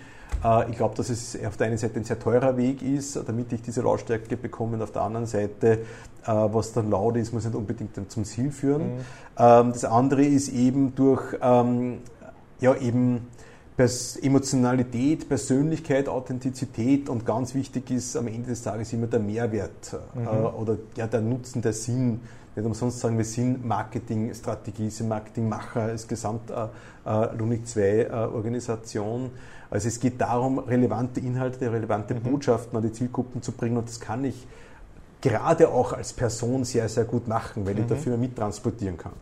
Äh, 0.45 0.71
ich 0.71 0.77
glaube, 0.77 0.95
dass 0.97 1.11
es 1.11 1.39
auf 1.45 1.57
der 1.57 1.69
einen 1.69 1.79
Seite 1.79 2.01
ein 2.01 2.05
sehr 2.05 2.19
teurer 2.19 2.57
Weg 2.57 2.83
ist, 2.83 3.17
damit 3.27 3.53
ich 3.53 3.63
diese 3.63 3.83
Lautstärke 3.83 4.37
bekomme, 4.37 4.77
und 4.77 4.83
auf 4.83 4.93
der 4.93 5.03
anderen 5.03 5.27
Seite, 5.27 5.71
äh, 5.73 5.79
was 6.27 6.73
dann 6.73 6.91
laut 6.91 7.17
ist, 7.17 7.33
muss 7.33 7.45
nicht 7.45 7.55
unbedingt 7.55 8.11
zum 8.11 8.25
Ziel 8.25 8.51
führen. 8.51 8.97
Mhm. 8.97 9.01
Ähm, 9.39 9.73
das 9.73 9.85
andere 9.85 10.25
ist 10.25 10.49
eben 10.49 10.95
durch 10.95 11.37
ähm, 11.43 11.99
ja, 12.61 12.75
eben 12.77 13.29
Emotionalität, 14.21 15.27
Persönlichkeit, 15.27 16.07
Authentizität 16.07 17.09
und 17.09 17.25
ganz 17.25 17.55
wichtig 17.55 17.91
ist 17.91 18.15
am 18.15 18.27
Ende 18.27 18.51
des 18.51 18.63
Tages 18.63 18.93
immer 18.93 19.07
der 19.07 19.21
Mehrwert 19.21 19.97
mhm. 20.15 20.27
äh, 20.27 20.29
oder 20.29 20.77
ja, 20.97 21.07
der 21.07 21.23
Nutzen, 21.23 21.63
der 21.63 21.73
Sinn. 21.73 22.21
Nicht 22.55 22.67
umsonst 22.67 23.01
sagen 23.01 23.17
wir 23.17 23.25
sind 23.25 23.65
Marketingstrategie, 23.65 24.91
sind 24.91 25.09
Marketingmacher 25.09 25.83
als 25.83 26.07
Gesamt 26.07 26.51
äh, 26.51 27.37
Lunik 27.37 27.67
2 27.67 27.81
äh, 27.81 28.11
Organisation. 28.11 29.31
Also 29.71 29.89
es 29.89 30.01
geht 30.01 30.21
darum, 30.21 30.59
relevante 30.59 31.21
Inhalte, 31.21 31.73
relevante 31.73 32.15
mhm. 32.15 32.21
Botschaften 32.21 32.77
an 32.77 32.83
die 32.83 32.93
Zielgruppen 32.93 33.43
zu 33.43 33.53
bringen 33.53 33.77
und 33.77 33.89
das 33.89 34.01
kann 34.01 34.25
ich 34.25 34.47
gerade 35.21 35.69
auch 35.69 35.93
als 35.93 36.13
Person 36.13 36.65
sehr, 36.65 36.89
sehr 36.89 37.05
gut 37.05 37.29
machen, 37.29 37.65
weil 37.67 37.75
mhm. 37.75 37.83
ich 37.83 37.87
dafür 37.87 38.17
mittransportieren 38.17 38.97
kann. 38.97 39.13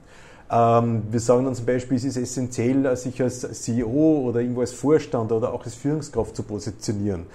Ähm, 0.51 1.03
wir 1.11 1.21
sagen 1.21 1.45
dann 1.45 1.55
zum 1.55 1.67
Beispiel, 1.67 1.99
es 1.99 2.05
ist 2.05 2.17
essentiell, 2.17 2.97
sich 2.97 3.21
als 3.21 3.41
CEO 3.63 4.23
oder 4.27 4.41
irgendwo 4.41 4.63
als 4.63 4.73
Vorstand 4.73 5.31
oder 5.31 5.53
auch 5.53 5.65
als 5.65 5.75
Führungskraft 5.75 6.35
zu 6.35 6.43
positionieren 6.43 7.27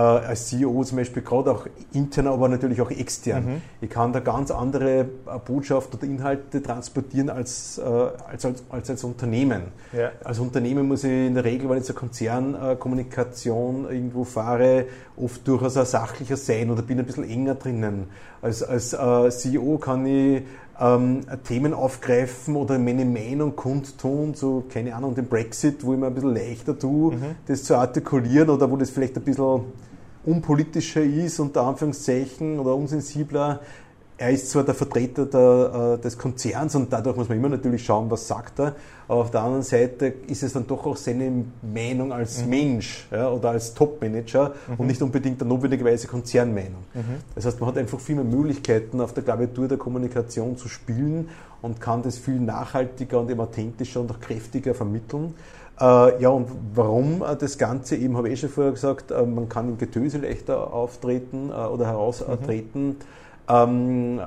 als 0.00 0.48
CEO 0.48 0.84
zum 0.84 0.98
Beispiel, 0.98 1.22
gerade 1.22 1.50
auch 1.50 1.66
intern, 1.92 2.26
aber 2.26 2.48
natürlich 2.48 2.80
auch 2.80 2.90
extern. 2.90 3.44
Mhm. 3.44 3.62
Ich 3.80 3.90
kann 3.90 4.12
da 4.12 4.20
ganz 4.20 4.50
andere 4.50 5.00
äh, 5.00 5.06
Botschaft 5.44 5.94
oder 5.94 6.04
Inhalte 6.04 6.62
transportieren 6.62 7.30
als, 7.30 7.78
äh, 7.78 7.82
als, 7.82 8.44
als, 8.44 8.62
als, 8.68 8.90
als 8.90 9.04
Unternehmen. 9.04 9.62
Ja. 9.96 10.10
Als 10.24 10.38
Unternehmen 10.38 10.88
muss 10.88 11.04
ich 11.04 11.10
in 11.10 11.34
der 11.34 11.44
Regel, 11.44 11.70
wenn 11.70 11.78
ich 11.78 11.84
zur 11.84 11.94
Konzernkommunikation 11.94 13.84
irgendwo 13.90 14.24
fahre, 14.24 14.86
oft 15.16 15.46
durchaus 15.48 15.76
auch 15.76 15.86
sachlicher 15.86 16.36
sein 16.36 16.70
oder 16.70 16.82
bin 16.82 16.98
ein 16.98 17.06
bisschen 17.06 17.28
enger 17.28 17.54
drinnen. 17.54 18.08
Als, 18.42 18.62
als 18.62 18.92
äh, 18.92 19.30
CEO 19.30 19.78
kann 19.78 20.06
ich 20.06 20.42
ähm, 20.80 21.20
Themen 21.44 21.74
aufgreifen 21.74 22.56
oder 22.56 22.78
meine 22.78 23.04
Meinung 23.04 23.56
kundtun, 23.56 24.34
so 24.34 24.64
keine 24.68 24.94
Ahnung, 24.94 25.14
den 25.14 25.26
Brexit, 25.26 25.84
wo 25.84 25.94
ich 25.94 25.98
mir 25.98 26.06
ein 26.06 26.14
bisschen 26.14 26.34
leichter 26.34 26.78
tue, 26.78 27.14
mhm. 27.14 27.22
das 27.46 27.64
zu 27.64 27.76
artikulieren 27.76 28.50
oder 28.50 28.70
wo 28.70 28.76
das 28.76 28.90
vielleicht 28.90 29.16
ein 29.16 29.22
bisschen 29.22 29.62
unpolitischer 30.26 31.02
ist, 31.02 31.40
unter 31.40 31.62
Anführungszeichen, 31.62 32.58
oder 32.58 32.74
unsensibler. 32.74 33.60
Er 34.18 34.30
ist 34.30 34.50
zwar 34.50 34.64
der 34.64 34.74
Vertreter 34.74 35.26
der, 35.26 35.98
äh, 35.98 36.02
des 36.02 36.16
Konzerns 36.16 36.74
und 36.74 36.90
dadurch 36.90 37.16
muss 37.16 37.28
man 37.28 37.36
immer 37.36 37.50
natürlich 37.50 37.84
schauen, 37.84 38.10
was 38.10 38.26
sagt 38.26 38.58
er, 38.58 38.74
aber 39.08 39.20
auf 39.20 39.30
der 39.30 39.42
anderen 39.42 39.62
Seite 39.62 40.06
ist 40.26 40.42
es 40.42 40.54
dann 40.54 40.66
doch 40.66 40.86
auch 40.86 40.96
seine 40.96 41.44
Meinung 41.62 42.12
als 42.14 42.42
mhm. 42.42 42.48
Mensch 42.48 43.06
ja, 43.10 43.30
oder 43.30 43.50
als 43.50 43.74
Top-Manager 43.74 44.54
mhm. 44.68 44.74
und 44.78 44.86
nicht 44.86 45.02
unbedingt 45.02 45.38
der 45.38 45.46
notwendigerweise 45.46 46.08
Konzernmeinung. 46.08 46.82
Mhm. 46.94 47.02
Das 47.34 47.44
heißt, 47.44 47.60
man 47.60 47.68
hat 47.68 47.76
einfach 47.76 48.00
viel 48.00 48.14
mehr 48.14 48.24
Möglichkeiten, 48.24 49.02
auf 49.02 49.12
der 49.12 49.22
Klaviatur 49.22 49.68
der 49.68 49.76
Kommunikation 49.76 50.56
zu 50.56 50.68
spielen 50.68 51.28
und 51.60 51.82
kann 51.82 52.02
das 52.02 52.16
viel 52.16 52.40
nachhaltiger 52.40 53.20
und 53.20 53.30
eben 53.30 53.40
authentischer 53.40 54.00
und 54.00 54.10
auch 54.10 54.20
kräftiger 54.20 54.74
vermitteln. 54.74 55.34
Äh, 55.80 56.22
ja, 56.22 56.30
und 56.30 56.48
warum 56.74 57.22
äh, 57.22 57.36
das 57.36 57.58
Ganze? 57.58 57.96
Eben 57.96 58.16
habe 58.16 58.28
ich 58.28 58.34
eh 58.34 58.36
schon 58.36 58.50
vorher 58.50 58.72
gesagt, 58.72 59.10
äh, 59.10 59.22
man 59.26 59.48
kann 59.48 59.68
im 59.68 59.78
Getöse 59.78 60.18
leichter 60.18 60.72
auftreten 60.72 61.50
oder 61.50 61.86
heraustreten. 61.86 62.96
Mhm. 63.48 64.20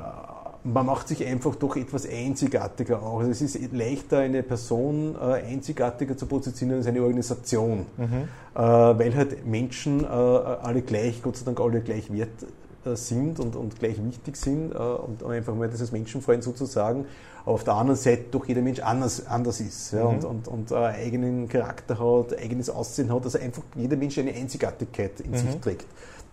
Man 0.61 0.85
macht 0.85 1.07
sich 1.07 1.25
einfach 1.25 1.55
doch 1.55 1.77
etwas 1.77 2.07
einzigartiger 2.07 3.01
auch. 3.01 3.19
Also 3.19 3.31
es 3.31 3.41
ist 3.41 3.73
leichter, 3.73 4.19
eine 4.19 4.43
Person 4.43 5.15
einzigartiger 5.17 6.17
zu 6.17 6.25
positionieren 6.25 6.79
als 6.79 6.87
eine 6.87 7.01
Organisation, 7.01 7.85
mhm. 7.97 8.27
weil 8.53 9.15
halt 9.15 9.45
Menschen 9.45 10.05
alle 10.05 10.81
gleich, 10.81 11.21
Gott 11.21 11.37
sei 11.37 11.45
Dank 11.45 11.59
alle 11.61 11.81
gleich 11.81 12.11
wert 12.11 12.45
sind 12.93 13.39
und, 13.39 13.55
und 13.55 13.79
gleich 13.79 14.03
wichtig 14.03 14.35
sind 14.35 14.73
und 14.73 15.23
einfach 15.23 15.55
mal 15.55 15.69
das 15.69 15.81
als 15.81 15.93
Menschenfreund 15.93 16.43
sozusagen 16.43 17.05
auf 17.49 17.63
der 17.63 17.73
anderen 17.73 17.99
Seite 17.99 18.25
doch 18.31 18.45
jeder 18.45 18.61
Mensch 18.61 18.79
anders, 18.79 19.25
anders 19.25 19.59
ist 19.59 19.91
ja, 19.91 20.03
mhm. 20.03 20.09
und, 20.09 20.25
und, 20.25 20.47
und 20.47 20.71
äh, 20.71 20.75
eigenen 20.75 21.49
Charakter 21.49 21.99
hat, 21.99 22.37
eigenes 22.37 22.69
Aussehen 22.69 23.13
hat, 23.13 23.23
also 23.23 23.39
einfach 23.39 23.63
jeder 23.75 23.97
Mensch 23.97 24.17
eine 24.17 24.33
Einzigartigkeit 24.33 25.19
in 25.19 25.31
mhm. 25.31 25.37
sich 25.37 25.55
trägt, 25.59 25.85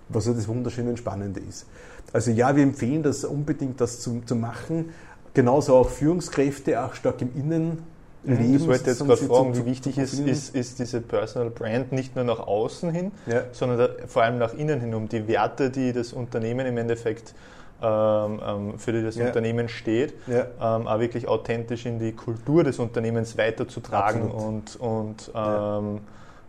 was 0.08 0.26
ja 0.26 0.32
das 0.32 0.46
Wunderschöne 0.46 0.90
und 0.90 0.98
Spannende 0.98 1.40
ist. 1.40 1.66
Also 2.12 2.30
ja, 2.30 2.54
wir 2.54 2.62
empfehlen 2.62 3.02
das 3.02 3.24
unbedingt, 3.24 3.80
das 3.80 4.00
zu, 4.00 4.22
zu 4.24 4.36
machen. 4.36 4.90
Genauso 5.34 5.74
auch 5.74 5.88
Führungskräfte, 5.88 6.82
auch 6.82 6.94
stark 6.94 7.20
im 7.20 7.34
Innen 7.34 7.82
Leben. 8.26 8.54
Das 8.54 8.66
wollte 8.66 8.90
jetzt 8.90 8.98
gerade 8.98 9.16
fragen, 9.16 9.56
wie 9.56 9.64
wichtig 9.66 9.98
ist, 9.98 10.18
ist, 10.18 10.54
ist 10.54 10.78
diese 10.78 11.00
Personal 11.00 11.50
Brand 11.50 11.92
nicht 11.92 12.16
nur 12.16 12.24
nach 12.24 12.40
außen 12.40 12.90
hin, 12.90 13.12
ja. 13.26 13.44
sondern 13.52 13.78
da, 13.78 13.88
vor 14.06 14.22
allem 14.22 14.38
nach 14.38 14.54
innen 14.54 14.80
hin, 14.80 14.94
um 14.94 15.08
die 15.08 15.28
Werte, 15.28 15.70
die 15.70 15.92
das 15.92 16.12
Unternehmen 16.12 16.66
im 16.66 16.76
Endeffekt 16.76 17.34
für 17.78 18.92
die 18.92 19.02
das 19.02 19.16
ja. 19.16 19.26
Unternehmen 19.26 19.68
steht, 19.68 20.14
ja. 20.26 20.46
ähm, 20.60 20.86
auch 20.86 20.98
wirklich 20.98 21.28
authentisch 21.28 21.84
in 21.84 21.98
die 21.98 22.12
Kultur 22.12 22.64
des 22.64 22.78
Unternehmens 22.78 23.36
weiterzutragen 23.36 24.30
und, 24.30 24.76
und 24.76 25.30
ja. 25.34 25.78
ähm, 25.78 26.00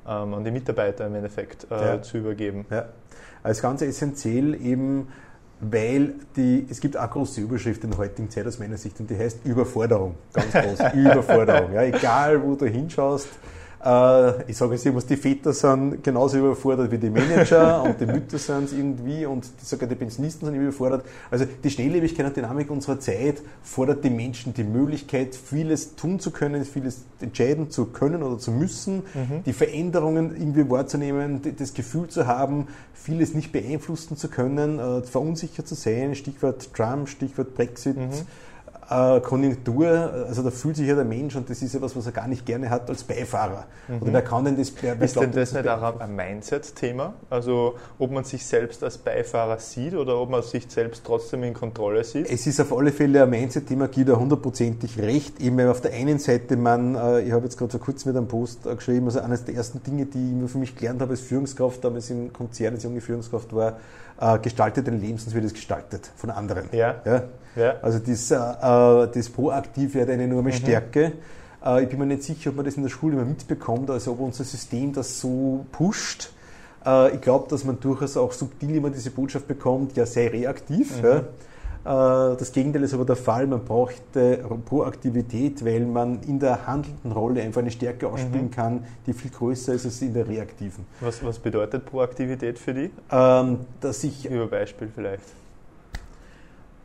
ähm, 0.07 0.33
an 0.33 0.43
die 0.43 0.51
Mitarbeiter 0.51 1.05
im 1.05 1.15
Endeffekt 1.15 1.67
äh, 1.69 2.01
zu 2.01 2.19
übergeben. 2.19 2.65
Ja. 2.69 2.85
Als 3.43 3.61
ganz 3.61 3.81
essentiell 3.81 4.55
eben, 4.55 5.09
weil 5.59 6.15
die, 6.35 6.65
es 6.69 6.79
gibt 6.79 6.95
eine 6.95 7.09
große 7.09 7.41
Überschrift 7.41 7.83
in 7.83 7.91
der 7.91 7.99
heutigen 7.99 8.29
Zeit 8.29 8.47
aus 8.47 8.59
meiner 8.59 8.77
Sicht 8.77 8.99
und 8.99 9.09
die 9.09 9.17
heißt 9.17 9.45
Überforderung. 9.45 10.15
Ganz 10.33 10.51
groß, 10.53 10.79
Überforderung. 10.93 11.73
Ja, 11.73 11.83
egal 11.83 12.41
wo 12.41 12.55
du 12.55 12.65
hinschaust, 12.65 13.29
äh, 13.83 14.49
ich 14.49 14.57
sage 14.57 14.73
jetzt 14.73 14.85
immer, 14.85 15.01
die 15.01 15.17
Väter 15.17 15.53
sind 15.53 16.03
genauso 16.03 16.37
überfordert 16.37 16.91
wie 16.91 16.97
die 16.97 17.09
Manager 17.09 17.83
und 17.85 17.99
die 17.99 18.05
Mütter 18.05 18.37
sind 18.37 18.65
es 18.65 18.73
irgendwie 18.73 19.25
und 19.25 19.45
sogar 19.61 19.87
die 19.87 19.95
Pensionisten 19.95 20.47
sind 20.47 20.55
überfordert. 20.55 21.05
Also 21.29 21.45
die 21.45 21.69
Schnelllebigkeit 21.69 22.25
und 22.25 22.35
Dynamik 22.35 22.71
unserer 22.71 22.99
Zeit 22.99 23.41
fordert 23.61 24.03
die 24.03 24.09
Menschen 24.09 24.53
die 24.53 24.63
Möglichkeit, 24.63 25.35
vieles 25.35 25.95
tun 25.95 26.19
zu 26.19 26.31
können, 26.31 26.65
vieles 26.65 27.05
entscheiden 27.19 27.69
zu 27.69 27.85
können 27.85 28.23
oder 28.23 28.39
zu 28.39 28.51
müssen, 28.51 29.03
mhm. 29.13 29.43
die 29.45 29.53
Veränderungen 29.53 30.35
irgendwie 30.35 30.69
wahrzunehmen, 30.69 31.41
das 31.57 31.73
Gefühl 31.73 32.07
zu 32.07 32.27
haben, 32.27 32.67
vieles 32.93 33.33
nicht 33.33 33.51
beeinflussen 33.51 34.17
zu 34.17 34.27
können, 34.27 34.79
äh, 34.79 35.01
verunsichert 35.03 35.67
zu 35.67 35.75
sein, 35.75 36.15
Stichwort 36.15 36.73
Trump, 36.73 37.09
Stichwort 37.09 37.53
Brexit. 37.55 37.97
Mhm 37.97 38.11
Konjunktur, 38.89 40.25
also 40.27 40.43
da 40.43 40.49
fühlt 40.49 40.77
sich 40.77 40.87
ja 40.87 40.95
der 40.95 41.03
Mensch 41.03 41.35
und 41.35 41.49
das 41.49 41.61
ist 41.61 41.73
ja 41.73 41.81
was, 41.81 41.93
was 41.95 42.05
er 42.05 42.13
gar 42.13 42.27
nicht 42.27 42.45
gerne 42.45 42.69
hat 42.69 42.89
als 42.89 43.03
Beifahrer. 43.03 43.65
Mhm. 43.89 44.01
Oder 44.01 44.13
wer 44.13 44.21
kann 44.21 44.45
denn 44.45 44.57
das? 44.57 44.71
Wer, 44.81 44.97
wer 44.97 45.05
ist 45.05 45.15
denn 45.17 45.31
das, 45.33 45.51
das 45.51 45.63
nicht 45.63 45.67
auch 45.67 45.99
ein 45.99 46.15
Mindset-Thema? 46.15 47.13
Also 47.29 47.75
ob 47.99 48.11
man 48.11 48.23
sich 48.23 48.45
selbst 48.45 48.83
als 48.85 48.97
Beifahrer 48.97 49.59
sieht 49.59 49.93
oder 49.93 50.17
ob 50.17 50.29
man 50.29 50.41
sich 50.41 50.67
selbst 50.69 51.03
trotzdem 51.05 51.43
in 51.43 51.53
Kontrolle 51.53 52.05
sieht? 52.05 52.29
Es 52.29 52.47
ist 52.47 52.61
auf 52.61 52.71
alle 52.71 52.93
Fälle 52.93 53.23
ein 53.23 53.29
Mindset-Thema, 53.29 53.89
gibt 53.89 54.07
er 54.07 54.19
hundertprozentig 54.19 54.97
recht. 54.99 55.41
Eben 55.41 55.59
auf 55.67 55.81
der 55.81 55.91
einen 55.91 56.19
Seite, 56.19 56.55
man, 56.55 56.95
äh, 56.95 57.21
ich 57.23 57.33
habe 57.33 57.43
jetzt 57.43 57.57
gerade 57.57 57.71
vor 57.71 57.81
kurzem 57.81 58.13
mit 58.13 58.17
einem 58.17 58.29
Post 58.29 58.65
äh, 58.65 58.75
geschrieben, 58.75 59.07
also 59.07 59.19
eines 59.19 59.43
der 59.43 59.55
ersten 59.55 59.83
Dinge, 59.83 60.05
die 60.05 60.45
ich 60.45 60.49
für 60.49 60.59
mich 60.59 60.75
gelernt 60.75 61.01
habe 61.01 61.11
als 61.11 61.21
Führungskraft, 61.21 61.83
damals 61.83 62.09
im 62.09 62.31
Konzern 62.31 62.75
als 62.75 62.83
junge 62.83 63.01
Führungskraft 63.01 63.53
war, 63.53 63.79
äh, 64.19 64.39
gestaltet 64.39 64.87
dein 64.87 65.01
Leben, 65.01 65.17
sonst 65.17 65.33
wird 65.33 65.43
es 65.43 65.53
gestaltet 65.53 66.09
von 66.15 66.29
anderen. 66.29 66.69
Ja. 66.71 67.01
ja? 67.03 67.23
Ja. 67.57 67.75
Also 67.81 67.99
das, 67.99 68.31
äh, 68.31 69.11
das 69.13 69.29
Proaktive 69.29 70.01
hat 70.01 70.09
eine 70.09 70.23
enorme 70.23 70.49
mhm. 70.49 70.53
Stärke. 70.53 71.13
Äh, 71.65 71.83
ich 71.83 71.89
bin 71.89 71.99
mir 71.99 72.05
nicht 72.05 72.23
sicher, 72.23 72.51
ob 72.51 72.57
man 72.57 72.65
das 72.65 72.75
in 72.75 72.83
der 72.83 72.89
Schule 72.89 73.15
immer 73.15 73.25
mitbekommt, 73.25 73.89
also 73.89 74.11
ob 74.11 74.21
unser 74.21 74.43
System 74.43 74.93
das 74.93 75.19
so 75.19 75.65
pusht. 75.71 76.31
Äh, 76.85 77.15
ich 77.15 77.21
glaube, 77.21 77.47
dass 77.49 77.63
man 77.63 77.79
durchaus 77.79 78.17
auch 78.17 78.31
subtil 78.31 78.75
immer 78.75 78.89
diese 78.89 79.11
Botschaft 79.11 79.47
bekommt, 79.47 79.95
ja, 79.97 80.05
sei 80.05 80.27
reaktiv. 80.27 81.01
Mhm. 81.01 81.05
Ja. 81.05 81.17
Äh, 81.17 82.37
das 82.37 82.51
Gegenteil 82.51 82.83
ist 82.83 82.93
aber 82.93 83.05
der 83.05 83.15
Fall. 83.15 83.47
Man 83.47 83.63
braucht 83.63 84.01
Proaktivität, 84.65 85.63
weil 85.65 85.85
man 85.85 86.21
in 86.23 86.39
der 86.39 86.67
handelnden 86.67 87.11
Rolle 87.11 87.41
einfach 87.41 87.61
eine 87.61 87.71
Stärke 87.71 88.07
ausspielen 88.07 88.47
mhm. 88.47 88.51
kann, 88.51 88.83
die 89.05 89.13
viel 89.13 89.31
größer 89.31 89.73
ist 89.73 89.85
als 89.85 90.01
in 90.01 90.13
der 90.13 90.27
reaktiven. 90.27 90.85
Was, 91.01 91.23
was 91.23 91.39
bedeutet 91.39 91.85
Proaktivität 91.85 92.59
für 92.59 92.73
dich? 92.73 92.91
Ähm, 93.11 93.59
dass 93.81 94.03
ich 94.03 94.29
Über 94.29 94.47
Beispiel 94.47 94.89
vielleicht. 94.93 95.23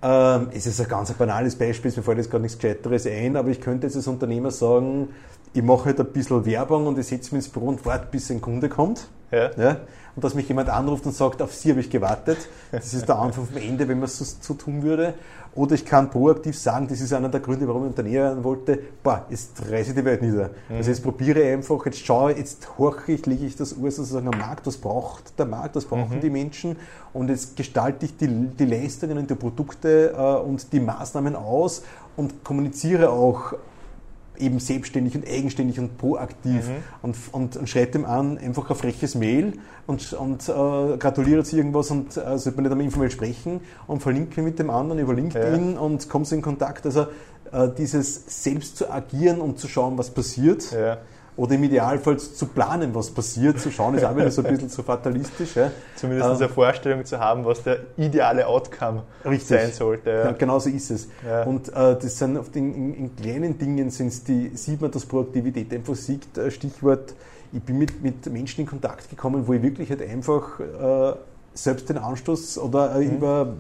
Ähm, 0.03 0.49
es 0.53 0.67
ist 0.67 0.81
ein 0.81 0.89
ganz 0.89 1.13
banales 1.13 1.55
Beispiel, 1.55 1.93
mir 1.95 2.03
fällt 2.03 2.19
jetzt 2.19 2.31
gar 2.31 2.41
nichts 2.41 2.59
Gescheiteres 2.59 3.07
ein, 3.07 3.37
aber 3.37 3.51
ich 3.51 3.61
könnte 3.61 3.87
jetzt 3.87 3.97
als 3.97 4.09
Unternehmer 4.09 4.51
sagen, 4.51 5.11
ich 5.55 5.63
mache 5.63 5.87
halt 5.87 6.01
ein 6.01 6.07
bisschen 6.07 6.45
Werbung 6.45 6.87
und 6.87 6.99
ich 6.99 7.07
setze 7.07 7.35
mich 7.35 7.45
ins 7.45 7.49
Büro 7.53 7.69
und 7.69 7.85
warte, 7.87 8.09
bis 8.11 8.31
ein 8.31 8.41
Kunde 8.41 8.69
kommt. 8.69 9.09
Ja. 9.31 9.51
ja. 9.57 9.77
Und 10.15 10.25
dass 10.25 10.35
mich 10.35 10.49
jemand 10.49 10.69
anruft 10.69 11.07
und 11.07 11.15
sagt, 11.15 11.41
auf 11.41 11.55
Sie 11.55 11.71
habe 11.71 11.81
ich 11.81 11.89
gewartet. 11.89 12.37
Das 12.71 12.93
ist 12.93 13.09
der 13.09 13.19
Anfang 13.19 13.47
vom 13.47 13.57
Ende, 13.57 13.89
wenn 13.89 13.99
man 13.99 14.05
es 14.05 14.19
so, 14.19 14.25
so 14.41 14.55
tun 14.55 14.83
würde. 14.83 15.15
Oder 15.55 15.75
ich 15.75 15.85
kann 15.85 16.09
proaktiv 16.09 16.59
sagen, 16.59 16.89
das 16.89 17.01
ist 17.01 17.13
einer 17.13 17.29
der 17.29 17.41
Gründe, 17.41 17.69
warum 17.69 17.83
ich 17.83 17.91
Unternehmer 17.91 18.25
werden 18.25 18.45
wollte, 18.45 18.79
boah, 19.03 19.27
jetzt 19.29 19.63
reiße 19.71 19.91
ich 19.91 19.97
die 19.97 20.05
Welt 20.05 20.23
nieder. 20.23 20.51
Mhm. 20.69 20.77
Also 20.77 20.91
jetzt 20.91 21.03
probiere 21.03 21.43
ich 21.43 21.53
einfach, 21.53 21.85
jetzt 21.85 21.99
schaue, 21.99 22.33
jetzt 22.33 22.79
horche 22.79 23.13
ich, 23.13 23.27
lege 23.27 23.45
ich 23.45 23.55
das 23.55 23.75
Uhr 23.75 23.91
sozusagen 23.91 24.33
am 24.33 24.39
Markt, 24.39 24.67
was 24.67 24.79
braucht 24.79 25.39
der 25.39 25.45
Markt, 25.45 25.77
was 25.77 25.85
brauchen 25.85 26.17
mhm. 26.17 26.21
die 26.21 26.31
Menschen 26.31 26.77
und 27.13 27.29
jetzt 27.29 27.55
gestalte 27.55 28.07
ich 28.07 28.17
die, 28.17 28.29
die 28.29 28.65
Leistungen 28.65 29.19
und 29.19 29.29
die 29.29 29.35
Produkte 29.35 30.15
äh, 30.17 30.47
und 30.47 30.73
die 30.73 30.81
Maßnahmen 30.81 31.37
aus 31.37 31.83
und 32.17 32.45
kommuniziere 32.45 33.11
auch 33.11 33.53
eben 34.39 34.59
selbstständig 34.59 35.15
und 35.15 35.27
eigenständig 35.27 35.79
und 35.79 35.99
proaktiv 35.99 36.69
mhm. 36.69 36.83
und, 37.03 37.17
und, 37.33 37.57
und 37.57 37.69
schreibt 37.69 37.95
ihm 37.95 38.05
an, 38.05 38.39
einfach 38.39 38.69
ein 38.71 38.77
freches 38.77 39.15
Mail 39.15 39.55
und, 39.87 40.13
und 40.15 40.49
äh, 40.49 40.97
gratuliert 40.97 41.47
sie 41.47 41.59
irgendwas 41.59 41.91
und 41.91 42.17
äh, 42.17 42.39
sollte 42.39 42.53
man 42.53 42.65
nicht 42.65 42.73
einmal 42.73 42.85
informell 42.85 43.11
sprechen 43.11 43.61
und 43.87 44.03
verlinkt 44.03 44.37
mich 44.37 44.45
mit 44.45 44.59
dem 44.59 44.71
anderen 44.71 45.01
über 45.01 45.15
LinkedIn 45.15 45.75
ja. 45.75 45.81
und 45.81 46.09
kommt 46.09 46.31
in 46.33 46.43
Kontakt. 46.43 46.87
Also 46.87 47.07
äh, 47.53 47.69
dieses 47.77 48.43
selbst 48.43 48.79
zu 48.79 48.91
agieren 48.91 49.41
und 49.41 49.59
zu 49.59 49.69
schauen, 49.69 49.99
was 49.99 50.11
passiert. 50.11 50.73
Ja 50.73 50.99
oder 51.37 51.55
im 51.55 51.65
Idealfall 51.65 52.19
zu 52.19 52.47
planen, 52.47 52.95
was 52.95 53.11
passiert, 53.11 53.59
zu 53.59 53.71
schauen, 53.71 53.95
ist 53.95 54.05
auch 54.05 54.15
wieder 54.15 54.31
so 54.31 54.43
ein 54.43 54.53
bisschen 54.53 54.69
zu 54.69 54.83
fatalistisch. 54.83 55.55
Ja. 55.55 55.71
Zumindest 55.97 56.29
ähm, 56.29 56.37
eine 56.37 56.49
Vorstellung 56.49 57.05
zu 57.05 57.19
haben, 57.19 57.45
was 57.45 57.63
der 57.63 57.79
ideale 57.97 58.47
Outcome 58.47 59.03
richtig. 59.25 59.49
sein 59.49 59.73
sollte. 59.73 60.11
Ja. 60.11 60.25
ja 60.25 60.33
genau 60.33 60.59
so 60.59 60.69
ist 60.69 60.91
es. 60.91 61.09
Ja. 61.27 61.45
Und 61.45 61.69
äh, 61.69 61.73
das 61.73 62.19
sind 62.19 62.37
oft 62.37 62.55
in, 62.55 62.75
in, 62.75 62.95
in 62.95 63.17
kleinen 63.17 63.59
Dingen 63.59 63.91
sind's 63.91 64.25
die, 64.25 64.51
sieht 64.55 64.81
man, 64.83 64.91
dass 64.91 65.07
Proaktivität 65.07 65.73
einfach 65.73 65.95
sieht. 65.95 66.37
Äh, 66.37 66.51
Stichwort, 66.51 67.15
ich 67.53 67.63
bin 67.63 67.79
mit, 67.79 68.03
mit 68.03 68.27
Menschen 68.31 68.63
in 68.63 68.67
Kontakt 68.67 69.09
gekommen, 69.09 69.47
wo 69.47 69.55
ich 69.55 69.63
wirklich 69.63 69.89
halt 69.89 70.03
einfach 70.03 70.61
äh, 70.61 71.15
selbst 71.55 71.89
den 71.89 71.97
Anstoß 71.97 72.59
oder 72.59 72.97
äh, 72.97 73.05
mhm. 73.05 73.17
über 73.17 73.55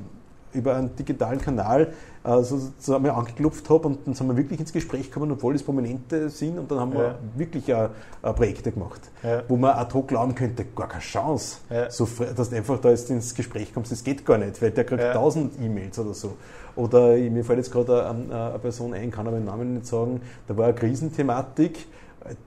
über 0.54 0.76
einen 0.76 0.94
digitalen 0.96 1.40
Kanal 1.40 1.92
äh, 2.24 2.42
sozusagen 2.42 3.10
angeklopft 3.10 3.68
habe 3.68 3.88
und 3.88 4.06
dann 4.06 4.14
sind 4.14 4.26
wir 4.28 4.36
wirklich 4.36 4.60
ins 4.60 4.72
Gespräch 4.72 5.10
gekommen, 5.10 5.32
obwohl 5.32 5.54
es 5.54 5.62
Prominente 5.62 6.28
sind. 6.30 6.58
Und 6.58 6.70
dann 6.70 6.80
haben 6.80 6.92
wir 6.92 7.18
wirklich 7.34 7.68
äh, 7.68 7.88
Projekte 8.22 8.72
gemacht, 8.72 9.00
ja. 9.22 9.42
wo 9.48 9.56
man 9.56 9.72
ad 9.72 9.92
hoc 9.94 10.08
glauben 10.08 10.34
könnte, 10.34 10.64
gar 10.64 10.88
keine 10.88 11.02
Chance, 11.02 11.58
ja. 11.70 11.90
so, 11.90 12.08
dass 12.36 12.50
du 12.50 12.56
einfach 12.56 12.78
da 12.80 12.90
jetzt 12.90 13.10
ins 13.10 13.34
Gespräch 13.34 13.74
kommst, 13.74 13.92
das 13.92 14.04
geht 14.04 14.24
gar 14.24 14.38
nicht, 14.38 14.60
weil 14.62 14.70
der 14.70 14.84
kriegt 14.84 15.12
tausend 15.12 15.54
E-Mails 15.60 15.98
oder 15.98 16.14
so. 16.14 16.34
Oder 16.74 17.16
mir 17.16 17.44
fällt 17.44 17.58
jetzt 17.58 17.70
gerade 17.70 18.08
eine, 18.08 18.50
eine 18.50 18.58
Person 18.58 18.94
ein, 18.94 19.10
kann 19.10 19.26
aber 19.26 19.36
den 19.36 19.44
Namen 19.44 19.74
nicht 19.74 19.86
sagen, 19.86 20.22
da 20.48 20.56
war 20.56 20.66
eine 20.66 20.74
Krisenthematik, 20.74 21.86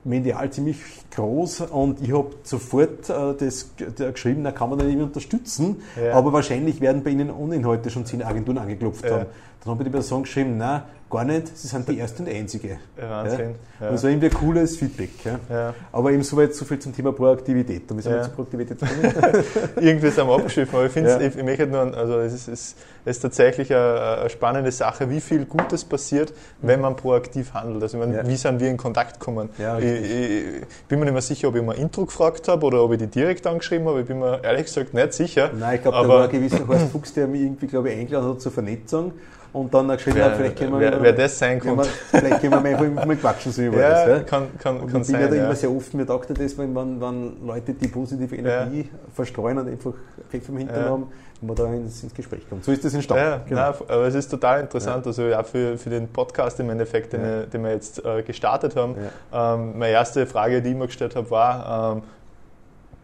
medial 0.04 0.50
ziemlich 0.50 0.78
groß 1.14 1.62
und 1.62 2.00
ich 2.00 2.12
habe 2.12 2.30
sofort 2.42 3.10
äh, 3.10 3.34
das 3.38 3.70
geschrieben, 3.96 4.44
da 4.44 4.52
kann 4.52 4.70
man 4.70 4.78
dann 4.78 4.88
nicht 4.88 5.00
unterstützen, 5.00 5.82
ja. 6.02 6.14
aber 6.14 6.32
wahrscheinlich 6.32 6.80
werden 6.80 7.02
bei 7.02 7.10
Ihnen 7.10 7.30
ohnehin 7.30 7.66
heute 7.66 7.90
schon 7.90 8.06
zehn 8.06 8.22
Agenturen 8.22 8.58
angeklopft 8.58 9.04
ja. 9.04 9.10
haben. 9.12 9.26
Dann 9.60 9.70
habe 9.72 9.82
ich 9.82 9.88
die 9.88 9.92
Person 9.92 10.22
geschrieben, 10.22 10.56
na, 10.56 10.84
gar 11.08 11.24
nicht, 11.24 11.56
Sie 11.56 11.68
sind 11.68 11.88
die 11.88 11.98
erste 11.98 12.22
und 12.22 12.28
einzige. 12.28 12.78
Ja, 13.00 13.10
Wahnsinn. 13.10 13.54
Ja. 13.80 13.88
Also 13.88 14.08
irgendwie 14.08 14.26
ein 14.26 14.34
cooles 14.34 14.76
Feedback. 14.76 15.10
Ja. 15.24 15.74
Aber 15.92 16.10
eben 16.10 16.22
soweit 16.22 16.54
so 16.54 16.64
viel 16.64 16.78
zum 16.78 16.94
Thema 16.94 17.12
Proaktivität. 17.12 17.90
Und 17.90 17.98
wie 17.98 18.02
sind 18.02 18.12
wir 18.12 18.22
zur 18.22 18.32
Proaktivität 18.32 18.78
Irgendwie 19.76 20.10
sind 20.10 20.26
wir 20.26 20.34
abgeschrieben, 20.34 20.70
aber 20.72 20.86
ich 20.86 20.92
finde 20.92 21.18
ich, 21.24 21.36
ich 21.36 21.44
möchte 21.44 21.66
nur, 21.66 21.96
also 21.96 22.18
es 22.20 22.34
ist, 22.34 22.48
es 22.48 22.76
ist 23.04 23.20
tatsächlich 23.20 23.72
eine, 23.72 24.18
eine, 24.20 24.30
spannende 24.30 24.72
Sache, 24.72 25.08
wie 25.08 25.20
viel 25.20 25.44
Gutes 25.44 25.84
passiert, 25.84 26.32
wenn 26.60 26.80
man 26.80 26.96
proaktiv 26.96 27.54
handelt. 27.54 27.82
Also 27.82 27.98
meine, 27.98 28.26
wie 28.26 28.36
sind 28.36 28.60
wir 28.60 28.68
in 28.68 28.76
Kontakt 28.76 29.20
gekommen? 29.20 29.50
ich, 29.58 29.84
ich, 29.84 30.88
bin 30.88 30.98
mir 30.98 31.04
nicht 31.04 31.14
mehr 31.14 31.22
sicher, 31.22 31.48
ob 31.48 31.56
ich 31.56 31.62
mal 31.62 31.76
Intro 31.76 32.06
gefragt 32.06 32.48
habe 32.48 32.66
oder 32.66 32.82
ob 32.82 32.92
ich 32.92 32.98
die 32.98 33.06
direkt 33.06 33.46
angeschrieben 33.46 33.86
habe. 33.86 34.00
Ich 34.00 34.06
bin 34.06 34.18
mir 34.18 34.42
ehrlich 34.42 34.64
gesagt 34.64 34.92
nicht 34.92 35.12
sicher. 35.12 35.50
Nein, 35.56 35.76
ich 35.76 35.82
glaube, 35.82 35.98
da 35.98 36.08
war 36.08 36.24
ein 36.24 36.30
gewisser 36.30 36.66
Horst 36.66 36.88
Fuchs, 36.90 37.12
der 37.12 37.28
mich 37.28 37.42
irgendwie, 37.42 37.66
glaube 37.66 37.90
ich, 37.90 37.98
eingeladen 37.98 38.30
hat 38.30 38.40
zur 38.40 38.52
Vernetzung 38.52 39.12
und 39.56 39.72
dann 39.72 39.88
geschrieben 39.88 40.18
wer, 40.18 40.34
vielleicht 40.34 40.56
können 40.56 40.72
wir 40.72 40.80
wer, 40.80 41.02
wer 41.02 41.12
das 41.12 41.38
sein 41.38 41.58
kann. 41.58 41.80
Vielleicht 42.10 42.40
können 42.40 42.62
wir 42.62 42.78
einfach 42.78 43.06
mal 43.06 43.16
quatschen 43.16 43.52
so 43.52 43.62
über 43.62 43.80
ja, 43.80 43.88
das. 43.88 44.08
Ja? 44.08 44.18
Kann, 44.20 44.48
kann, 44.58 44.80
und 44.80 44.92
kann 44.92 45.00
ich 45.00 45.06
bin 45.06 45.20
ja 45.20 45.28
da 45.28 45.34
immer 45.34 45.54
sehr 45.54 45.70
offen, 45.70 45.96
mir 45.96 46.04
dachte 46.04 46.34
das, 46.34 46.58
wenn, 46.58 46.74
wenn, 46.74 47.00
wenn 47.00 47.46
Leute 47.46 47.72
die 47.72 47.88
positive 47.88 48.36
Energie 48.36 48.80
ja. 48.80 48.98
verstreuen 49.14 49.58
und 49.58 49.68
einfach 49.68 49.94
Pfeffer 50.28 50.50
im 50.50 50.58
Hintern 50.58 50.84
haben, 50.84 51.06
wenn 51.40 51.46
man 51.46 51.56
da 51.56 51.72
ins, 51.72 52.02
ins, 52.02 52.14
Gespräch 52.14 52.48
kommt. 52.48 52.64
So 52.64 52.72
ist 52.72 52.84
das 52.84 52.92
entstanden. 52.92 53.24
Ja, 53.24 53.40
genau. 53.48 53.60
nein, 53.70 53.74
aber 53.88 54.06
es 54.06 54.14
ist 54.14 54.28
total 54.28 54.60
interessant, 54.60 55.06
also 55.06 55.22
ja 55.22 55.42
für, 55.42 55.78
für 55.78 55.90
den 55.90 56.08
Podcast 56.08 56.60
im 56.60 56.68
Endeffekt, 56.68 57.14
den, 57.14 57.22
wir, 57.22 57.46
den 57.46 57.64
wir 57.64 57.70
jetzt 57.70 58.04
äh, 58.04 58.22
gestartet 58.22 58.76
haben. 58.76 58.94
Ähm, 59.32 59.78
meine 59.78 59.92
erste 59.92 60.26
Frage, 60.26 60.60
die 60.60 60.70
ich 60.70 60.76
mir 60.76 60.86
gestellt 60.86 61.16
habe, 61.16 61.30
war, 61.30 61.96
ähm, 61.96 62.02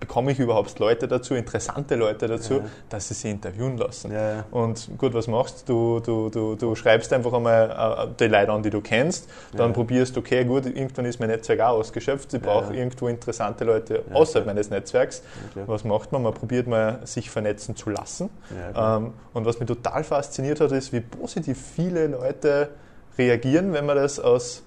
bekomme 0.03 0.33
ich 0.33 0.41
überhaupt 0.41 0.81
Leute 0.81 1.07
dazu, 1.07 1.35
interessante 1.35 1.95
Leute 1.95 2.27
dazu, 2.27 2.55
ja. 2.55 2.65
dass 2.89 3.07
sie 3.07 3.15
sie 3.15 3.31
interviewen 3.31 3.79
lassen. 3.79 4.11
Ja. 4.13 4.45
Und 4.51 4.91
gut, 4.99 5.15
was 5.15 5.29
machst 5.29 5.69
du? 5.69 6.01
Du, 6.01 6.29
du, 6.29 6.57
du 6.57 6.75
schreibst 6.75 7.13
einfach 7.13 7.33
einmal 7.33 7.71
äh, 7.71 8.15
die 8.19 8.27
Leute 8.27 8.51
an, 8.51 8.65
die 8.65 8.71
du 8.71 8.81
kennst, 8.81 9.31
dann 9.53 9.69
ja. 9.69 9.75
probierst, 9.75 10.19
okay, 10.19 10.45
gut, 10.45 10.67
irgendwann 10.67 11.05
ist 11.05 11.21
mein 11.21 11.29
Netzwerk 11.29 11.61
auch 11.61 11.79
ausgeschöpft, 11.79 12.35
ich 12.35 12.43
brauche 12.43 12.75
irgendwo 12.75 13.07
interessante 13.07 13.65
Leute 13.65 14.03
außerhalb 14.13 14.45
meines 14.45 14.71
Netzwerks. 14.71 15.23
Was 15.67 15.85
macht 15.85 16.11
man? 16.11 16.25
Man 16.25 16.35
probiert 16.35 16.67
mal, 16.67 16.99
sich 17.05 17.31
vernetzen 17.31 17.77
zu 17.77 17.89
lassen. 17.91 18.29
Ähm, 18.77 19.13
und 19.33 19.47
was 19.47 19.61
mich 19.61 19.69
total 19.69 20.03
fasziniert 20.03 20.61
hat, 20.61 20.73
ist, 20.73 20.93
wie 20.93 21.01
positiv 21.01 21.59
viele 21.77 22.09
Leute 22.09 22.71
reagieren, 23.17 23.73
wenn 23.73 23.87
man 23.87 23.97
das 23.97 24.19
aus, 24.19 24.65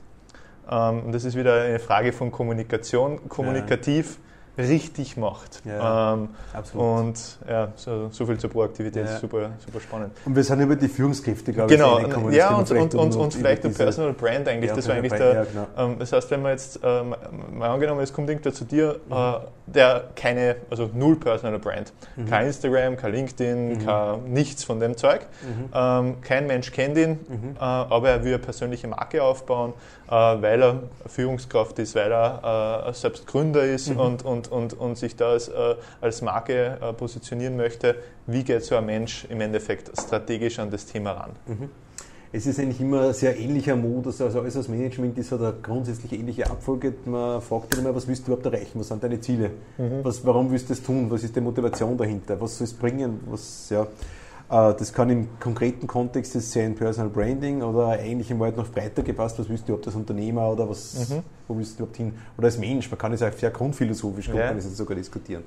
ähm, 0.72 1.04
und 1.08 1.12
das 1.12 1.26
ist 1.26 1.36
wieder 1.36 1.62
eine 1.62 1.80
Frage 1.80 2.14
von 2.14 2.32
Kommunikation, 2.32 3.28
kommunikativ 3.28 4.18
richtig 4.58 5.18
macht. 5.18 5.62
Ja, 5.66 6.14
ähm, 6.14 6.30
absolut. 6.54 6.86
Und 6.86 7.38
ja, 7.48 7.70
so, 7.76 8.10
so, 8.10 8.26
viel 8.26 8.38
zur 8.38 8.50
Proaktivität, 8.50 9.06
ja. 9.06 9.18
super, 9.18 9.52
super 9.66 9.80
spannend. 9.80 10.12
Und 10.26 10.36
wir 10.36 10.44
sind 10.44 10.60
über 10.62 10.76
die 10.76 10.88
Führungskräfte, 10.88 11.54
glaube 11.54 11.74
genau, 11.74 12.00
ich. 12.00 12.06
Genau, 12.06 12.30
ja, 12.30 12.56
und, 12.56 12.72
und, 12.72 12.96
und, 12.96 13.16
und 13.16 13.34
vielleicht 13.34 13.64
der 13.64 13.70
Personal 13.70 14.14
Brand 14.14 14.48
eigentlich. 14.48 14.70
Ja, 14.70 14.76
das 14.76 14.88
war 14.88 14.96
eigentlich 14.96 15.12
Brand, 15.12 15.24
der, 15.24 15.46
genau. 15.46 15.68
ähm, 15.78 16.00
das 16.00 16.12
heißt, 16.12 16.32
wenn 16.32 16.42
man 16.42 16.52
jetzt 16.52 16.80
ähm, 16.84 17.16
mal 17.54 17.70
angenommen, 17.70 18.02
es 18.02 18.14
kommt 18.14 18.30
irgendwer 18.30 18.54
zu 18.54 18.66
dir, 18.66 19.00
mhm. 19.08 19.14
äh, 19.14 19.34
der 19.68 20.04
keine, 20.16 20.58
also 20.70 20.90
null 20.94 21.16
Personal 21.18 21.60
Brand, 21.60 21.92
mhm. 22.16 22.28
kein 22.28 22.48
Instagram, 22.48 22.98
kein 22.98 23.12
LinkedIn, 23.12 23.70
mhm. 23.70 23.86
kein, 23.86 24.24
nichts 24.26 24.64
von 24.64 24.80
dem 24.80 24.96
Zeug, 24.98 25.22
mhm. 25.42 25.70
ähm, 25.74 26.22
kein 26.22 26.48
Mensch 26.48 26.72
kennt 26.72 26.98
ihn, 26.98 27.12
mhm. 27.28 27.56
äh, 27.56 27.60
aber 27.60 28.10
er 28.10 28.24
will 28.24 28.34
eine 28.34 28.44
persönliche 28.44 28.88
Marke 28.88 29.24
aufbauen, 29.24 29.74
weil 30.08 30.62
er 30.62 30.84
Führungskraft 31.08 31.80
ist, 31.80 31.96
weil 31.96 32.12
er 32.12 32.88
äh, 32.88 32.94
selbst 32.94 33.26
Gründer 33.28 33.64
ist 33.64 33.90
mhm. 33.90 34.00
und, 34.00 34.26
und, 34.26 34.52
und, 34.52 34.74
und 34.74 34.98
sich 34.98 35.16
da 35.16 35.30
als, 35.30 35.48
äh, 35.48 35.76
als 36.02 36.22
Marke 36.22 36.78
äh, 36.82 36.94
positionieren 36.94 37.58
möchte. 37.58 37.96
Wie 38.28 38.44
geht 38.44 38.64
so 38.64 38.76
ein 38.76 38.86
Mensch 38.86 39.26
im 39.30 39.42
Endeffekt 39.42 39.92
strategisch 40.00 40.60
an 40.60 40.70
das 40.70 40.86
Thema 40.86 41.12
ran? 41.12 41.32
Mhm. 41.48 41.70
Es 42.32 42.46
ist 42.46 42.60
eigentlich 42.60 42.82
immer 42.82 43.08
ein 43.08 43.14
sehr 43.14 43.40
ähnlicher 43.40 43.78
Modus, 43.78 44.20
also 44.20 44.42
alles 44.42 44.58
als 44.58 44.68
Management 44.68 45.18
ist 45.18 45.32
hat 45.32 45.40
eine 45.40 45.54
grundsätzlich 45.62 46.12
ähnliche 46.12 46.50
Abfolge. 46.50 46.94
Man 47.06 47.42
fragt 47.42 47.72
dann 47.74 47.80
immer, 47.80 47.96
was 47.96 48.08
willst 48.10 48.28
du 48.28 48.34
überhaupt 48.34 48.46
erreichen, 48.46 48.78
was 48.78 48.90
sind 48.90 49.02
deine 49.02 49.22
Ziele, 49.22 49.52
mhm. 49.78 50.04
was, 50.04 50.26
warum 50.26 50.52
willst 50.52 50.70
du 50.70 50.74
das 50.74 50.84
tun, 50.84 51.10
was 51.10 51.24
ist 51.24 51.34
die 51.34 51.40
Motivation 51.40 51.98
dahinter, 51.98 52.40
was 52.42 52.58
soll 52.58 52.66
es 52.66 52.74
bringen, 52.74 53.22
was, 53.28 53.70
ja, 53.70 53.84
äh, 53.84 53.86
das 54.48 54.94
kann 54.94 55.10
im 55.10 55.28
konkreten 55.40 55.88
Kontext 55.88 56.40
sein 56.40 56.76
Personal 56.76 57.10
Branding 57.10 57.64
oder 57.64 57.90
eigentlich 57.90 58.30
im 58.30 58.40
Wald 58.40 58.58
noch 58.58 58.70
breiter 58.70 59.02
gefasst, 59.02 59.40
was 59.40 59.50
willst 59.50 59.64
du 59.64 59.72
überhaupt 59.72 59.88
als 59.88 59.96
Unternehmer 59.96 60.52
oder 60.52 60.70
was, 60.70 61.10
mhm. 61.10 61.24
wo 61.48 61.58
willst 61.58 61.74
du 61.74 61.84
überhaupt 61.84 61.98
hin? 61.98 62.14
Oder 62.38 62.46
als 62.46 62.58
Mensch, 62.58 62.90
man 62.92 62.98
kann 62.98 63.14
es 63.14 63.24
auch 63.24 63.34
sehr 63.34 63.50
grundphilosophisch, 63.50 64.28
ja. 64.28 64.50
kann 64.50 64.58
es 64.58 64.78
sogar 64.78 64.96
diskutieren. 64.96 65.44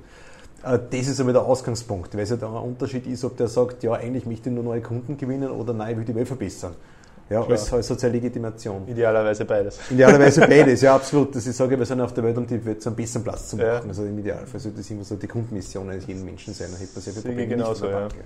Äh, 0.63 0.79
das 0.89 1.07
ist 1.07 1.19
aber 1.19 1.33
der 1.33 1.43
Ausgangspunkt, 1.43 2.13
weil 2.15 2.23
es 2.23 2.29
ja 2.29 2.35
da 2.35 2.47
ein 2.47 2.63
Unterschied 2.63 3.07
ist, 3.07 3.23
ob 3.23 3.37
der 3.37 3.47
sagt, 3.47 3.83
ja, 3.83 3.93
eigentlich 3.93 4.25
möchte 4.25 4.49
ich 4.49 4.55
nur 4.55 4.63
neue 4.63 4.81
Kunden 4.81 5.17
gewinnen 5.17 5.49
oder 5.49 5.73
nein, 5.73 5.91
ich 5.91 5.97
will 5.97 6.05
die 6.05 6.15
Welt 6.15 6.27
verbessern. 6.27 6.75
Ja, 7.29 7.45
als, 7.45 7.71
als 7.71 7.87
soziale 7.87 8.13
Legitimation. 8.13 8.87
Idealerweise 8.87 9.45
beides. 9.45 9.79
Idealerweise 9.91 10.41
beides, 10.47 10.81
ja, 10.81 10.95
absolut. 10.95 11.35
Das 11.35 11.45
ich 11.45 11.55
sage, 11.55 11.77
wir 11.77 11.85
sind 11.85 12.01
auf 12.01 12.11
der 12.11 12.23
Welt, 12.23 12.35
um 12.37 12.47
die 12.47 12.63
Welt 12.65 12.81
zu 12.81 12.89
einem 12.89 12.95
besseren 12.95 13.23
Platz 13.23 13.49
zu 13.49 13.55
machen. 13.55 13.67
Ja. 13.67 13.81
Also 13.87 14.03
im 14.03 14.17
Idealfall 14.17 14.59
sollte 14.59 14.77
das 14.77 14.89
immer 14.89 15.03
so 15.03 15.15
die 15.15 15.27
Grundmission 15.27 15.89
eines 15.91 16.07
jeden 16.07 16.25
Menschen 16.25 16.55
sein. 16.55 16.69
Dann 16.71 16.79
hätte 16.79 16.91
man 16.95 17.03
sehr 17.03 17.13
viele 17.13 17.25
Probleme 17.25 17.47
genauso, 17.47 17.85
ja. 17.85 17.99
Bank, 17.99 18.13
ja. 18.15 18.21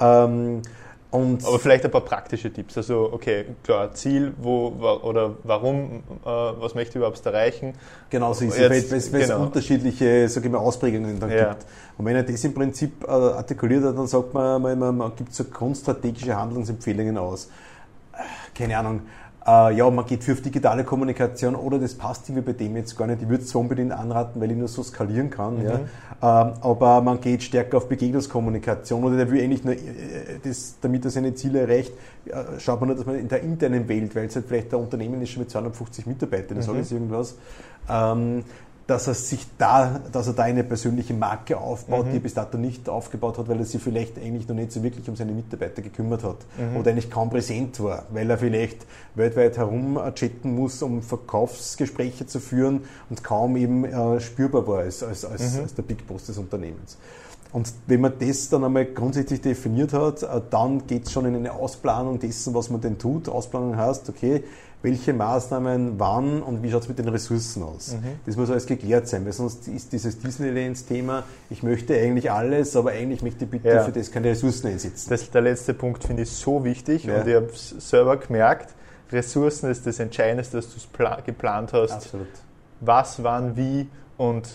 Ähm, 0.00 0.62
Aber 1.12 1.58
vielleicht 1.58 1.84
ein 1.84 1.90
paar 1.90 2.02
praktische 2.02 2.52
Tipps. 2.52 2.76
Also, 2.76 3.10
okay, 3.12 3.46
klar, 3.64 3.92
Ziel, 3.94 4.32
wo 4.40 4.68
oder 5.02 5.34
warum, 5.42 6.02
äh, 6.24 6.26
was 6.26 6.74
möchte 6.74 6.90
ich 6.90 6.96
überhaupt 6.96 7.24
erreichen? 7.26 7.74
Genau 8.10 8.32
so 8.32 8.44
ist 8.44 8.58
es, 8.58 9.12
weil, 9.12 9.20
es 9.20 9.30
unterschiedliche 9.30 10.28
sag 10.28 10.44
ich 10.44 10.50
mal, 10.50 10.58
Ausprägungen 10.58 11.18
dann 11.18 11.30
ja. 11.30 11.50
gibt. 11.50 11.66
Und 11.98 12.04
wenn 12.06 12.16
er 12.16 12.22
das 12.22 12.44
im 12.44 12.54
Prinzip 12.54 13.04
äh, 13.04 13.10
artikuliert 13.10 13.84
hat, 13.84 13.98
dann 13.98 14.06
sagt 14.06 14.32
man, 14.32 14.62
man, 14.62 14.78
man, 14.78 14.96
man 14.96 15.12
gibt 15.16 15.34
so 15.34 15.44
grundstrategische 15.44 16.36
Handlungsempfehlungen 16.36 17.18
aus. 17.18 17.50
Äh, 18.12 18.18
keine 18.56 18.78
Ahnung, 18.78 19.02
äh, 19.46 19.74
ja, 19.74 19.90
man 19.90 20.04
geht 20.04 20.22
für 20.22 20.32
auf 20.32 20.42
digitale 20.42 20.84
Kommunikation 20.84 21.54
oder 21.54 21.78
das 21.78 21.94
passt 21.94 22.28
irgendwie 22.28 22.52
bei 22.52 22.58
dem 22.58 22.76
jetzt 22.76 22.96
gar 22.96 23.06
nicht. 23.06 23.22
Ich 23.22 23.28
würde 23.28 23.42
es 23.42 23.48
zwar 23.48 23.62
unbedingt 23.62 23.92
anraten, 23.92 24.40
weil 24.40 24.50
ich 24.50 24.56
nur 24.56 24.68
so 24.68 24.82
skalieren 24.82 25.30
kann, 25.30 25.58
mhm. 25.58 25.64
ja. 25.64 25.80
Ähm, 26.22 26.52
aber 26.60 27.00
man 27.00 27.20
geht 27.20 27.42
stärker 27.42 27.78
auf 27.78 27.88
Begegnungskommunikation 27.88 29.02
oder 29.02 29.16
der 29.16 29.30
will 29.30 29.42
eigentlich 29.42 29.64
nur, 29.64 29.74
äh, 29.74 29.78
das, 30.44 30.74
damit 30.80 31.04
er 31.06 31.10
seine 31.10 31.34
Ziele 31.34 31.60
erreicht, 31.60 31.92
äh, 32.26 32.58
schaut 32.58 32.80
man 32.80 32.88
nur, 32.88 32.96
dass 32.96 33.06
man 33.06 33.16
in 33.16 33.28
der 33.28 33.42
internen 33.42 33.88
Welt, 33.88 34.14
weil 34.14 34.26
es 34.26 34.36
halt 34.36 34.44
vielleicht 34.46 34.74
ein 34.74 34.80
Unternehmen 34.80 35.22
ist 35.22 35.30
schon 35.30 35.42
mit 35.42 35.50
250 35.50 36.06
Mitarbeitern, 36.06 36.58
das 36.58 36.66
mhm. 36.66 36.72
ist 36.72 36.76
alles 36.76 36.92
irgendwas, 36.92 37.34
ähm, 37.88 38.44
dass 38.90 39.06
er 39.06 39.14
sich 39.14 39.46
da, 39.56 40.00
dass 40.10 40.26
er 40.26 40.32
da 40.32 40.42
eine 40.42 40.64
persönliche 40.64 41.14
Marke 41.14 41.58
aufbaut, 41.58 42.06
mhm. 42.06 42.10
die 42.10 42.16
er 42.16 42.22
bis 42.22 42.34
dato 42.34 42.58
nicht 42.58 42.88
aufgebaut 42.88 43.38
hat, 43.38 43.48
weil 43.48 43.60
er 43.60 43.64
sich 43.64 43.80
vielleicht 43.80 44.18
eigentlich 44.18 44.48
noch 44.48 44.56
nicht 44.56 44.72
so 44.72 44.82
wirklich 44.82 45.08
um 45.08 45.14
seine 45.14 45.30
Mitarbeiter 45.30 45.80
gekümmert 45.80 46.24
hat 46.24 46.38
mhm. 46.58 46.76
oder 46.76 46.90
eigentlich 46.90 47.08
kaum 47.08 47.30
präsent 47.30 47.80
war, 47.80 48.06
weil 48.10 48.28
er 48.28 48.36
vielleicht 48.36 48.84
weltweit 49.14 49.58
herum 49.58 49.96
chatten 50.16 50.56
muss, 50.56 50.82
um 50.82 51.02
Verkaufsgespräche 51.02 52.26
zu 52.26 52.40
führen 52.40 52.80
und 53.08 53.22
kaum 53.22 53.56
eben 53.56 53.84
äh, 53.84 54.18
spürbar 54.18 54.66
war 54.66 54.78
als, 54.80 55.04
als, 55.04 55.24
als, 55.24 55.54
mhm. 55.54 55.60
als 55.62 55.74
der 55.76 55.82
Big 55.82 56.08
Boss 56.08 56.26
des 56.26 56.36
Unternehmens. 56.36 56.98
Und 57.52 57.72
wenn 57.86 58.00
man 58.00 58.12
das 58.18 58.48
dann 58.48 58.64
einmal 58.64 58.86
grundsätzlich 58.86 59.40
definiert 59.40 59.92
hat, 59.92 60.24
äh, 60.24 60.40
dann 60.50 60.88
geht 60.88 61.06
es 61.06 61.12
schon 61.12 61.26
in 61.26 61.36
eine 61.36 61.52
Ausplanung 61.52 62.18
dessen, 62.18 62.54
was 62.54 62.70
man 62.70 62.80
denn 62.80 62.98
tut. 62.98 63.28
Ausplanung 63.28 63.76
heißt, 63.76 64.08
okay, 64.08 64.42
welche 64.82 65.12
Maßnahmen 65.12 65.98
wann 65.98 66.42
und 66.42 66.62
wie 66.62 66.70
schaut 66.70 66.82
es 66.82 66.88
mit 66.88 66.98
den 66.98 67.08
Ressourcen 67.08 67.62
aus. 67.62 67.92
Mhm. 67.92 68.20
Das 68.24 68.36
muss 68.36 68.50
alles 68.50 68.66
geklärt 68.66 69.08
sein, 69.08 69.24
weil 69.24 69.32
sonst 69.32 69.68
ist 69.68 69.92
dieses 69.92 70.18
Disneylands-Thema, 70.18 71.24
ich 71.50 71.62
möchte 71.62 71.94
eigentlich 71.94 72.30
alles, 72.30 72.74
aber 72.76 72.92
eigentlich 72.92 73.22
möchte 73.22 73.44
ich 73.44 73.50
bitte 73.50 73.68
ja. 73.68 73.82
für 73.82 73.92
das 73.92 74.10
keine 74.10 74.30
Ressourcen 74.30 74.68
einsetzen. 74.68 75.10
Das, 75.10 75.30
der 75.30 75.42
letzte 75.42 75.74
Punkt 75.74 76.04
finde 76.04 76.22
ich 76.22 76.30
so 76.30 76.64
wichtig 76.64 77.04
ja. 77.04 77.20
und 77.20 77.28
ich 77.28 77.34
habe 77.34 77.46
es 77.46 77.70
selber 77.78 78.16
gemerkt, 78.16 78.74
Ressourcen 79.12 79.70
ist 79.70 79.86
das 79.86 79.98
Entscheidendste, 79.98 80.58
dass 80.58 80.68
du 80.70 80.76
es 80.76 81.24
geplant 81.24 81.72
hast. 81.72 81.92
Absolut. 81.92 82.28
Was, 82.80 83.22
wann, 83.22 83.56
wie 83.56 83.88
und 84.16 84.48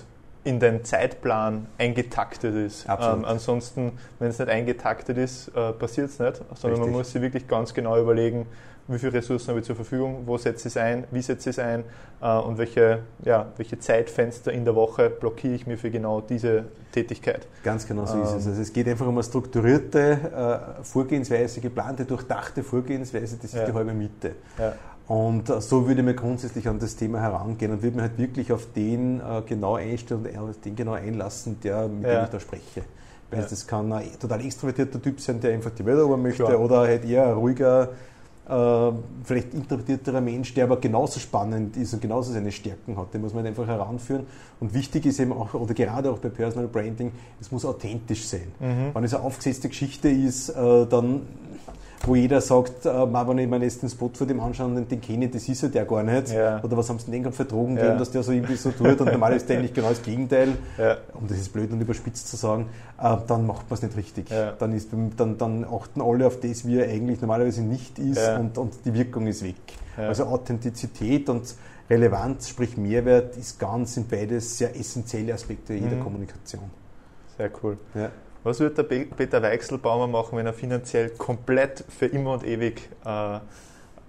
in 0.46 0.60
den 0.60 0.86
Zeitplan 0.86 1.66
eingetaktet 1.78 2.56
ist. 2.56 2.86
Ähm, 2.88 3.26
ansonsten, 3.26 3.94
wenn 4.20 4.30
es 4.30 4.40
nicht 4.40 4.50
eingetaktet 4.50 5.18
ist, 5.18 5.50
äh, 5.50 5.74
passiert 5.74 6.10
es 6.12 6.20
nicht, 6.20 6.38
sondern 6.54 6.80
Richtig. 6.80 6.80
man 6.80 6.90
muss 6.92 7.12
sich 7.12 7.22
wirklich 7.22 7.48
ganz 7.48 7.74
genau 7.74 8.00
überlegen, 8.00 8.46
wie 8.88 9.00
viele 9.00 9.14
Ressourcen 9.14 9.50
habe 9.50 9.60
ich 9.60 9.66
zur 9.66 9.76
Verfügung, 9.76 10.24
wo 10.28 10.38
setze 10.38 10.68
ich 10.68 10.76
es 10.76 10.78
ein, 10.78 11.06
wie 11.10 11.22
setze 11.22 11.50
ich 11.50 11.58
es 11.58 11.60
ein 11.60 11.84
äh, 12.22 12.38
und 12.38 12.60
welche, 12.60 13.00
ja, 13.24 13.48
welche 13.58 13.80
Zeitfenster 13.80 14.52
in 14.52 14.64
der 14.66 14.76
Woche 14.76 15.10
blockiere 15.10 15.56
ich 15.56 15.66
mir 15.66 15.78
für 15.78 15.90
genau 15.90 16.22
diese 16.22 16.66
Tätigkeit. 16.92 17.48
Ganz 17.64 17.88
genau 17.88 18.06
so 18.06 18.18
ähm, 18.18 18.22
ist 18.22 18.34
es. 18.34 18.46
Ähm, 18.46 18.52
also 18.52 18.62
es 18.62 18.72
geht 18.72 18.88
einfach 18.88 19.08
um 19.08 19.16
eine 19.16 19.24
strukturierte 19.24 20.80
äh, 20.80 20.84
Vorgehensweise, 20.84 21.60
geplante, 21.60 22.06
durchdachte 22.06 22.62
Vorgehensweise, 22.62 23.38
das 23.38 23.46
ist 23.46 23.56
ja. 23.56 23.66
die 23.66 23.74
halbe 23.74 23.94
Mitte. 23.94 24.36
Ja. 24.60 24.74
Und 25.08 25.50
äh, 25.50 25.62
so 25.62 25.88
würde 25.88 26.02
man 26.04 26.16
grundsätzlich 26.16 26.68
an 26.68 26.80
das 26.80 26.96
Thema 26.96 27.20
herangehen 27.20 27.72
und 27.72 27.84
würde 27.84 27.98
man 27.98 28.08
halt 28.10 28.18
wirklich 28.18 28.52
auf 28.52 28.68
den 28.76 29.20
äh, 29.20 29.42
genau 29.46 29.76
einstellen 29.76 30.26
und 30.26 30.50
auf 30.50 30.60
den 30.62 30.76
genau 30.76 30.94
einlassen, 30.94 31.60
der, 31.62 31.88
mit 31.88 32.08
ja. 32.08 32.16
dem 32.16 32.24
ich 32.26 32.30
da 32.32 32.40
spreche. 32.40 32.82
Weil 33.30 33.42
ja. 33.42 33.48
das 33.48 33.68
kann 33.68 33.92
ein 33.92 34.08
total 34.20 34.44
extrovertierter 34.44 35.02
Typ 35.02 35.20
sein, 35.20 35.40
der 35.40 35.54
einfach 35.54 35.72
die 35.72 35.86
Welt 35.86 35.98
erobern 35.98 36.22
möchte, 36.22 36.44
Klar. 36.44 36.60
oder 36.60 36.80
halt 36.82 37.06
eher 37.06 37.28
ein 37.28 37.34
ruhiger, 37.34 37.90
äh, 38.48 38.92
vielleicht 39.24 39.54
interpretierterer 39.54 40.22
Mensch, 40.22 40.54
der 40.54 40.66
aber 40.66 40.78
genauso 40.78 41.20
spannend 41.20 41.78
ist 41.78 41.94
und 41.94 42.02
genauso 42.02 42.32
seine 42.34 42.52
Stärken 42.52 42.98
hat. 42.98 43.14
Den 43.14 43.22
muss 43.22 43.34
man 43.34 43.44
halt 43.44 43.58
einfach 43.58 43.68
heranführen. 43.68 44.26
Und 44.60 44.74
wichtig 44.74 45.06
ist 45.06 45.20
eben 45.20 45.34
auch, 45.34 45.54
oder 45.54 45.74
gerade 45.74 46.12
auch 46.12 46.20
bei 46.20 46.30
Personal 46.30 46.68
Branding, 46.68 47.12
es 47.42 47.52
muss 47.52 47.66
authentisch 47.66 48.26
sein. 48.26 48.52
Mhm. 48.60 48.92
Wenn 48.94 49.04
es 49.04 49.14
eine 49.14 49.24
aufgesetzte 49.24 49.70
Geschichte 49.70 50.10
ist, 50.10 50.50
äh, 50.50 50.86
dann 50.88 51.22
wo 52.08 52.16
jeder 52.16 52.42
sagt, 52.42 52.86
äh, 52.86 52.90
wenn 52.90 53.38
ich 53.38 53.50
mir 53.50 53.62
jetzt 53.62 53.82
den 53.82 53.90
Spot 53.90 54.12
vor 54.14 54.28
dem 54.28 54.40
anschaue 54.40 54.68
und 54.68 54.92
den 54.92 55.02
kenne, 55.02 55.28
das 55.30 55.48
ist 55.48 55.62
ja 55.62 55.70
der 55.70 55.86
gar 55.86 56.04
nicht. 56.04 56.32
Ja. 56.32 56.64
Oder 56.64 56.78
was 56.78 56.90
haben 56.90 57.00
sie 57.00 57.12
denn 57.12 57.24
gerade 57.24 57.36
für 57.36 57.46
Drogen 57.46 57.76
ja. 57.76 57.82
gegeben, 57.82 58.00
dass 58.00 58.12
der 58.12 58.24
so 58.24 58.32
irgendwie 58.32 58.56
so 58.56 58.72
tut 58.72 59.00
und 59.00 59.12
normal 59.12 59.34
ist 59.36 59.50
der 59.50 59.58
eigentlich 59.58 59.74
genau 59.74 59.90
das 59.90 60.02
Gegenteil, 60.02 60.50
ja. 60.78 60.98
um 61.14 61.28
das 61.28 61.38
ist 61.38 61.54
blöd 61.54 61.72
und 61.72 61.82
überspitzt 61.82 62.28
zu 62.28 62.36
sagen, 62.36 62.68
äh, 63.02 63.16
dann 63.28 63.48
macht 63.48 63.70
man 63.70 63.78
es 63.78 63.82
nicht 63.82 63.98
richtig. 63.98 64.26
Dann, 64.60 64.74
ist, 64.74 64.90
dann, 65.18 65.38
dann 65.38 65.66
achten 65.66 66.02
alle 66.02 66.28
auf 66.28 66.40
das, 66.40 66.66
wie 66.66 66.80
er 66.80 66.90
eigentlich 66.90 67.22
normalerweise 67.22 67.62
nicht 67.62 68.00
ist 68.00 68.20
und, 68.40 68.58
und 68.58 68.74
die 68.86 68.94
Wirkung 68.94 69.28
ist 69.28 69.44
weg. 69.44 69.56
Also 69.98 70.26
Authentizität 70.26 71.30
und 71.30 71.56
Relevanz, 71.90 72.50
sprich 72.50 72.78
Mehrwert, 72.78 73.38
ist 73.38 73.60
ganz 73.60 73.98
in 73.98 74.08
beides 74.08 74.58
sehr 74.58 74.76
essentielle 74.76 75.34
Aspekte 75.34 75.74
jeder 75.74 75.98
mhm. 75.98 76.04
Kommunikation. 76.04 76.64
Sehr 77.38 77.52
cool. 77.62 77.78
Ja. 77.94 78.10
Was 78.46 78.60
würde 78.60 78.84
der 78.84 78.84
Peter 78.84 79.42
Weichselbaumer 79.42 80.06
machen, 80.06 80.38
wenn 80.38 80.46
er 80.46 80.54
finanziell 80.54 81.10
komplett 81.10 81.84
für 81.90 82.06
immer 82.06 82.34
und 82.34 82.46
ewig 82.46 82.80
äh, 83.04 83.40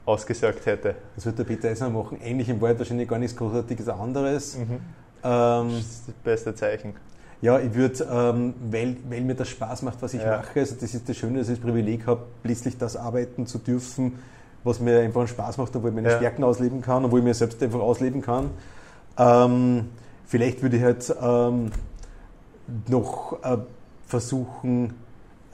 ausgesorgt 0.04 0.66
hätte? 0.66 0.94
Was 1.14 1.24
würde 1.24 1.38
der 1.38 1.44
Peter 1.44 1.70
Eisner 1.70 1.88
machen? 1.88 2.18
Eigentlich 2.22 2.50
im 2.50 2.60
Wald 2.60 2.78
wahrscheinlich 2.78 3.08
gar 3.08 3.18
nichts 3.18 3.34
Großartiges 3.34 3.88
anderes. 3.88 4.58
Mhm. 4.58 4.80
Ähm, 5.24 5.68
das 5.70 5.78
ist 5.78 6.08
das 6.08 6.14
beste 6.22 6.54
Zeichen. 6.54 6.92
Ja, 7.40 7.58
ich 7.58 7.74
würde, 7.74 8.06
ähm, 8.12 8.52
weil, 8.70 8.98
weil 9.08 9.22
mir 9.22 9.36
das 9.36 9.48
Spaß 9.48 9.80
macht, 9.80 10.02
was 10.02 10.12
ich 10.12 10.20
ja. 10.20 10.36
mache, 10.36 10.60
also 10.60 10.76
das 10.78 10.92
ist 10.92 11.08
das 11.08 11.16
Schöne, 11.16 11.38
dass 11.38 11.48
ich 11.48 11.58
das 11.58 11.64
Privileg 11.64 12.06
habe, 12.06 12.24
letztlich 12.44 12.76
das 12.76 12.94
arbeiten 12.94 13.46
zu 13.46 13.56
dürfen, 13.56 14.18
was 14.64 14.80
mir 14.80 15.00
einfach 15.00 15.20
einen 15.20 15.28
Spaß 15.28 15.56
macht 15.56 15.74
und 15.76 15.82
wo 15.82 15.88
ich 15.88 15.94
meine 15.94 16.10
ja. 16.10 16.16
Stärken 16.18 16.44
ausleben 16.44 16.82
kann 16.82 17.06
und 17.06 17.10
wo 17.10 17.16
ich 17.16 17.24
mir 17.24 17.32
selbst 17.32 17.62
einfach 17.62 17.80
ausleben 17.80 18.20
kann. 18.20 18.50
Ähm, 19.16 19.88
vielleicht 20.26 20.60
würde 20.60 20.76
ich 20.76 20.82
halt 20.82 21.16
ähm, 21.22 21.70
noch 22.86 23.42
äh, 23.42 23.56
versuchen, 24.06 24.94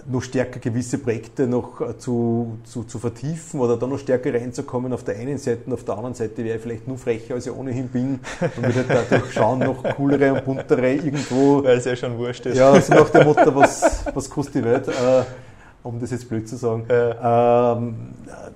noch 0.07 0.23
stärker 0.23 0.59
gewisse 0.59 0.99
Projekte 0.99 1.47
noch 1.47 1.81
äh, 1.81 1.97
zu, 1.97 2.59
zu, 2.65 2.85
zu 2.85 2.99
vertiefen 2.99 3.61
oder 3.61 3.77
da 3.77 3.87
noch 3.87 3.99
stärker 3.99 4.35
reinzukommen 4.35 4.93
auf 4.93 5.05
der 5.05 5.17
einen 5.17 5.39
Seite 5.39 5.63
und 5.67 5.73
auf 5.75 5.85
der 5.85 5.97
anderen 5.97 6.15
Seite 6.15 6.45
wäre 6.45 6.57
ich 6.57 6.63
vielleicht 6.63 6.89
nur 6.89 6.99
frecher, 6.99 7.35
als 7.35 7.47
ich 7.47 7.53
ohnehin 7.53 7.89
bin 7.89 8.21
und 8.41 8.63
würde 8.63 8.85
dadurch 8.89 9.33
schauen, 9.33 9.61
noch 9.61 9.83
coolere 9.97 10.35
und 10.35 10.45
buntere 10.45 10.95
irgendwo. 10.95 11.63
Weil 11.63 11.79
es 11.79 11.85
ja 11.85 11.95
schon 11.95 12.19
wurscht 12.19 12.47
ist. 12.47 12.59
Ja, 12.59 12.81
so 12.81 12.95
nach 12.95 13.11
dem 13.11 13.25
Motto, 13.25 13.55
was, 13.55 14.05
was 14.13 14.29
kostet 14.29 14.57
die 14.57 14.65
Welt, 14.65 14.89
äh, 14.89 15.23
um 15.83 16.01
das 16.01 16.11
jetzt 16.11 16.29
blöd 16.29 16.49
zu 16.49 16.57
sagen. 16.57 16.85
Ja. 16.89 17.77
Ähm, 17.77 17.95
äh, 18.27 18.51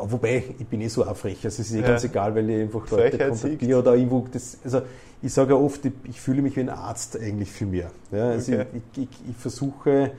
wobei, 0.00 0.44
ich 0.58 0.66
bin 0.66 0.80
eh 0.80 0.88
so 0.88 1.04
auch 1.04 1.16
frech, 1.16 1.44
also 1.44 1.62
es 1.62 1.70
ist 1.70 1.74
eh 1.74 1.80
ja. 1.80 1.88
ganz 1.88 2.04
egal, 2.04 2.34
weil 2.34 2.48
ich 2.50 2.62
einfach 2.62 2.90
Leute 2.90 3.18
kontaktiere 3.18 3.78
oder 3.78 3.94
irgendwo 3.94 4.26
das, 4.32 4.58
also 4.64 4.82
ich 5.22 5.32
sage 5.32 5.54
ja 5.54 5.60
oft, 5.60 5.82
ich 6.04 6.20
fühle 6.20 6.42
mich 6.42 6.56
wie 6.56 6.60
ein 6.60 6.70
Arzt 6.70 7.18
eigentlich 7.20 7.50
für 7.50 7.66
mich. 7.66 7.84
Ja, 8.10 8.30
also 8.30 8.52
okay. 8.52 8.66
ich, 8.72 9.02
ich, 9.02 9.08
ich, 9.30 9.36
versuche 9.36 10.12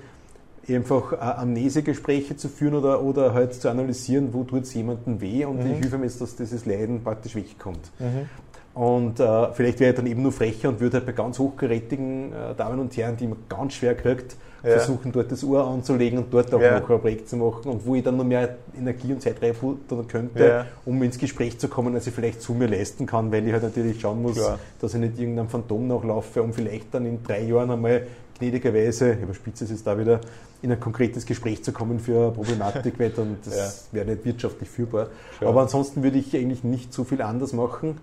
einfach 0.67 1.19
Amnesegespräche 1.19 2.37
zu 2.37 2.49
führen 2.49 2.75
oder, 2.75 3.01
oder 3.01 3.33
halt 3.33 3.55
zu 3.55 3.69
analysieren, 3.69 4.33
wo 4.33 4.43
tut 4.43 4.63
es 4.63 4.73
jemandem 4.73 5.19
weh 5.19 5.45
und 5.45 5.63
mhm. 5.63 5.71
ich 5.71 5.85
hoffe 5.85 5.97
mir 5.97 6.05
jetzt, 6.05 6.21
dass 6.21 6.35
dieses 6.35 6.65
Leiden 6.65 7.03
praktisch 7.03 7.35
wegkommt. 7.35 7.91
Mhm. 7.99 8.29
Und 8.73 9.19
äh, 9.19 9.51
vielleicht 9.53 9.79
wäre 9.79 9.91
ich 9.91 9.97
dann 9.97 10.07
eben 10.07 10.21
nur 10.21 10.31
frecher 10.31 10.69
und 10.69 10.79
würde 10.79 10.97
halt 10.97 11.05
bei 11.05 11.11
ganz 11.11 11.39
hochgerätigen 11.39 12.31
äh, 12.31 12.55
Damen 12.55 12.79
und 12.79 12.95
Herren, 12.95 13.17
die 13.17 13.27
man 13.27 13.39
ganz 13.49 13.73
schwer 13.73 13.95
kriegt, 13.95 14.37
ja. 14.63 14.77
versuchen 14.77 15.11
dort 15.11 15.31
das 15.31 15.43
Ohr 15.43 15.67
anzulegen 15.67 16.19
und 16.19 16.33
dort 16.33 16.53
auch 16.53 16.61
ja. 16.61 16.79
noch 16.79 16.89
ein 16.89 16.99
Projekt 16.99 17.29
zu 17.29 17.37
machen 17.37 17.69
und 17.69 17.85
wo 17.85 17.95
ich 17.95 18.03
dann 18.03 18.17
noch 18.17 18.23
mehr 18.23 18.57
Energie 18.77 19.13
und 19.13 19.21
Zeit 19.21 19.41
reinfuttern 19.41 20.07
könnte, 20.07 20.47
ja. 20.47 20.65
um 20.85 21.01
ins 21.03 21.17
Gespräch 21.17 21.57
zu 21.59 21.67
kommen, 21.67 21.95
als 21.95 22.07
ich 22.07 22.13
vielleicht 22.13 22.41
zu 22.41 22.53
mir 22.53 22.67
leisten 22.67 23.05
kann, 23.05 23.31
weil 23.31 23.45
ich 23.47 23.53
halt 23.53 23.63
natürlich 23.63 23.99
schauen 23.99 24.21
muss, 24.21 24.35
Klar. 24.35 24.59
dass 24.79 24.93
ich 24.93 24.99
nicht 24.99 25.19
irgendeinem 25.19 25.49
Phantom 25.49 25.87
nachlaufe, 25.87 26.41
um 26.41 26.53
vielleicht 26.53 26.93
dann 26.93 27.05
in 27.05 27.23
drei 27.23 27.43
Jahren 27.43 27.71
einmal 27.71 28.07
gnädigerweise, 28.37 29.13
überspitze 29.13 29.65
es 29.65 29.69
jetzt 29.69 29.85
da 29.85 29.97
wieder, 29.97 30.19
in 30.63 30.71
ein 30.71 30.79
konkretes 30.79 31.25
Gespräch 31.25 31.63
zu 31.63 31.71
kommen 31.71 31.99
für 31.99 32.19
eine 32.19 32.31
Problematik, 32.31 32.99
weil 32.99 33.09
dann 33.09 33.37
das 33.43 33.87
wäre 33.91 34.05
nicht 34.05 34.25
wirtschaftlich 34.25 34.69
führbar. 34.69 35.07
Sure. 35.39 35.49
Aber 35.49 35.61
ansonsten 35.61 36.03
würde 36.03 36.17
ich 36.17 36.35
eigentlich 36.35 36.63
nicht 36.63 36.93
so 36.93 37.03
viel 37.03 37.21
anders 37.21 37.53
machen. 37.53 37.97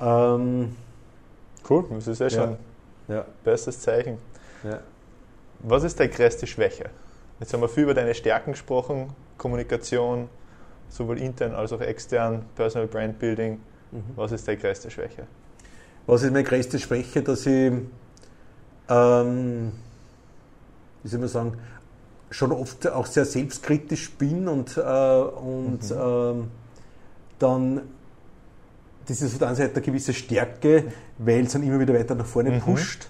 Ähm, 0.00 0.74
cool, 1.68 1.84
das 1.90 2.08
ist 2.08 2.20
ja 2.20 2.30
schon 2.30 2.56
ja. 3.08 3.24
bestes 3.44 3.80
Zeichen. 3.80 4.18
Ja. 4.64 4.80
Was 5.62 5.84
ist 5.84 5.98
deine 6.00 6.10
größte 6.10 6.46
Schwäche? 6.46 6.90
Jetzt 7.40 7.52
haben 7.52 7.60
wir 7.60 7.68
viel 7.68 7.84
über 7.84 7.94
deine 7.94 8.14
Stärken 8.14 8.52
gesprochen, 8.52 9.14
Kommunikation, 9.38 10.28
sowohl 10.88 11.18
intern 11.18 11.54
als 11.54 11.72
auch 11.72 11.80
extern, 11.80 12.44
Personal 12.54 12.88
Brand 12.88 13.18
Building. 13.18 13.60
Mhm. 13.90 14.02
Was 14.16 14.32
ist 14.32 14.46
deine 14.46 14.58
größte 14.58 14.90
Schwäche? 14.90 15.26
Was 16.06 16.22
ist 16.22 16.32
meine 16.32 16.44
größte 16.44 16.78
Schwäche, 16.78 17.22
dass 17.22 17.46
ich, 17.46 17.72
ähm, 18.88 19.72
wie 21.02 21.08
soll 21.08 21.20
man 21.20 21.28
sagen, 21.28 21.58
schon 22.30 22.52
oft 22.52 22.86
auch 22.88 23.06
sehr 23.06 23.24
selbstkritisch 23.24 24.12
bin 24.12 24.48
und, 24.48 24.76
äh, 24.76 24.80
und 24.80 25.90
mhm. 25.90 25.96
ähm, 25.98 26.50
dann 27.38 27.82
das 29.06 29.20
ist 29.20 29.32
auf 29.32 29.38
der 29.38 29.48
einen 29.48 29.56
Seite 29.56 29.74
eine 29.74 29.82
gewisse 29.82 30.14
Stärke, 30.14 30.92
weil 31.18 31.44
es 31.44 31.52
dann 31.52 31.62
immer 31.62 31.80
wieder 31.80 31.94
weiter 31.94 32.14
nach 32.14 32.26
vorne 32.26 32.50
mhm. 32.50 32.60
pusht, 32.60 33.08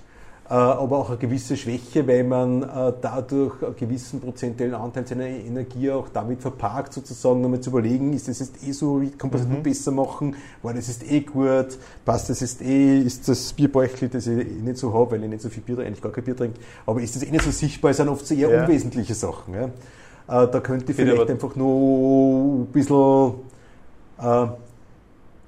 aber 0.55 0.99
auch 0.99 1.09
eine 1.09 1.19
gewisse 1.19 1.57
Schwäche, 1.57 2.07
weil 2.07 2.25
man 2.25 2.63
äh, 2.63 2.93
dadurch 3.01 3.63
einen 3.63 3.75
gewissen 3.75 4.21
prozentuellen 4.21 4.75
Anteil 4.75 5.07
seiner 5.07 5.27
Energie 5.27 5.91
auch 5.91 6.09
damit 6.13 6.43
verparkt, 6.43 6.93
sozusagen 6.93 7.41
nochmal 7.41 7.61
zu 7.61 7.71
überlegen, 7.71 8.13
ist 8.13 8.29
das 8.29 8.41
jetzt 8.41 8.63
eh 8.67 8.73
so, 8.73 9.01
kann 9.17 9.31
man 9.31 9.41
das 9.41 9.49
mhm. 9.49 9.63
besser 9.63 9.93
machen, 9.93 10.37
war 10.63 10.75
das 10.75 10.91
ist 10.91 11.11
eh 11.11 11.21
gut, 11.21 11.79
passt 12.05 12.29
das 12.29 12.41
jetzt 12.41 12.61
eh, 12.61 12.99
ist 12.99 13.27
das 13.29 13.53
Bierbäuchli, 13.55 14.11
das 14.11 14.27
ich 14.27 14.39
eh 14.41 14.45
nicht 14.45 14.77
so 14.77 14.93
habe, 14.93 15.13
weil 15.13 15.25
ich 15.25 15.31
nicht 15.31 15.43
so 15.43 15.49
viel 15.49 15.63
Bier, 15.63 15.79
eigentlich 15.79 16.03
gar 16.03 16.13
kein 16.13 16.25
Bier 16.25 16.37
trinke, 16.37 16.61
aber 16.85 17.01
ist 17.01 17.17
das 17.17 17.23
eh 17.23 17.31
nicht 17.31 17.45
so 17.45 17.51
sichtbar, 17.51 17.93
es 17.93 17.97
sind 17.97 18.09
oft 18.09 18.27
so 18.27 18.35
eher 18.35 18.51
ja. 18.51 18.63
unwesentliche 18.63 19.15
Sachen. 19.15 19.55
Ja. 19.55 19.65
Äh, 19.65 20.51
da 20.51 20.61
könnte 20.61 20.93
ich 20.93 20.97
vielleicht 20.97 21.31
einfach 21.31 21.57
nur 21.57 22.61
ein 22.61 22.67
bisschen 22.67 23.35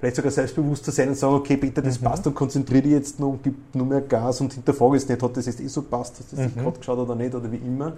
vielleicht 0.05 0.17
sogar 0.17 0.33
selbstbewusster 0.33 0.93
sein 0.93 1.09
und 1.09 1.15
sagen, 1.15 1.35
okay, 1.35 1.57
Peter, 1.57 1.81
das 1.81 1.99
mhm. 1.99 2.05
passt 2.05 2.27
und 2.27 2.35
konzentriere 2.35 2.83
dich 2.83 2.93
jetzt 2.93 3.19
noch 3.19 3.29
und 3.29 3.43
gib 3.43 3.55
nur 3.75 3.87
mehr 3.87 4.03
Gas 4.03 4.41
und 4.43 4.53
hinterfrage 4.53 4.97
es 4.97 5.09
nicht, 5.09 5.23
hat 5.23 5.37
das 5.37 5.47
jetzt 5.47 5.61
eh 5.61 5.67
so 5.67 5.81
passt, 5.81 6.19
hast 6.19 6.33
du 6.33 6.37
das 6.37 6.55
mhm. 6.55 6.61
gerade 6.61 6.79
geschaut 6.79 6.99
oder 6.99 7.15
nicht 7.15 7.35
oder 7.35 7.51
wie 7.51 7.57
immer. 7.57 7.95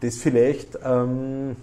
Das 0.00 0.16
vielleicht, 0.16 0.78
ähm, 0.84 1.56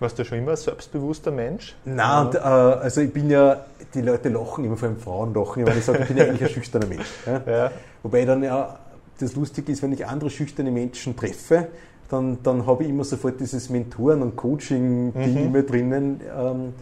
Warst 0.00 0.18
du 0.18 0.24
schon 0.24 0.38
immer 0.38 0.52
ein 0.52 0.56
selbstbewusster 0.56 1.30
Mensch? 1.30 1.76
Nein, 1.84 2.26
und, 2.26 2.34
äh, 2.34 2.38
also 2.38 3.02
ich 3.02 3.12
bin 3.12 3.30
ja, 3.30 3.64
die 3.94 4.00
Leute 4.00 4.30
lachen 4.30 4.64
immer, 4.64 4.76
vor 4.76 4.88
allem 4.88 4.98
Frauen 4.98 5.34
lachen, 5.34 5.66
weil 5.66 5.78
ich 5.78 5.84
sage, 5.84 6.00
ich 6.00 6.08
bin 6.08 6.16
ja 6.16 6.24
eigentlich 6.24 6.42
ein 6.42 6.48
schüchterner 6.48 6.86
Mensch. 6.86 7.06
Ja? 7.26 7.42
Ja. 7.46 7.70
Wobei 8.02 8.24
dann 8.24 8.42
ja, 8.42 8.78
das 9.20 9.36
Lustige 9.36 9.70
ist, 9.70 9.82
wenn 9.82 9.92
ich 9.92 10.04
andere 10.06 10.30
schüchterne 10.30 10.72
Menschen 10.72 11.14
treffe, 11.14 11.68
dann, 12.08 12.38
dann 12.42 12.66
habe 12.66 12.82
ich 12.82 12.88
immer 12.88 13.04
sofort 13.04 13.38
dieses 13.38 13.68
Mentoren- 13.70 14.22
und 14.22 14.34
Coaching-Ding 14.34 15.34
mhm. 15.34 15.46
immer 15.46 15.62
drinnen 15.62 16.20
ähm, 16.36 16.74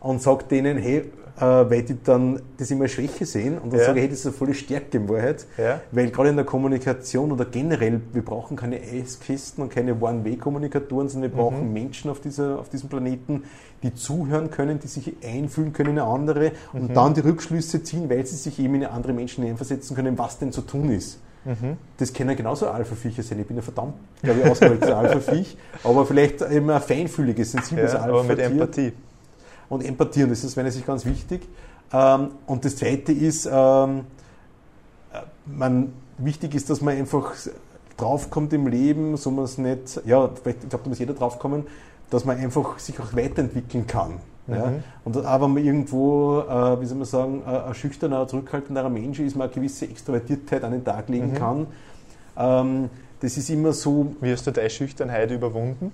und 0.00 0.20
sage 0.20 0.44
denen, 0.50 0.76
hey, 0.76 1.04
äh, 1.38 1.40
weil 1.40 1.82
die 1.82 1.96
dann 2.02 2.40
das 2.56 2.70
immer 2.70 2.88
Schwäche 2.88 3.26
sehen 3.26 3.58
und 3.58 3.72
dann 3.72 3.80
ja. 3.80 3.86
sage 3.86 3.98
ich, 3.98 4.04
hey, 4.04 4.10
das 4.10 4.20
ist 4.20 4.26
eine 4.26 4.34
volle 4.34 4.54
Stärke 4.54 4.96
in 4.98 5.08
Wahrheit, 5.08 5.46
ja. 5.58 5.80
weil 5.92 6.10
gerade 6.10 6.30
in 6.30 6.36
der 6.36 6.44
Kommunikation 6.44 7.32
oder 7.32 7.44
generell, 7.44 8.00
wir 8.12 8.24
brauchen 8.24 8.56
keine 8.56 8.80
Eiskisten 8.80 9.62
und 9.62 9.70
keine 9.70 10.00
One-Way-Kommunikatoren, 10.00 11.08
sondern 11.08 11.30
wir 11.30 11.36
brauchen 11.36 11.68
mhm. 11.68 11.72
Menschen 11.72 12.10
auf, 12.10 12.20
dieser, 12.20 12.58
auf 12.58 12.68
diesem 12.68 12.88
Planeten, 12.88 13.44
die 13.82 13.94
zuhören 13.94 14.50
können, 14.50 14.78
die 14.78 14.88
sich 14.88 15.14
einfühlen 15.22 15.72
können 15.72 15.90
in 15.90 15.98
eine 15.98 16.08
andere 16.08 16.52
mhm. 16.72 16.80
und 16.80 16.94
dann 16.94 17.14
die 17.14 17.20
Rückschlüsse 17.20 17.82
ziehen, 17.82 18.08
weil 18.08 18.24
sie 18.26 18.36
sich 18.36 18.58
eben 18.58 18.74
in 18.76 18.84
andere 18.86 19.12
Menschen 19.12 19.42
hineinversetzen 19.42 19.94
können, 19.94 20.18
was 20.18 20.38
denn 20.38 20.52
zu 20.52 20.62
tun 20.62 20.90
ist. 20.90 21.20
Mhm. 21.44 21.76
Das 21.98 22.12
können 22.12 22.34
genauso 22.34 22.68
Alpha-Viecher 22.68 23.22
sein. 23.22 23.38
Ich 23.38 23.46
bin 23.46 23.56
ja 23.56 23.62
verdammt, 23.62 23.94
glaube 24.22 24.40
ich, 24.40 24.50
ausgewähltes 24.50 24.90
Alpha-Viech, 24.90 25.56
aber 25.84 26.04
vielleicht 26.06 26.42
eben 26.42 26.70
ein 26.70 26.80
feinfühliges, 26.80 27.52
sensibles 27.52 27.92
ja, 27.92 28.00
Alpha. 28.00 28.18
Aber 28.18 28.24
mit 28.24 28.38
Empathie 28.38 28.92
und 29.68 29.84
Empathie. 29.84 30.24
Und 30.24 30.30
das 30.30 30.44
ist 30.44 30.56
meiner 30.56 30.70
Sicht 30.70 30.86
ganz 30.86 31.04
wichtig. 31.04 31.48
Ähm, 31.92 32.30
und 32.46 32.64
das 32.64 32.76
Zweite 32.76 33.12
ist, 33.12 33.46
ähm, 33.50 34.04
äh, 35.12 35.18
man, 35.46 35.92
wichtig 36.18 36.54
ist, 36.54 36.70
dass 36.70 36.80
man 36.80 36.96
einfach 36.96 37.34
draufkommt 37.96 38.52
im 38.52 38.66
Leben, 38.66 39.16
so 39.16 39.30
man 39.30 39.44
es 39.44 39.58
nicht, 39.58 40.00
ja, 40.04 40.28
vielleicht, 40.28 40.64
ich 40.64 40.68
glaube, 40.68 40.84
da 40.84 40.88
muss 40.88 40.98
jeder 40.98 41.14
draufkommen, 41.14 41.64
dass 42.10 42.24
man 42.24 42.38
einfach 42.38 42.78
sich 42.78 42.98
auch 43.00 43.14
weiterentwickeln 43.14 43.86
kann. 43.86 44.18
Mhm. 44.46 44.54
Ja? 44.54 44.72
Und 45.04 45.16
auch 45.16 45.40
wenn 45.40 45.54
man 45.54 45.64
irgendwo, 45.64 46.40
äh, 46.40 46.80
wie 46.80 46.86
soll 46.86 46.98
man 46.98 47.06
sagen, 47.06 47.42
ein 47.44 47.74
schüchterner, 47.74 48.26
zurückhaltenderer 48.28 48.88
Mensch 48.88 49.18
ist, 49.20 49.36
man 49.36 49.46
eine 49.46 49.54
gewisse 49.54 49.86
Extrovertiertheit 49.86 50.64
an 50.64 50.72
den 50.72 50.84
Tag 50.84 51.08
legen 51.08 51.32
mhm. 51.32 51.34
kann. 51.34 51.66
Ähm, 52.36 52.90
das 53.20 53.36
ist 53.36 53.48
immer 53.48 53.72
so. 53.72 54.14
Wie 54.20 54.30
hast 54.30 54.46
du 54.46 54.50
deine 54.50 54.68
Schüchternheit 54.70 55.30
überwunden? 55.30 55.90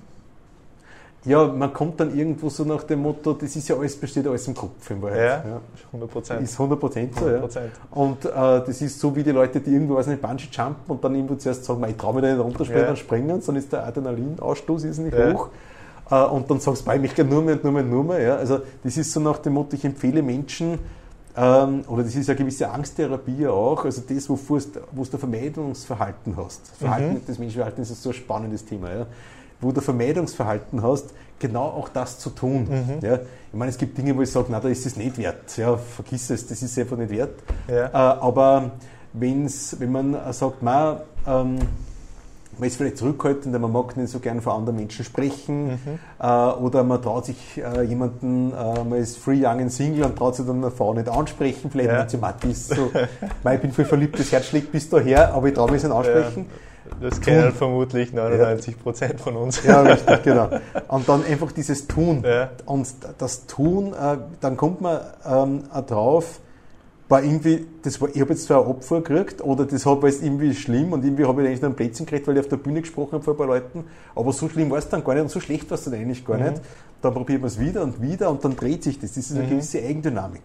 Ja, 1.25 1.47
man 1.47 1.73
kommt 1.73 2.01
dann 2.01 2.17
irgendwo 2.17 2.49
so 2.49 2.65
nach 2.65 2.83
dem 2.83 3.03
Motto, 3.03 3.33
das 3.35 3.55
ist 3.55 3.69
ja 3.69 3.77
alles, 3.77 3.95
besteht 3.95 4.27
alles 4.27 4.49
im 4.49 4.55
Kopf 4.55 4.91
in 4.91 5.01
Wahrheit. 5.01 5.45
Ja, 5.45 5.51
ja. 5.51 5.61
100 5.87 6.11
Prozent. 6.11 6.43
Ist 6.43 6.55
100 6.55 6.81
Prozent 6.81 7.15
so, 7.15 7.27
100%. 7.27 7.55
ja. 7.55 7.63
Und 7.93 8.25
äh, 8.25 8.29
das 8.31 8.83
ist 8.83 8.99
so 8.99 9.15
wie 9.15 9.23
die 9.23 9.31
Leute, 9.31 9.61
die 9.61 9.71
irgendwo, 9.71 9.95
weiß 9.95 10.09
nicht, 10.09 10.21
Bungee 10.21 10.49
jumpen 10.51 10.83
und 10.89 11.05
dann 11.05 11.15
irgendwo 11.15 11.37
zuerst 11.37 11.65
sagen, 11.65 11.85
ich 11.89 11.97
traue 11.97 12.15
mich 12.15 12.23
da 12.25 12.33
nicht 12.33 12.43
runterspringen, 12.43 12.83
ja. 12.83 12.89
dann 12.89 12.97
springen, 12.97 13.43
dann 13.47 13.57
ist 13.57 13.73
der 13.73 13.87
Adrenalinausstoß 13.87 14.85
ist 14.85 14.99
nicht 14.99 15.17
ja. 15.17 15.33
hoch. 15.33 15.51
Äh, 16.11 16.25
und 16.25 16.51
dann 16.51 16.59
sagst 16.59 16.89
du, 16.89 16.91
ich 16.91 17.01
möchte 17.01 17.25
nur 17.25 17.43
mehr 17.43 17.55
und 17.55 17.63
nur 17.63 17.73
mehr 17.73 17.85
und 17.85 17.91
nur 17.91 18.05
mehr. 18.05 18.21
Ja. 18.21 18.37
Also 18.37 18.59
das 18.83 18.97
ist 18.97 19.13
so 19.13 19.21
nach 19.21 19.39
dem 19.39 19.53
Motto, 19.53 19.77
ich 19.77 19.85
empfehle 19.85 20.23
Menschen, 20.23 20.81
ähm, 21.37 21.85
oder 21.87 22.03
das 22.03 22.17
ist 22.17 22.29
eine 22.29 22.37
gewisse 22.37 22.69
Angsttherapie 22.69 23.47
auch, 23.47 23.85
also 23.85 24.03
das, 24.07 24.29
wo 24.29 24.37
du 24.37 25.19
Vermeidungsverhalten 25.19 26.37
hast. 26.37 26.67
Verhalten 26.79 27.15
mhm. 27.15 27.27
des 27.27 27.39
Menschenverhaltens 27.39 27.93
ist 27.93 28.03
so 28.03 28.11
ein 28.11 28.15
spannendes 28.15 28.65
Thema. 28.65 28.93
Ja 28.93 29.07
wo 29.63 29.73
du 29.73 29.81
Vermeidungsverhalten 29.81 30.83
hast, 30.83 31.15
genau 31.39 31.65
auch 31.65 31.89
das 31.89 32.19
zu 32.19 32.31
tun. 32.31 32.69
Mhm. 32.69 33.07
Ja, 33.07 33.15
ich 33.15 33.59
meine, 33.59 33.71
es 33.71 33.79
gibt 33.79 33.97
Dinge, 33.97 34.17
wo 34.17 34.23
ich 34.23 34.31
sage, 34.31 34.49
na, 34.51 34.61
da 34.61 34.69
ist 34.69 34.85
es 34.85 34.97
nicht 34.97 35.17
wert. 35.19 35.57
Ja, 35.57 35.77
vergiss 35.77 36.31
es, 36.31 36.47
das 36.47 36.63
ist 36.63 36.79
einfach 36.79 36.97
nicht 36.97 37.11
wert. 37.11 37.35
Ja. 37.69 37.87
Äh, 37.87 37.91
aber 37.93 38.73
wenn's, 39.13 39.77
wenn 39.79 39.93
man 39.93 40.17
sagt, 40.33 40.63
man, 40.63 40.99
ähm, 41.27 41.59
man 42.59 42.67
ist 42.67 42.77
vielleicht 42.77 42.99
zurückhaltend, 42.99 43.59
man 43.59 43.73
mag 43.73 43.97
nicht 43.97 44.11
so 44.11 44.19
gern 44.19 44.41
vor 44.41 44.55
anderen 44.55 44.77
Menschen 44.77 45.05
sprechen 45.05 45.69
mhm. 45.69 45.99
äh, 46.21 46.27
oder 46.27 46.85
man 46.85 47.01
traut 47.01 47.27
sich 47.27 47.59
äh, 47.59 47.83
jemanden, 47.83 48.53
äh, 48.53 48.85
man 48.85 48.99
ist 48.99 49.19
free, 49.19 49.45
young 49.45 49.61
and 49.61 49.73
single 49.73 50.05
und 50.05 50.17
traut 50.17 50.37
sich 50.37 50.47
dann 50.47 50.59
eine 50.59 50.71
Frau 50.71 50.93
nicht 50.93 51.09
ansprechen, 51.09 51.71
vielleicht 51.71 52.13
ja. 52.13 52.19
man 52.19 52.35
ist 52.51 52.69
so, 52.69 52.91
ich 53.53 53.61
bin 53.61 53.73
voll 53.73 53.85
verliebt, 53.85 54.19
das 54.19 54.31
Herz 54.33 54.47
schlägt 54.47 54.71
bis 54.71 54.89
daher, 54.89 55.33
aber 55.35 55.49
ich 55.49 55.55
traue 55.55 55.71
mich 55.71 55.83
nicht 55.83 55.93
ansprechen. 55.93 56.47
Ja. 56.49 56.72
Das 57.01 57.21
kennen 57.21 57.49
tun. 57.49 57.53
vermutlich 57.53 58.13
99 58.13 58.79
Prozent 58.83 59.21
von 59.21 59.37
uns. 59.37 59.63
Ja, 59.65 59.83
richtig, 59.83 60.23
genau. 60.23 60.49
Und 60.89 61.09
dann 61.09 61.25
einfach 61.25 61.53
dieses 61.53 61.87
Tun. 61.87 62.23
Ja. 62.25 62.51
Und 62.67 62.89
das 63.19 63.47
Tun, 63.47 63.93
äh, 63.93 64.19
dann 64.41 64.57
kommt 64.57 64.81
man 64.81 65.01
ähm, 65.25 65.63
drauf, 65.87 66.41
war 67.13 67.23
irgendwie, 67.23 67.67
das 67.83 68.01
war, 68.01 68.09
ich 68.09 68.21
habe 68.21 68.33
jetzt 68.33 68.47
zwar 68.47 68.63
ein 68.63 68.69
Opfer 68.69 69.03
gekriegt 69.03 69.43
oder 69.43 69.67
das 69.67 69.85
war 69.85 70.03
jetzt 70.05 70.23
irgendwie 70.23 70.55
schlimm 70.55 70.95
und 70.95 71.05
irgendwie 71.05 71.27
habe 71.27 71.43
ich 71.43 71.49
eigentlich 71.49 71.61
noch 71.61 71.69
ein 71.69 71.77
Plätzchen 71.77 72.07
gekriegt, 72.07 72.27
weil 72.27 72.37
ich 72.37 72.41
auf 72.41 72.49
der 72.49 72.57
Bühne 72.57 72.81
gesprochen 72.81 73.13
habe 73.13 73.23
vor 73.23 73.35
ein 73.35 73.37
paar 73.37 73.47
Leuten, 73.47 73.85
aber 74.15 74.33
so 74.33 74.49
schlimm 74.49 74.71
war 74.71 74.79
es 74.79 74.89
dann 74.89 75.05
gar 75.05 75.13
nicht 75.13 75.23
und 75.23 75.31
so 75.31 75.39
schlecht 75.39 75.71
war 75.71 75.77
es 75.77 75.85
dann 75.85 75.93
eigentlich 75.93 76.25
gar 76.25 76.39
mhm. 76.39 76.45
nicht. 76.45 76.63
Dann 77.03 77.13
probiert 77.13 77.43
man 77.43 77.49
es 77.49 77.61
wieder 77.61 77.83
und 77.83 78.01
wieder 78.01 78.31
und 78.31 78.43
dann 78.45 78.57
dreht 78.57 78.83
sich 78.83 78.99
das. 78.99 79.13
Das 79.13 79.27
ist 79.27 79.37
eine 79.37 79.45
mhm. 79.45 79.51
gewisse 79.51 79.79
Eigendynamik. 79.81 80.43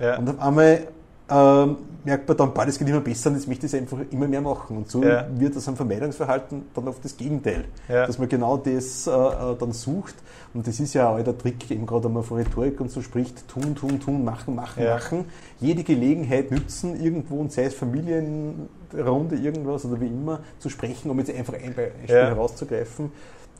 Ja. 0.00 0.18
Und 0.18 0.30
auf 0.30 0.40
einmal 0.40 0.88
ähm, 1.30 1.76
merkt 2.04 2.28
man 2.28 2.36
dann, 2.36 2.54
beides 2.54 2.78
geht 2.78 2.88
immer 2.88 3.00
besser 3.00 3.30
und 3.30 3.36
jetzt 3.36 3.48
möchte 3.48 3.66
ich 3.66 3.72
es 3.72 3.78
einfach 3.78 3.98
immer 4.10 4.28
mehr 4.28 4.40
machen. 4.40 4.76
Und 4.76 4.90
so 4.90 5.02
ja. 5.02 5.26
wird 5.34 5.56
das 5.56 5.68
am 5.68 5.76
Vermeidungsverhalten 5.76 6.66
dann 6.74 6.88
oft 6.88 7.04
das 7.04 7.16
Gegenteil. 7.16 7.64
Ja. 7.88 8.06
Dass 8.06 8.18
man 8.18 8.28
genau 8.28 8.56
das 8.56 9.06
äh, 9.06 9.10
äh 9.10 9.56
dann 9.58 9.72
sucht. 9.72 10.14
Und 10.54 10.66
das 10.66 10.80
ist 10.80 10.94
ja 10.94 11.10
auch 11.10 11.22
der 11.22 11.36
Trick, 11.36 11.70
eben 11.70 11.86
gerade 11.86 12.04
wenn 12.04 12.14
man 12.14 12.22
von 12.22 12.38
Rhetorik 12.38 12.80
und 12.80 12.90
so 12.90 13.02
spricht, 13.02 13.46
tun, 13.48 13.74
tun, 13.74 14.00
tun, 14.00 14.24
machen, 14.24 14.54
machen, 14.54 14.82
ja. 14.82 14.94
machen. 14.94 15.26
Jede 15.60 15.82
Gelegenheit 15.82 16.50
nützen, 16.50 17.00
irgendwo, 17.00 17.36
und 17.36 17.52
sei 17.52 17.64
es 17.64 17.74
Familienrunde, 17.74 19.36
irgendwas 19.36 19.84
oder 19.84 20.00
wie 20.00 20.06
immer, 20.06 20.40
zu 20.58 20.68
sprechen, 20.68 21.10
um 21.10 21.18
jetzt 21.18 21.30
einfach 21.30 21.54
ein 21.54 21.74
Beispiel 21.74 22.06
herauszugreifen. 22.08 23.12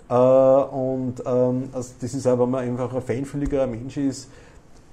Äh, 0.09 0.15
und 0.15 1.23
ähm, 1.27 1.69
also 1.73 1.93
das 2.01 2.15
ist 2.15 2.27
auch, 2.27 2.39
wenn 2.39 2.51
man 2.51 2.65
einfach 2.65 2.95
ein 2.95 3.03
feinfühliger 3.03 3.67
Mensch 3.67 3.97
ist, 3.97 4.29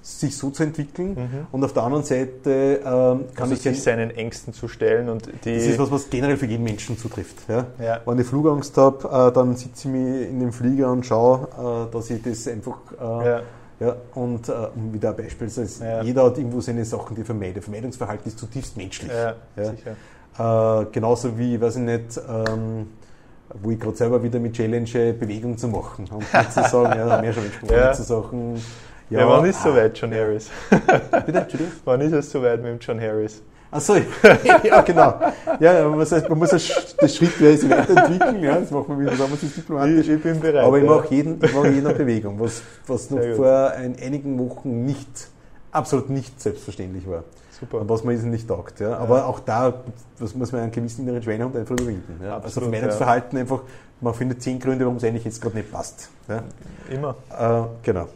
sich 0.06 0.36
so 0.36 0.50
zu 0.50 0.62
entwickeln. 0.62 1.14
Mhm. 1.14 1.46
Und 1.50 1.64
auf 1.64 1.72
der 1.72 1.82
anderen 1.82 2.04
Seite 2.04 2.80
ähm, 2.80 2.80
kann 2.84 3.50
also 3.50 3.54
ich 3.54 3.60
sich 3.60 3.82
seinen 3.82 4.10
Ängsten 4.10 4.52
zu 4.52 4.68
stellen 4.68 5.08
und 5.08 5.26
die. 5.44 5.54
Das 5.54 5.64
ist 5.64 5.78
was, 5.78 5.90
was 5.90 6.08
generell 6.08 6.36
für 6.36 6.46
jeden 6.46 6.62
Menschen 6.62 6.96
zutrifft. 6.96 7.36
Ja? 7.48 7.66
Ja. 7.82 8.00
Wenn 8.06 8.18
ich 8.20 8.26
Flugangst 8.26 8.76
habe, 8.76 9.28
äh, 9.28 9.32
dann 9.32 9.56
sitze 9.56 9.88
ich 9.88 9.94
mich 9.94 10.28
in 10.28 10.38
dem 10.38 10.52
Flieger 10.52 10.92
und 10.92 11.04
schaue, 11.04 11.88
äh, 11.88 11.92
dass 11.92 12.10
ich 12.10 12.22
das 12.22 12.46
einfach. 12.46 12.78
Äh, 12.98 13.28
ja. 13.28 13.42
Ja, 13.78 13.94
und 14.14 14.48
äh, 14.48 14.54
wieder 14.90 15.10
ein 15.10 15.16
Beispiel, 15.16 15.48
also 15.54 15.84
ja. 15.84 16.00
jeder 16.00 16.24
hat 16.24 16.38
irgendwo 16.38 16.62
seine 16.62 16.82
Sachen, 16.86 17.14
die 17.14 17.20
er 17.20 17.26
vermeidet. 17.26 17.62
Vermeidungsverhalten 17.62 18.26
ist 18.26 18.38
zutiefst 18.38 18.74
menschlich. 18.74 19.12
Äh, 19.12 20.86
genauso 20.92 21.36
wie, 21.38 21.60
weiß 21.60 21.76
ich 21.76 21.82
nicht, 21.82 22.18
ähm, 22.26 22.86
wo 23.62 23.70
ich 23.70 23.78
gerade 23.78 23.94
selber 23.94 24.22
wieder 24.22 24.38
mit 24.38 24.54
Challenge 24.54 25.12
Bewegung 25.12 25.58
zu 25.58 25.68
machen 25.68 26.08
und 26.10 26.24
zu 26.52 26.62
sagen, 26.62 26.98
ja, 26.98 27.20
wir 27.20 27.32
schon 27.34 27.44
gesprochen, 27.44 27.94
zu 27.94 28.02
Sachen, 28.02 28.62
ja, 29.10 29.20
ja 29.20 29.28
wann 29.28 29.44
ist 29.44 29.62
soweit, 29.62 29.96
John 29.98 30.12
Harris? 30.12 30.50
Bitte, 30.70 31.38
Entschuldigung? 31.38 31.72
Wann 31.84 32.00
ist 32.00 32.12
es 32.12 32.30
soweit 32.30 32.62
mit 32.62 32.72
dem 32.72 32.78
John 32.78 33.00
Harris? 33.00 33.42
Achso, 33.70 33.96
ja, 34.64 34.80
genau. 34.80 35.20
Ja, 35.58 35.88
man 35.88 35.98
muss, 35.98 36.10
man 36.10 36.38
muss 36.38 36.50
das 36.50 37.16
schrittweise 37.16 37.68
weiterentwickeln, 37.68 38.42
ja, 38.42 38.60
das 38.60 38.70
machen 38.70 38.86
wir 38.88 39.06
wieder, 39.06 39.16
sagen 39.16 39.30
wir 39.30 39.48
es 39.48 39.54
diplomatisch. 39.54 40.08
Ich, 40.08 40.14
ich, 40.14 40.22
bin 40.22 40.40
bereit. 40.40 40.64
Aber 40.64 40.78
ich 40.78 40.84
mache 40.84 41.14
jeden, 41.14 41.44
ich 41.44 41.54
mache 41.54 41.68
jede 41.68 41.92
Bewegung, 41.92 42.38
was, 42.38 42.62
was 42.86 43.10
noch 43.10 43.20
vor 43.34 43.72
ein, 43.72 43.96
einigen 44.00 44.38
Wochen 44.38 44.84
nicht, 44.84 45.28
absolut 45.72 46.10
nicht 46.10 46.40
selbstverständlich 46.40 47.08
war. 47.08 47.24
Super. 47.58 47.80
Und 47.80 47.88
was 47.88 48.04
man 48.04 48.14
nicht 48.30 48.48
taugt. 48.48 48.80
Ja. 48.80 48.98
Aber 48.98 49.18
ja. 49.18 49.24
auch 49.26 49.40
da 49.40 49.72
das 50.18 50.34
muss 50.34 50.52
man 50.52 50.62
einen 50.62 50.72
gewissen 50.72 51.02
inneren 51.02 51.22
Schweinehund 51.22 51.56
einfach 51.56 51.72
überwinden. 51.72 52.20
Ja. 52.22 52.38
Also 52.38 52.60
Vermeidungsverhalten 52.60 53.36
ja. 53.36 53.42
einfach, 53.42 53.60
man 54.00 54.14
findet 54.14 54.42
zehn 54.42 54.58
Gründe, 54.58 54.84
warum 54.84 54.96
es 54.96 55.04
eigentlich 55.04 55.24
jetzt 55.24 55.40
gerade 55.40 55.56
nicht 55.56 55.72
passt. 55.72 56.10
Ja. 56.28 56.42
Immer. 56.90 57.16
Äh, 57.30 57.66
genau. 57.82 58.08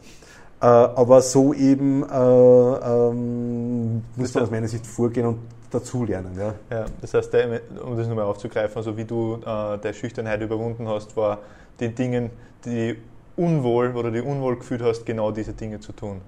Äh, 0.61 0.67
aber 0.67 1.23
so 1.23 1.55
eben 1.55 2.03
äh, 2.03 2.15
ähm, 2.15 4.03
muss 4.17 4.35
man 4.35 4.45
aus 4.45 4.51
meiner 4.51 4.69
Sicht 4.69 4.87
vorgehen 4.87 5.27
und 5.27 5.39
dazulernen. 5.71 6.37
Ja. 6.37 6.55
ja, 6.71 6.85
das 7.01 7.15
heißt, 7.15 7.35
um 7.83 7.97
das 7.97 8.09
nochmal 8.09 8.25
aufzugreifen, 8.25 8.77
also 8.77 8.97
wie 8.97 9.05
du 9.05 9.37
äh, 9.37 9.79
der 9.79 9.93
Schüchternheit 9.93 10.41
überwunden 10.43 10.89
hast, 10.89 11.17
war 11.17 11.39
den 11.79 11.95
Dingen, 11.95 12.31
die 12.65 12.97
unwohl 13.37 13.97
oder 13.97 14.11
die 14.11 14.21
unwohl 14.21 14.57
gefühlt 14.57 14.83
hast, 14.83 15.07
genau 15.07 15.31
diese 15.31 15.53
Dinge 15.53 15.81
zu 15.81 15.93
tun. 15.93 16.21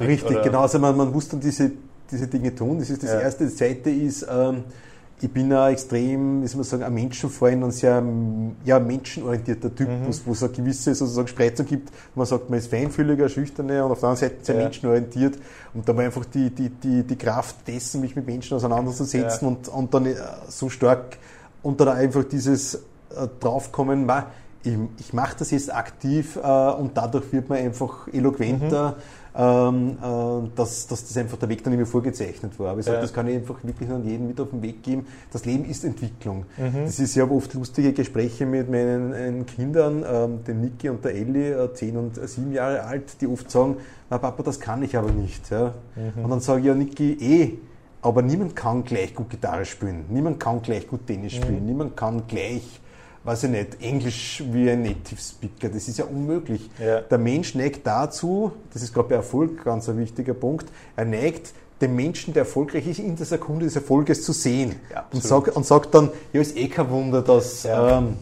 Richtig, 0.00 0.42
genau. 0.42 0.62
Also 0.62 0.78
man, 0.78 0.96
man 0.96 1.12
muss 1.12 1.28
dann 1.28 1.40
diese, 1.40 1.72
diese 2.10 2.28
Dinge 2.28 2.54
tun. 2.54 2.78
Das 2.78 2.88
ist 2.88 3.02
das 3.02 3.10
ja. 3.10 3.20
Erste. 3.20 3.44
Das 3.44 3.56
Zweite 3.56 3.90
ist, 3.90 4.26
ähm, 4.30 4.64
ich 5.20 5.30
bin 5.30 5.50
ein 5.50 5.72
extrem, 5.72 6.42
wie 6.42 6.46
soll 6.46 6.58
man 6.58 6.64
sagen, 6.64 6.82
ein 6.82 6.92
Menschenfreund 6.92 7.64
und 7.64 7.70
sehr 7.70 8.02
ja, 8.64 8.78
menschenorientierter 8.78 9.74
Typ, 9.74 9.88
mhm. 9.88 10.06
wo 10.26 10.32
es 10.32 10.42
eine 10.42 10.52
gewisse 10.52 10.94
sozusagen 10.94 11.28
Spreizung 11.28 11.64
gibt. 11.64 11.90
Man 12.14 12.26
sagt, 12.26 12.50
man 12.50 12.58
ist 12.58 12.68
feinfühliger, 12.68 13.28
schüchterner 13.28 13.86
und 13.86 13.92
auf 13.92 14.00
der 14.00 14.10
anderen 14.10 14.30
Seite 14.30 14.44
sehr 14.44 14.56
ja. 14.56 14.62
menschenorientiert. 14.64 15.38
Und 15.72 15.88
da 15.88 15.96
war 15.96 16.04
einfach 16.04 16.26
die, 16.26 16.50
die, 16.50 16.68
die, 16.68 17.02
die 17.02 17.16
Kraft 17.16 17.66
dessen, 17.66 18.02
mich 18.02 18.14
mit 18.14 18.26
Menschen 18.26 18.56
auseinanderzusetzen 18.56 19.38
ja. 19.40 19.48
und, 19.48 19.68
und 19.68 19.94
dann 19.94 20.04
äh, 20.04 20.16
so 20.48 20.68
stark 20.68 21.16
und 21.62 21.80
dann 21.80 21.88
einfach 21.88 22.24
dieses 22.24 22.74
äh, 22.74 22.80
draufkommen, 23.40 24.10
ich, 24.64 24.74
ich 24.98 25.12
mache 25.14 25.36
das 25.38 25.50
jetzt 25.50 25.72
aktiv 25.72 26.36
äh, 26.36 26.40
und 26.40 26.96
dadurch 26.96 27.32
wird 27.32 27.48
man 27.48 27.58
einfach 27.58 28.08
eloquenter. 28.12 28.90
Mhm 28.90 29.15
ähm, 29.36 29.98
äh, 30.02 30.48
dass, 30.56 30.86
dass 30.86 31.06
das 31.06 31.16
einfach 31.16 31.36
der 31.36 31.48
Weg 31.48 31.62
dann 31.62 31.72
immer 31.72 31.86
vorgezeichnet 31.86 32.58
war. 32.58 32.70
Aber 32.70 32.80
ich 32.80 32.86
sage, 32.86 32.96
ja. 32.96 33.02
das 33.02 33.12
kann 33.12 33.28
ich 33.28 33.36
einfach 33.36 33.56
wirklich 33.62 33.90
an 33.90 34.04
jeden 34.04 34.26
mit 34.26 34.40
auf 34.40 34.50
den 34.50 34.62
Weg 34.62 34.82
geben. 34.82 35.06
Das 35.30 35.44
Leben 35.44 35.64
ist 35.66 35.84
Entwicklung. 35.84 36.46
Mhm. 36.56 36.84
Das 36.84 36.98
ist, 36.98 37.16
ich 37.16 37.22
habe 37.22 37.34
oft 37.34 37.52
lustige 37.54 37.92
Gespräche 37.92 38.46
mit 38.46 38.70
meinen 38.70 39.44
Kindern, 39.46 40.04
ähm, 40.10 40.44
dem 40.44 40.62
Niki 40.62 40.88
und 40.88 41.04
der 41.04 41.14
Elli, 41.14 41.50
äh, 41.50 41.72
zehn 41.74 41.96
und 41.96 42.16
sieben 42.28 42.52
Jahre 42.52 42.84
alt, 42.84 43.20
die 43.20 43.26
oft 43.26 43.50
sagen, 43.50 43.76
na 44.08 44.18
Papa, 44.18 44.42
das 44.42 44.58
kann 44.58 44.82
ich 44.82 44.96
aber 44.96 45.10
nicht. 45.10 45.50
Ja. 45.50 45.74
Mhm. 45.96 46.24
Und 46.24 46.30
dann 46.30 46.40
sage 46.40 46.60
ich 46.60 46.66
ja, 46.66 46.74
Niki, 46.74 47.12
eh, 47.20 47.58
aber 48.00 48.22
niemand 48.22 48.56
kann 48.56 48.84
gleich 48.84 49.14
gut 49.14 49.30
Gitarre 49.30 49.64
spielen, 49.64 50.04
niemand 50.08 50.38
kann 50.40 50.62
gleich 50.62 50.86
gut 50.86 51.06
Tennis 51.06 51.34
mhm. 51.34 51.42
spielen, 51.42 51.60
mhm. 51.60 51.66
niemand 51.66 51.96
kann 51.96 52.22
gleich 52.26 52.80
weiß 53.26 53.44
ich 53.44 53.50
nicht, 53.50 53.82
Englisch 53.82 54.42
wie 54.52 54.70
ein 54.70 54.82
Native 54.82 55.20
Speaker. 55.20 55.68
Das 55.68 55.88
ist 55.88 55.98
ja 55.98 56.04
unmöglich. 56.04 56.70
Ja. 56.78 57.00
Der 57.00 57.18
Mensch 57.18 57.54
neigt 57.54 57.86
dazu, 57.86 58.52
das 58.72 58.82
ist 58.82 58.94
gerade 58.94 59.08
bei 59.08 59.14
Erfolg 59.16 59.64
ganz 59.64 59.88
ein 59.88 59.98
wichtiger 59.98 60.34
Punkt, 60.34 60.66
er 60.94 61.04
neigt 61.04 61.52
den 61.80 61.94
Menschen, 61.94 62.32
der 62.32 62.44
erfolgreich 62.44 62.86
ist, 62.86 63.00
in 63.00 63.16
der 63.16 63.26
Sekunde 63.26 63.66
des 63.66 63.76
Erfolges 63.76 64.22
zu 64.22 64.32
sehen. 64.32 64.76
Ja, 64.90 65.06
und, 65.12 65.22
sag, 65.22 65.54
und 65.54 65.66
sagt 65.66 65.94
dann, 65.94 66.10
ja, 66.32 66.40
ist 66.40 66.56
eh 66.56 66.68
kein 66.68 66.88
Wunder, 66.88 67.20
dass, 67.20 67.64
ja. 67.64 67.98
ähm, 67.98 68.16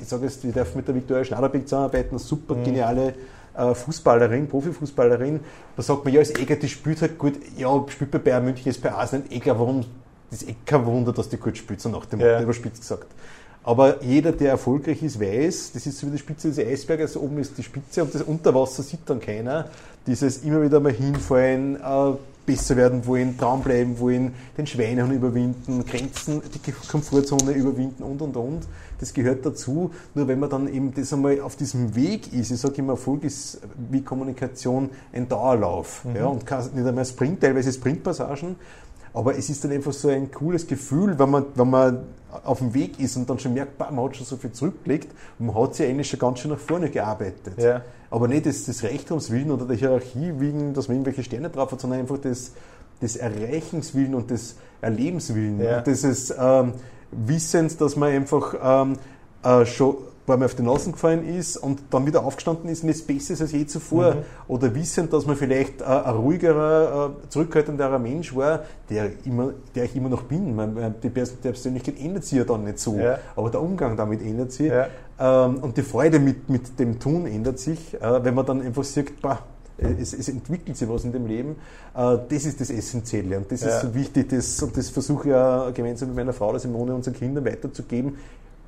ich 0.00 0.08
sage 0.08 0.24
jetzt, 0.24 0.42
wir 0.42 0.52
dürfen 0.52 0.78
mit 0.78 0.88
der 0.88 0.94
Viktoria 0.94 1.22
Schnaderbeck 1.22 1.68
zusammenarbeiten, 1.68 2.10
eine 2.10 2.18
super 2.18 2.56
mhm. 2.56 2.64
geniale 2.64 3.14
äh, 3.54 3.74
Fußballerin, 3.74 4.48
Profifußballerin. 4.48 5.40
Da 5.76 5.82
sagt 5.82 6.04
man, 6.04 6.12
ja, 6.12 6.20
ist 6.20 6.36
eh 6.40 6.56
die 6.56 6.68
spielt 6.68 7.00
halt 7.00 7.16
gut, 7.16 7.34
ja, 7.56 7.84
spielt 7.88 8.10
bei 8.10 8.18
Bayern 8.18 8.44
München, 8.44 8.68
ist 8.68 8.82
bei 8.82 8.90
Arsenal, 8.90 9.26
eh 9.30 9.40
warum, 9.44 9.84
das 10.30 10.42
ist 10.42 10.48
eh 10.48 10.56
kein 10.66 10.84
Wunder, 10.84 11.12
dass 11.12 11.28
die 11.28 11.36
gut 11.36 11.56
spielt, 11.56 11.80
so 11.80 11.90
nach 11.90 12.06
dem 12.06 12.18
ja. 12.18 12.40
Überspitzt 12.40 12.80
gesagt. 12.80 13.06
Aber 13.62 14.02
jeder, 14.02 14.32
der 14.32 14.52
erfolgreich 14.52 15.02
ist, 15.02 15.20
weiß, 15.20 15.72
das 15.72 15.86
ist 15.86 15.98
so 15.98 16.06
wie 16.06 16.12
die 16.12 16.18
Spitze 16.18 16.48
des 16.48 16.58
Eisberges, 16.58 17.16
oben 17.16 17.38
ist 17.38 17.58
die 17.58 17.62
Spitze 17.62 18.02
und 18.02 18.14
das 18.14 18.22
Unterwasser 18.22 18.82
sieht 18.82 19.00
dann 19.06 19.20
keiner. 19.20 19.68
Dieses 20.06 20.38
immer 20.38 20.62
wieder 20.62 20.80
mal 20.80 20.92
hinfallen, 20.92 21.76
äh, 21.76 22.12
besser 22.46 22.76
werden 22.76 23.06
wollen, 23.06 23.36
dranbleiben 23.36 23.98
wollen, 24.00 24.34
den 24.56 24.66
Schweinehund 24.66 25.12
überwinden, 25.12 25.84
Grenzen, 25.84 26.40
die 26.52 26.72
Komfortzone 26.72 27.52
überwinden 27.52 28.02
und 28.02 28.20
und 28.22 28.36
und. 28.36 28.62
Das 28.98 29.14
gehört 29.14 29.46
dazu. 29.46 29.90
Nur 30.14 30.26
wenn 30.26 30.40
man 30.40 30.50
dann 30.50 30.72
eben 30.72 30.92
das 30.94 31.12
einmal 31.12 31.40
auf 31.40 31.56
diesem 31.56 31.94
Weg 31.94 32.32
ist, 32.32 32.50
ich 32.50 32.58
sage 32.58 32.76
immer, 32.76 32.94
Erfolg 32.94 33.24
ist 33.24 33.60
wie 33.90 34.02
Kommunikation 34.02 34.90
ein 35.12 35.28
Dauerlauf. 35.28 36.04
Mhm. 36.04 36.16
Ja, 36.16 36.26
und 36.26 36.50
nicht 36.74 36.86
einmal 36.86 37.04
Sprint, 37.04 37.40
teilweise 37.40 37.72
Sprintpassagen, 37.72 38.56
aber 39.12 39.36
es 39.36 39.48
ist 39.50 39.62
dann 39.64 39.72
einfach 39.72 39.92
so 39.92 40.08
ein 40.08 40.30
cooles 40.30 40.66
Gefühl, 40.66 41.18
wenn 41.18 41.30
man, 41.30 41.44
wenn 41.54 41.70
man 41.70 42.00
auf 42.44 42.58
dem 42.58 42.74
Weg 42.74 42.98
ist 43.00 43.16
und 43.16 43.28
dann 43.28 43.38
schon 43.38 43.54
merkt, 43.54 43.78
man 43.78 43.96
hat 44.04 44.16
schon 44.16 44.26
so 44.26 44.36
viel 44.36 44.52
zurückgelegt 44.52 45.08
und 45.38 45.46
man 45.46 45.56
hat 45.56 45.74
sich 45.74 45.88
eigentlich 45.88 46.08
schon 46.08 46.18
ganz 46.18 46.40
schön 46.40 46.50
nach 46.50 46.58
vorne 46.58 46.90
gearbeitet. 46.90 47.58
Ja. 47.58 47.82
Aber 48.10 48.28
nicht 48.28 48.46
das, 48.46 48.64
das 48.64 48.82
Reichtumswillen 48.82 49.50
oder 49.50 49.66
der 49.66 49.76
Hierarchie 49.76 50.32
wegen, 50.38 50.74
dass 50.74 50.88
man 50.88 50.96
irgendwelche 50.96 51.22
Sterne 51.22 51.50
drauf 51.50 51.72
hat, 51.72 51.80
sondern 51.80 52.00
einfach 52.00 52.18
das, 52.18 52.52
das 53.00 53.16
Erreichenswillen 53.16 54.14
und 54.14 54.30
das 54.30 54.56
Erlebenswillen. 54.80 55.60
Ja. 55.60 55.78
Und 55.78 55.86
dieses 55.86 56.34
ähm, 56.36 56.72
Wissens, 57.12 57.76
dass 57.76 57.96
man 57.96 58.10
einfach 58.10 58.54
ähm, 58.62 58.96
äh, 59.42 59.66
schon 59.66 59.96
weil 60.30 60.38
man 60.38 60.46
auf 60.46 60.54
die 60.54 60.62
Nase 60.62 60.92
gefallen 60.92 61.26
ist 61.26 61.56
und 61.56 61.80
dann 61.90 62.06
wieder 62.06 62.24
aufgestanden 62.24 62.70
ist 62.70 62.82
und 62.82 62.88
ist 62.88 63.06
besser 63.06 63.34
als 63.40 63.52
je 63.52 63.66
zuvor. 63.66 64.14
Mhm. 64.14 64.18
Oder 64.48 64.74
wissend, 64.74 65.12
dass 65.12 65.26
man 65.26 65.36
vielleicht 65.36 65.82
ein 65.82 66.14
ruhigerer, 66.14 67.16
zurückhaltenderer 67.28 67.98
Mensch 67.98 68.34
war, 68.34 68.64
der, 68.88 69.10
immer, 69.24 69.52
der 69.74 69.84
ich 69.84 69.96
immer 69.96 70.08
noch 70.08 70.22
bin. 70.22 70.58
Die 71.02 71.10
Persönlichkeit 71.10 72.00
ändert 72.00 72.24
sich 72.24 72.38
ja 72.38 72.44
dann 72.44 72.64
nicht 72.64 72.78
so, 72.78 72.96
ja. 72.96 73.18
aber 73.36 73.50
der 73.50 73.60
Umgang 73.60 73.96
damit 73.96 74.22
ändert 74.22 74.52
sich. 74.52 74.68
Ja. 74.68 74.86
Ähm, 75.18 75.56
und 75.58 75.76
die 75.76 75.82
Freude 75.82 76.18
mit, 76.18 76.48
mit 76.48 76.78
dem 76.78 76.98
Tun 76.98 77.26
ändert 77.26 77.58
sich, 77.58 77.94
äh, 78.00 78.24
wenn 78.24 78.34
man 78.34 78.46
dann 78.46 78.62
einfach 78.62 78.84
sagt, 78.84 79.20
bah, 79.20 79.40
es, 79.76 80.12
es, 80.12 80.28
entwickelt 80.28 80.76
sich 80.76 80.88
was 80.88 81.04
in 81.04 81.12
dem 81.12 81.26
Leben. 81.26 81.56
Äh, 81.94 82.18
das 82.28 82.44
ist 82.44 82.60
das 82.60 82.70
Essentielle 82.70 83.36
und 83.36 83.50
das 83.50 83.62
ja. 83.62 83.68
ist 83.68 83.80
so 83.80 83.94
wichtig 83.94 84.28
das, 84.28 84.62
und 84.62 84.76
das 84.76 84.90
versuche 84.90 85.28
ich 85.28 85.30
ja 85.32 85.70
gemeinsam 85.70 86.08
mit 86.08 86.16
meiner 86.16 86.32
Frau, 86.32 86.52
das 86.52 86.62
Simone, 86.62 86.94
unseren 86.94 87.14
Kindern 87.14 87.44
weiterzugeben 87.44 88.16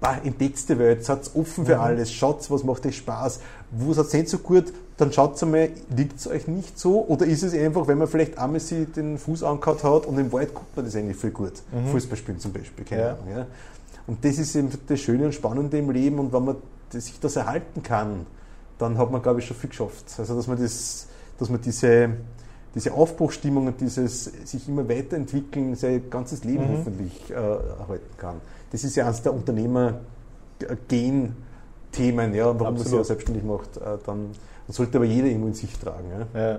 bah, 0.02 0.18
entdeckt 0.24 0.68
die 0.68 0.78
Welt, 0.78 1.04
seid 1.04 1.30
offen 1.34 1.64
für 1.64 1.76
mhm. 1.76 1.80
alles, 1.80 2.12
schaut, 2.12 2.50
was 2.50 2.64
macht 2.64 2.84
euch 2.84 2.96
Spaß, 2.96 3.40
wo 3.70 3.92
seid 3.94 4.12
ihr 4.12 4.20
nicht 4.20 4.30
so 4.30 4.38
gut, 4.38 4.72
dann 4.96 5.12
schaut 5.12 5.40
einmal, 5.42 5.70
liegt 5.96 6.18
es 6.18 6.26
euch 6.26 6.48
nicht 6.48 6.78
so 6.78 7.06
oder 7.06 7.24
ist 7.24 7.44
es 7.44 7.54
einfach, 7.54 7.86
wenn 7.86 7.98
man 7.98 8.08
vielleicht 8.08 8.36
einmal 8.36 8.60
sie 8.60 8.86
den 8.86 9.16
Fuß 9.16 9.44
angehauen 9.44 9.82
hat 9.82 10.06
und 10.06 10.18
im 10.18 10.32
Wald 10.32 10.52
guckt 10.52 10.76
man 10.76 10.84
das 10.84 10.96
eigentlich 10.96 11.16
viel 11.16 11.30
gut. 11.30 11.52
Mhm. 11.72 11.86
Fußball 11.92 12.18
spielen 12.18 12.40
zum 12.40 12.52
Beispiel, 12.52 12.84
keine 12.84 13.00
ja. 13.00 13.12
Ahnung. 13.12 13.26
Ja. 13.30 13.46
Und 14.08 14.24
das 14.24 14.38
ist 14.38 14.56
eben 14.56 14.70
das 14.88 15.00
Schöne 15.00 15.24
und 15.24 15.34
Spannende 15.34 15.78
im 15.78 15.88
Leben 15.90 16.18
und 16.18 16.32
wenn 16.32 16.44
man 16.44 16.56
sich 16.90 17.20
das 17.20 17.36
erhalten 17.36 17.84
kann, 17.84 18.26
dann 18.78 18.98
hat 18.98 19.12
man, 19.12 19.22
glaube 19.22 19.38
ich, 19.38 19.46
schon 19.46 19.56
viel 19.56 19.70
geschafft. 19.70 20.06
Also, 20.18 20.34
dass 20.34 20.48
man, 20.48 20.60
das, 20.60 21.06
dass 21.38 21.48
man 21.48 21.60
diese, 21.60 22.10
diese 22.74 22.92
Aufbruchstimmung 22.92 23.68
und 23.68 23.80
dieses 23.80 24.24
sich 24.24 24.68
immer 24.68 24.88
weiterentwickeln, 24.88 25.76
sein 25.76 26.10
ganzes 26.10 26.42
Leben 26.42 26.64
mhm. 26.64 26.78
hoffentlich 26.78 27.30
äh, 27.30 27.34
erhalten 27.34 28.16
kann 28.16 28.40
das 28.72 28.82
ist 28.84 28.94
ja 28.96 29.04
eines 29.04 29.22
der 29.22 29.34
Unternehmer-Gen-Themen, 29.34 32.34
ja, 32.34 32.46
warum 32.46 32.60
Absolut. 32.60 32.78
man 32.78 32.84
sich 32.84 32.94
ja 32.94 33.04
selbstständig 33.04 33.44
macht, 33.44 33.76
äh, 33.76 33.98
dann, 34.06 34.30
sollte 34.68 34.96
aber 34.96 35.04
jeder 35.04 35.26
irgendwo 35.28 35.48
in 35.48 35.54
sich 35.54 35.78
tragen. 35.78 36.06
Ja. 36.10 36.26
ja. 36.40 36.58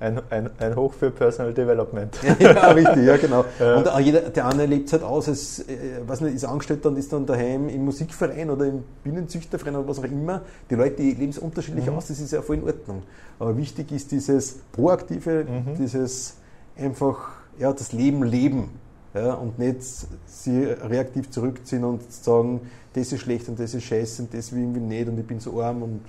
Ein, 0.00 0.22
ein, 0.30 0.48
ein 0.58 0.74
Hoch 0.74 0.94
für 0.94 1.10
Personal 1.12 1.54
Development. 1.54 2.18
ja, 2.40 2.72
richtig, 2.72 3.04
ja, 3.04 3.16
genau. 3.18 3.44
Ja. 3.60 3.76
Und 3.76 3.88
jeder, 4.04 4.22
der 4.22 4.48
eine 4.48 4.66
lebt 4.66 4.86
es 4.86 4.94
halt 4.94 5.04
aus, 5.04 5.28
als, 5.28 5.60
äh, 5.60 6.00
weiß 6.04 6.22
nicht, 6.22 6.34
ist 6.34 6.44
angestellt 6.44 6.84
und 6.86 6.96
ist 6.96 7.12
dann 7.12 7.24
daheim 7.24 7.68
im 7.68 7.84
Musikverein 7.84 8.50
oder 8.50 8.66
im 8.66 8.82
Bienenzüchterverein 9.04 9.76
oder 9.76 9.86
was 9.86 10.00
auch 10.00 10.04
immer. 10.04 10.40
Die 10.70 10.74
Leute 10.74 11.02
leben 11.02 11.28
es 11.28 11.38
unterschiedlich 11.38 11.86
mhm. 11.86 11.94
aus, 11.94 12.08
das 12.08 12.18
ist 12.18 12.32
ja 12.32 12.42
voll 12.42 12.56
in 12.56 12.64
Ordnung. 12.64 13.04
Aber 13.38 13.56
wichtig 13.56 13.92
ist 13.92 14.10
dieses 14.10 14.58
Proaktive, 14.72 15.44
mhm. 15.44 15.76
dieses 15.78 16.34
einfach, 16.76 17.28
ja, 17.58 17.72
das 17.72 17.92
Leben 17.92 18.24
leben 18.24 18.70
ja, 19.14 19.34
und 19.34 19.58
nicht 19.58 19.82
sie 20.26 20.64
reaktiv 20.64 21.30
zurückziehen 21.30 21.84
und 21.84 22.10
sagen, 22.12 22.60
das 22.94 23.12
ist 23.12 23.20
schlecht 23.20 23.48
und 23.48 23.58
das 23.58 23.74
ist 23.74 23.84
scheiße 23.84 24.22
und 24.22 24.34
das 24.34 24.52
will 24.52 24.60
irgendwie 24.60 24.80
nicht 24.80 25.08
und 25.08 25.18
ich 25.18 25.26
bin 25.26 25.40
so 25.40 25.60
arm 25.62 25.82
und 25.82 26.00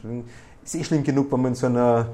es 0.63 0.73
ist 0.73 0.81
eh 0.81 0.83
schlimm 0.83 1.03
genug, 1.03 1.31
wenn 1.31 1.41
man 1.41 1.51
in 1.51 1.55
so 1.55 1.67
einer 1.67 2.07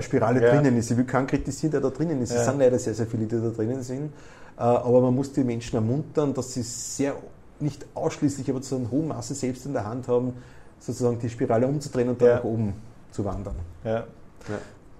Spirale 0.00 0.42
ja. 0.42 0.50
drinnen 0.50 0.76
ist. 0.76 0.90
Ich 0.90 0.96
will 0.96 1.04
keinen 1.04 1.26
kritisieren, 1.26 1.70
der 1.70 1.80
da 1.80 1.90
drinnen 1.90 2.20
ist. 2.20 2.32
Es 2.32 2.44
sind 2.44 2.58
leider 2.58 2.78
sehr, 2.78 2.94
sehr 2.94 3.06
viele, 3.06 3.26
die 3.26 3.40
da 3.40 3.48
drinnen 3.48 3.82
sind. 3.82 4.12
Äh, 4.56 4.60
aber 4.60 5.00
man 5.00 5.14
muss 5.14 5.32
die 5.32 5.44
Menschen 5.44 5.76
ermuntern, 5.76 6.34
dass 6.34 6.54
sie 6.54 6.62
sehr, 6.62 7.14
nicht 7.60 7.86
ausschließlich, 7.94 8.50
aber 8.50 8.60
zu 8.62 8.76
einem 8.76 8.90
hohen 8.90 9.08
Maße 9.08 9.34
selbst 9.34 9.66
in 9.66 9.72
der 9.72 9.84
Hand 9.84 10.08
haben, 10.08 10.34
sozusagen 10.78 11.18
die 11.18 11.28
Spirale 11.28 11.66
umzudrehen 11.66 12.08
und 12.08 12.20
dann 12.20 12.36
nach 12.36 12.44
oben 12.44 12.74
zu 13.10 13.24
wandern. 13.24 13.56
Ja. 13.84 14.04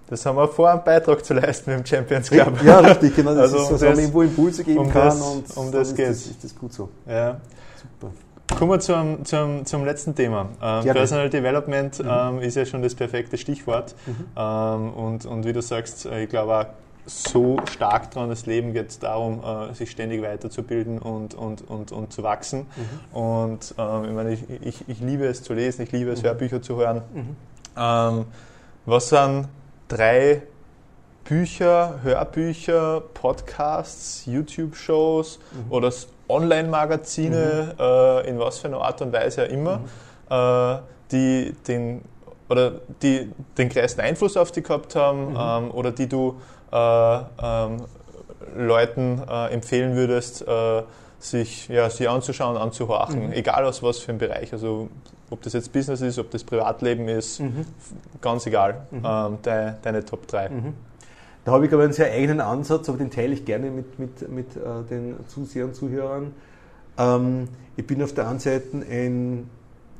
Das 0.09 0.25
haben 0.25 0.37
wir 0.37 0.47
vor, 0.47 0.69
einen 0.69 0.83
Beitrag 0.83 1.23
zu 1.23 1.33
leisten 1.33 1.71
mit 1.71 1.79
dem 1.79 1.85
Champions 1.85 2.29
Club. 2.29 2.63
Ja, 2.63 2.79
richtig, 2.79 3.15
genau. 3.15 3.35
Das 3.35 3.53
also 3.53 3.57
ist 3.57 3.67
so, 3.67 3.71
dass 3.73 3.81
man 3.81 3.99
irgendwo 3.99 4.21
Impulse 4.21 4.63
geben 4.63 4.79
um 4.79 4.89
kann 4.89 5.05
das, 5.05 5.21
und 5.21 5.57
um 5.57 5.71
das 5.71 5.93
geht. 5.93 6.09
Ist 6.09 6.43
das 6.43 6.55
gut 6.55 6.73
so. 6.73 6.89
Ja. 7.05 7.39
Super. 7.75 8.13
Kommen 8.57 8.71
wir 8.71 8.79
zum, 8.79 9.25
zum, 9.25 9.65
zum 9.65 9.83
letzten 9.83 10.15
Thema. 10.15 10.47
Ähm, 10.61 10.85
Personal 10.85 11.29
Development 11.29 11.99
mhm. 11.99 12.09
ähm, 12.09 12.39
ist 12.39 12.55
ja 12.55 12.65
schon 12.65 12.81
das 12.81 12.95
perfekte 12.95 13.37
Stichwort. 13.37 13.93
Mhm. 14.05 14.25
Ähm, 14.37 14.93
und, 14.93 15.25
und 15.25 15.45
wie 15.45 15.51
du 15.51 15.61
sagst, 15.61 16.05
äh, 16.05 16.23
ich 16.23 16.29
glaube 16.29 16.55
auch, 16.55 16.65
so 17.05 17.57
stark 17.71 18.11
daran, 18.11 18.29
das 18.29 18.45
Leben 18.45 18.73
geht 18.73 19.01
darum, 19.01 19.41
äh, 19.43 19.73
sich 19.73 19.91
ständig 19.91 20.21
weiterzubilden 20.21 20.99
und, 20.99 21.35
und, 21.35 21.69
und, 21.69 21.91
und 21.91 22.13
zu 22.13 22.23
wachsen. 22.23 22.65
Mhm. 23.13 23.17
Und 23.17 23.75
ähm, 23.77 24.05
ich, 24.05 24.11
meine, 24.11 24.33
ich, 24.33 24.43
ich, 24.61 24.83
ich, 24.87 24.99
liebe 24.99 25.25
es 25.25 25.43
zu 25.43 25.53
lesen, 25.53 25.83
ich 25.83 25.91
liebe 25.91 26.11
es, 26.11 26.21
mhm. 26.21 26.27
Hörbücher 26.27 26.61
zu 26.61 26.75
hören. 26.77 27.01
Mhm. 27.13 27.35
Ähm, 27.77 28.25
was 28.85 29.09
sind 29.09 29.47
drei 29.87 30.43
Bücher, 31.23 31.99
Hörbücher, 32.03 33.01
Podcasts, 33.13 34.25
YouTube-Shows 34.25 35.39
mhm. 35.51 35.71
oder 35.71 35.91
Online-Magazine, 36.29 37.73
mhm. 37.73 37.81
äh, 37.81 38.29
in 38.29 38.39
was 38.39 38.59
für 38.59 38.67
einer 38.67 38.81
Art 38.81 39.01
und 39.01 39.11
Weise 39.11 39.43
auch 39.43 39.49
immer, 39.49 39.79
mhm. 39.79 39.85
äh, 40.29 40.79
die 41.11 41.55
den 41.67 42.01
oder 42.49 42.71
die 43.01 43.29
den 43.57 43.69
größten 43.69 44.03
Einfluss 44.03 44.37
auf 44.37 44.51
dich 44.51 44.63
gehabt 44.63 44.95
haben 44.95 45.31
mhm. 45.31 45.37
ähm, 45.39 45.71
oder 45.71 45.91
die 45.91 46.07
du 46.07 46.39
äh, 46.71 47.17
ähm, 47.41 47.85
Leuten 48.55 49.21
äh, 49.29 49.47
empfehlen 49.53 49.95
würdest, 49.95 50.47
äh, 50.47 50.83
sich, 51.19 51.67
ja, 51.67 51.89
sich 51.89 52.07
anzuschauen, 52.07 52.57
anzuhorchen, 52.57 53.27
mhm. 53.27 53.33
egal 53.33 53.65
aus 53.65 53.83
was 53.83 53.99
für 53.99 54.09
einem 54.09 54.19
Bereich. 54.19 54.53
Also 54.53 54.89
ob 55.29 55.41
das 55.41 55.53
jetzt 55.53 55.73
Business 55.73 56.01
ist, 56.01 56.19
ob 56.19 56.31
das 56.31 56.43
Privatleben 56.43 57.07
ist, 57.07 57.39
mhm. 57.39 57.65
ganz 58.21 58.45
egal. 58.45 58.87
Mhm. 58.91 59.01
Ähm, 59.03 59.37
de, 59.43 59.73
deine 59.81 60.05
Top 60.05 60.27
3. 60.27 60.49
Mhm. 60.49 60.73
Da 61.45 61.51
habe 61.53 61.65
ich 61.65 61.73
aber 61.73 61.83
einen 61.83 61.93
sehr 61.93 62.11
eigenen 62.11 62.41
Ansatz, 62.41 62.89
aber 62.89 62.97
den 62.97 63.09
teile 63.09 63.33
ich 63.33 63.45
gerne 63.45 63.71
mit, 63.71 63.99
mit, 63.99 64.29
mit 64.29 64.55
äh, 64.55 64.83
den 64.89 65.15
Zusehern, 65.27 65.73
Zuhörern. 65.73 66.33
Ähm, 66.97 67.47
ich 67.75 67.87
bin 67.87 68.01
auf 68.03 68.13
der 68.13 68.27
einen 68.27 68.39
Seite 68.39 68.85
ein, 68.89 69.49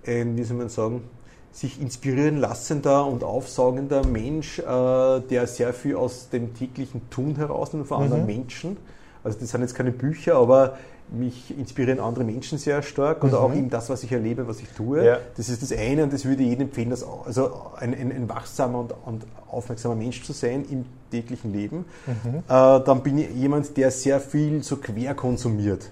ein, 0.05 0.35
wie 0.37 0.43
soll 0.43 0.57
man 0.57 0.69
sagen, 0.69 1.03
sich 1.51 1.81
inspirieren 1.81 2.37
lassender 2.37 3.05
und 3.05 3.23
aufsaugender 3.23 4.05
Mensch, 4.05 4.59
äh, 4.59 4.63
der 4.63 5.47
sehr 5.47 5.73
viel 5.73 5.95
aus 5.95 6.29
dem 6.29 6.53
täglichen 6.53 7.09
Tun 7.09 7.35
herausnimmt 7.35 7.87
von 7.87 8.03
anderen 8.03 8.21
mhm. 8.21 8.27
Menschen. 8.27 8.77
Also 9.23 9.39
das 9.39 9.49
sind 9.49 9.61
jetzt 9.61 9.73
keine 9.73 9.91
Bücher, 9.91 10.35
aber 10.35 10.77
mich 11.09 11.57
inspirieren 11.57 11.99
andere 11.99 12.23
Menschen 12.23 12.57
sehr 12.57 12.81
stark 12.81 13.23
oder 13.23 13.39
mhm. 13.39 13.45
auch 13.45 13.53
eben 13.53 13.69
das, 13.69 13.89
was 13.89 14.03
ich 14.03 14.11
erlebe, 14.11 14.47
was 14.47 14.59
ich 14.59 14.67
tue. 14.69 15.05
Ja. 15.05 15.19
Das 15.35 15.49
ist 15.49 15.61
das 15.61 15.71
eine 15.71 16.03
und 16.03 16.13
das 16.13 16.25
würde 16.25 16.43
jedem 16.43 16.67
empfehlen, 16.67 16.89
dass, 16.89 17.03
also 17.03 17.51
ein, 17.77 17.93
ein, 17.93 18.11
ein 18.11 18.29
wachsamer 18.29 18.79
und, 18.79 18.93
und, 19.05 19.25
aufmerksamer 19.49 19.95
Mensch 19.95 20.23
zu 20.23 20.33
sein 20.33 20.65
im 20.69 20.85
täglichen 21.09 21.53
Leben. 21.53 21.85
Mhm. 22.05 22.39
Äh, 22.39 22.41
dann 22.47 23.01
bin 23.01 23.17
ich 23.17 23.29
jemand, 23.33 23.77
der 23.77 23.91
sehr 23.91 24.19
viel 24.19 24.61
so 24.61 24.75
quer 24.75 25.13
konsumiert. 25.15 25.89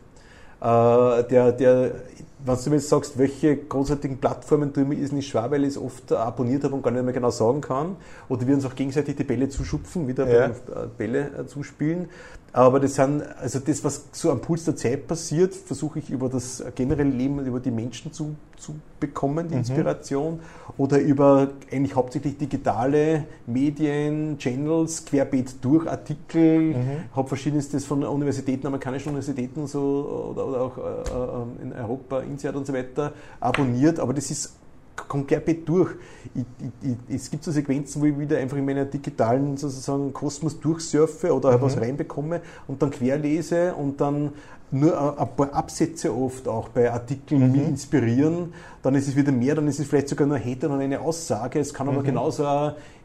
Äh, 0.59 1.23
der, 1.23 1.51
der, 1.53 1.91
wenn 2.45 2.57
du 2.63 2.69
mir 2.69 2.75
jetzt 2.75 2.89
sagst, 2.89 3.17
welche 3.17 3.55
großartigen 3.55 4.17
Plattformen 4.17 4.71
ich, 4.91 4.99
ist 4.99 5.13
nicht 5.13 5.27
schwer, 5.27 5.49
weil 5.51 5.63
ich 5.63 5.69
es 5.69 5.77
oft 5.77 6.11
abonniert 6.11 6.63
habe 6.63 6.75
und 6.75 6.83
gar 6.83 6.91
nicht 6.91 7.03
mehr 7.03 7.13
genau 7.13 7.31
sagen 7.31 7.61
kann. 7.61 7.95
Oder 8.29 8.45
wir 8.45 8.55
uns 8.55 8.65
auch 8.65 8.75
gegenseitig 8.75 9.15
die 9.15 9.23
Bälle 9.23 9.49
zuschupfen, 9.49 10.07
wieder 10.07 10.27
ja. 10.27 10.51
Bälle 10.97 11.31
äh, 11.39 11.45
zuspielen. 11.47 12.09
Aber 12.55 12.79
das 12.79 12.95
sind, 12.95 13.21
also 13.41 13.59
das, 13.59 13.83
was 13.83 14.05
so 14.13 14.31
am 14.31 14.39
Puls 14.39 14.63
der 14.63 14.77
Zeit 14.77 15.07
passiert, 15.07 15.53
versuche 15.53 15.99
ich 15.99 16.09
über 16.09 16.29
das 16.29 16.63
generelle 16.73 17.09
Leben, 17.09 17.45
über 17.45 17.59
die 17.59 17.69
Menschen 17.69 18.13
zu, 18.13 18.37
zu 18.55 18.75
bekommen, 18.97 19.49
die 19.49 19.55
mhm. 19.55 19.59
Inspiration. 19.59 20.39
Oder 20.77 21.01
über 21.01 21.49
eigentlich 21.69 21.93
hauptsächlich 21.97 22.37
digitale 22.37 23.25
Medien, 23.45 24.37
Channels, 24.37 25.03
querbeet 25.03 25.55
durch, 25.65 25.85
Artikel, 25.85 26.75
mhm. 26.75 26.85
habe 27.13 27.27
verschiedenstes 27.27 27.83
von 27.83 28.05
Universitäten, 28.05 28.67
amerikanischen 28.67 29.09
Universitäten 29.09 29.67
so, 29.67 30.31
oder, 30.31 30.47
oder 30.47 30.61
auch 30.61 30.77
äh, 30.77 30.81
äh 30.81 31.61
in 31.61 31.73
Europa, 31.73 32.21
INSEAD 32.21 32.55
und 32.55 32.65
so 32.65 32.71
weiter 32.71 33.11
abonniert. 33.41 33.99
Aber 33.99 34.13
das 34.13 34.31
ist 34.31 34.53
kommt 34.95 35.27
querbeet 35.27 35.67
durch. 35.67 35.91
Ich, 36.33 36.43
ich, 36.59 36.95
ich, 37.09 37.15
es 37.15 37.31
gibt 37.31 37.43
so 37.43 37.51
Sequenzen, 37.51 38.01
wo 38.01 38.05
ich 38.05 38.17
wieder 38.17 38.37
einfach 38.37 38.57
in 38.57 38.65
meiner 38.65 38.85
digitalen 38.85 39.57
sozusagen 39.57 40.13
Kosmos 40.13 40.59
durchsurfe 40.59 41.33
oder 41.33 41.57
mhm. 41.57 41.61
was 41.61 41.77
reinbekomme 41.77 42.41
und 42.67 42.81
dann 42.81 42.91
querlese 42.91 43.73
und 43.75 44.01
dann 44.01 44.31
nur 44.71 45.19
ein 45.19 45.27
paar 45.35 45.53
Absätze 45.53 46.13
oft 46.13 46.47
auch 46.47 46.69
bei 46.69 46.91
Artikeln 46.91 47.47
mhm. 47.47 47.51
mich 47.51 47.67
inspirieren, 47.67 48.53
dann 48.81 48.95
ist 48.95 49.07
es 49.07 49.15
wieder 49.15 49.31
mehr, 49.31 49.55
dann 49.55 49.67
ist 49.67 49.79
es 49.79 49.87
vielleicht 49.87 50.09
sogar 50.09 50.27
nur 50.27 50.39
Hater 50.39 50.69
und 50.69 50.79
eine 50.79 50.99
Aussage. 50.99 51.59
Es 51.59 51.73
kann 51.73 51.87
aber 51.87 52.01
mhm. 52.01 52.05
genauso 52.05 52.43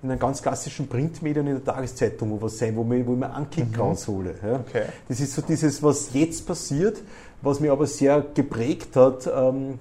in 0.02 0.10
einem 0.10 0.18
ganz 0.18 0.42
klassischen 0.42 0.88
Printmedium 0.88 1.46
in 1.46 1.54
der 1.54 1.64
Tageszeitung 1.64 2.40
was 2.40 2.58
sein, 2.58 2.74
wo, 2.76 2.82
mir, 2.82 3.06
wo 3.06 3.12
ich 3.12 3.18
mir 3.18 3.32
einen 3.32 3.50
Kick 3.50 3.76
mhm. 3.76 3.80
raushole. 3.80 4.34
Ja. 4.42 4.60
Okay. 4.60 4.84
Das 5.08 5.20
ist 5.20 5.34
so 5.34 5.42
dieses, 5.42 5.82
was 5.82 6.12
jetzt 6.12 6.46
passiert, 6.46 7.02
was 7.42 7.60
mich 7.60 7.70
aber 7.70 7.86
sehr 7.86 8.24
geprägt 8.34 8.96
hat. 8.96 9.30
Ähm, 9.32 9.78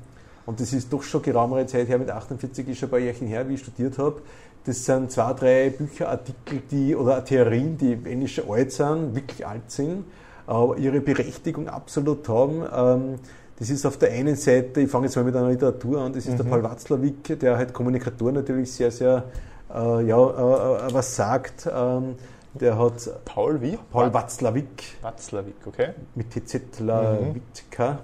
und 0.50 0.60
das 0.60 0.74
ist 0.74 0.92
doch 0.92 1.04
schon 1.04 1.22
geraume 1.22 1.64
Zeit 1.68 1.90
her, 1.90 2.00
mit 2.00 2.10
48 2.10 2.68
ist 2.68 2.80
schon 2.80 2.88
ein 2.88 2.90
paar 2.90 3.00
Jährchen 3.00 3.28
her, 3.28 3.48
wie 3.48 3.54
ich 3.54 3.60
studiert 3.60 4.00
habe. 4.00 4.20
Das 4.66 4.84
sind 4.84 5.12
zwei, 5.12 5.34
drei 5.34 5.70
Bücherartikel, 5.70 6.64
die, 6.72 6.96
oder 6.96 7.24
Theorien, 7.24 7.78
die 7.78 7.92
ähnlich 7.94 8.42
alt 8.50 8.72
sind, 8.72 9.14
wirklich 9.14 9.46
alt 9.46 9.70
sind, 9.70 10.06
aber 10.48 10.76
ihre 10.80 11.02
Berechtigung 11.02 11.68
absolut 11.68 12.28
haben. 12.28 12.64
Ähm, 12.76 13.20
das 13.60 13.70
ist 13.70 13.86
auf 13.86 13.98
der 13.98 14.12
einen 14.12 14.36
Seite, 14.36 14.82
ich 14.82 14.90
fange 14.90 15.06
jetzt 15.06 15.18
mal 15.18 15.24
mit 15.24 15.36
einer 15.36 15.50
Literatur 15.50 16.02
an, 16.02 16.14
das 16.14 16.26
ist 16.26 16.32
mhm. 16.34 16.38
der 16.38 16.44
Paul 16.46 16.64
Watzlawick, 16.64 17.40
der 17.40 17.56
halt 17.56 17.72
Kommunikator 17.72 18.32
natürlich 18.32 18.72
sehr, 18.72 18.90
sehr, 18.90 19.26
äh, 19.72 20.04
ja, 20.04 20.18
äh, 20.18 20.88
äh 20.88 20.94
was 20.94 21.16
sagt. 21.16 21.70
Ähm, 21.72 22.16
der 22.56 22.80
hat 22.80 23.08
Paul 23.24 23.62
wie? 23.62 23.78
Paul 23.92 24.12
Watzlawick. 24.12 24.98
Watzlawick, 25.04 25.68
okay. 25.68 25.90
Mit 26.16 26.32
TZ 26.32 26.80
Lawitka. 26.80 27.92
Mhm. 27.92 27.98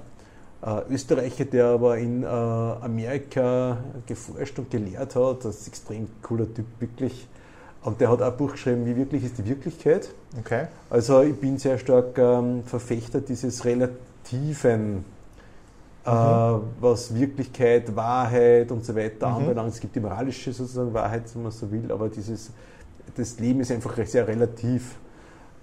Äh, 0.65 0.81
Österreicher, 0.91 1.45
der 1.45 1.65
aber 1.67 1.97
in 1.99 2.23
äh, 2.23 2.25
Amerika 2.25 3.77
geforscht 4.07 4.57
und 4.57 4.71
gelehrt 4.71 5.15
hat. 5.15 5.45
Das 5.45 5.57
ist 5.57 5.67
ein 5.67 5.69
extrem 5.69 6.07
cooler 6.23 6.51
Typ, 6.51 6.65
wirklich. 6.79 7.27
Und 7.83 8.01
der 8.01 8.09
hat 8.09 8.19
auch 8.23 8.31
ein 8.31 8.37
Buch 8.37 8.53
geschrieben, 8.53 8.83
wie 8.87 8.95
wirklich 8.95 9.23
ist 9.23 9.37
die 9.37 9.45
Wirklichkeit. 9.45 10.09
Okay. 10.39 10.65
Also 10.89 11.21
ich 11.21 11.35
bin 11.35 11.59
sehr 11.59 11.77
stark 11.77 12.17
ähm, 12.17 12.63
Verfechter 12.63 13.21
dieses 13.21 13.63
relativen, 13.63 15.05
äh, 16.03 16.09
mhm. 16.09 16.61
was 16.81 17.13
Wirklichkeit, 17.13 17.95
Wahrheit 17.95 18.71
und 18.71 18.83
so 18.83 18.95
weiter 18.95 19.29
mhm. 19.29 19.35
anbelangt. 19.35 19.73
Es 19.73 19.79
gibt 19.79 19.95
die 19.95 19.99
moralische 19.99 20.51
sozusagen 20.51 20.91
Wahrheit, 20.95 21.23
wenn 21.35 21.43
man 21.43 21.51
so 21.51 21.71
will, 21.71 21.91
aber 21.91 22.09
dieses, 22.09 22.49
das 23.15 23.39
Leben 23.39 23.59
ist 23.59 23.71
einfach 23.71 23.95
sehr 24.03 24.27
relativ. 24.27 24.95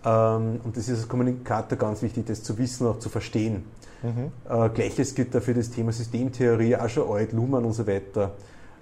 Ähm, 0.05 0.61
und 0.63 0.77
das 0.77 0.89
ist 0.89 1.01
als 1.01 1.09
Kommunikator 1.09 1.77
ganz 1.77 2.03
wichtig, 2.03 2.27
das 2.27 2.45
zu 2.45 2.57
wissen 2.57 2.87
und 2.87 2.93
auch 2.93 2.99
zu 3.01 3.09
verstehen. 3.09 3.65
Mhm. 4.03 4.33
Äh, 4.49 4.69
Gleiches 4.71 5.15
gilt 5.15 5.35
da 5.35 5.41
für 5.41 5.55
das 5.55 5.71
Thema 5.71 5.93
Systemtheorie, 5.93 6.77
auch 6.77 6.89
schon 6.89 7.09
alt, 7.11 7.33
Luhmann 7.33 7.65
und 7.65 7.73
so 7.73 7.87
weiter. 7.87 8.33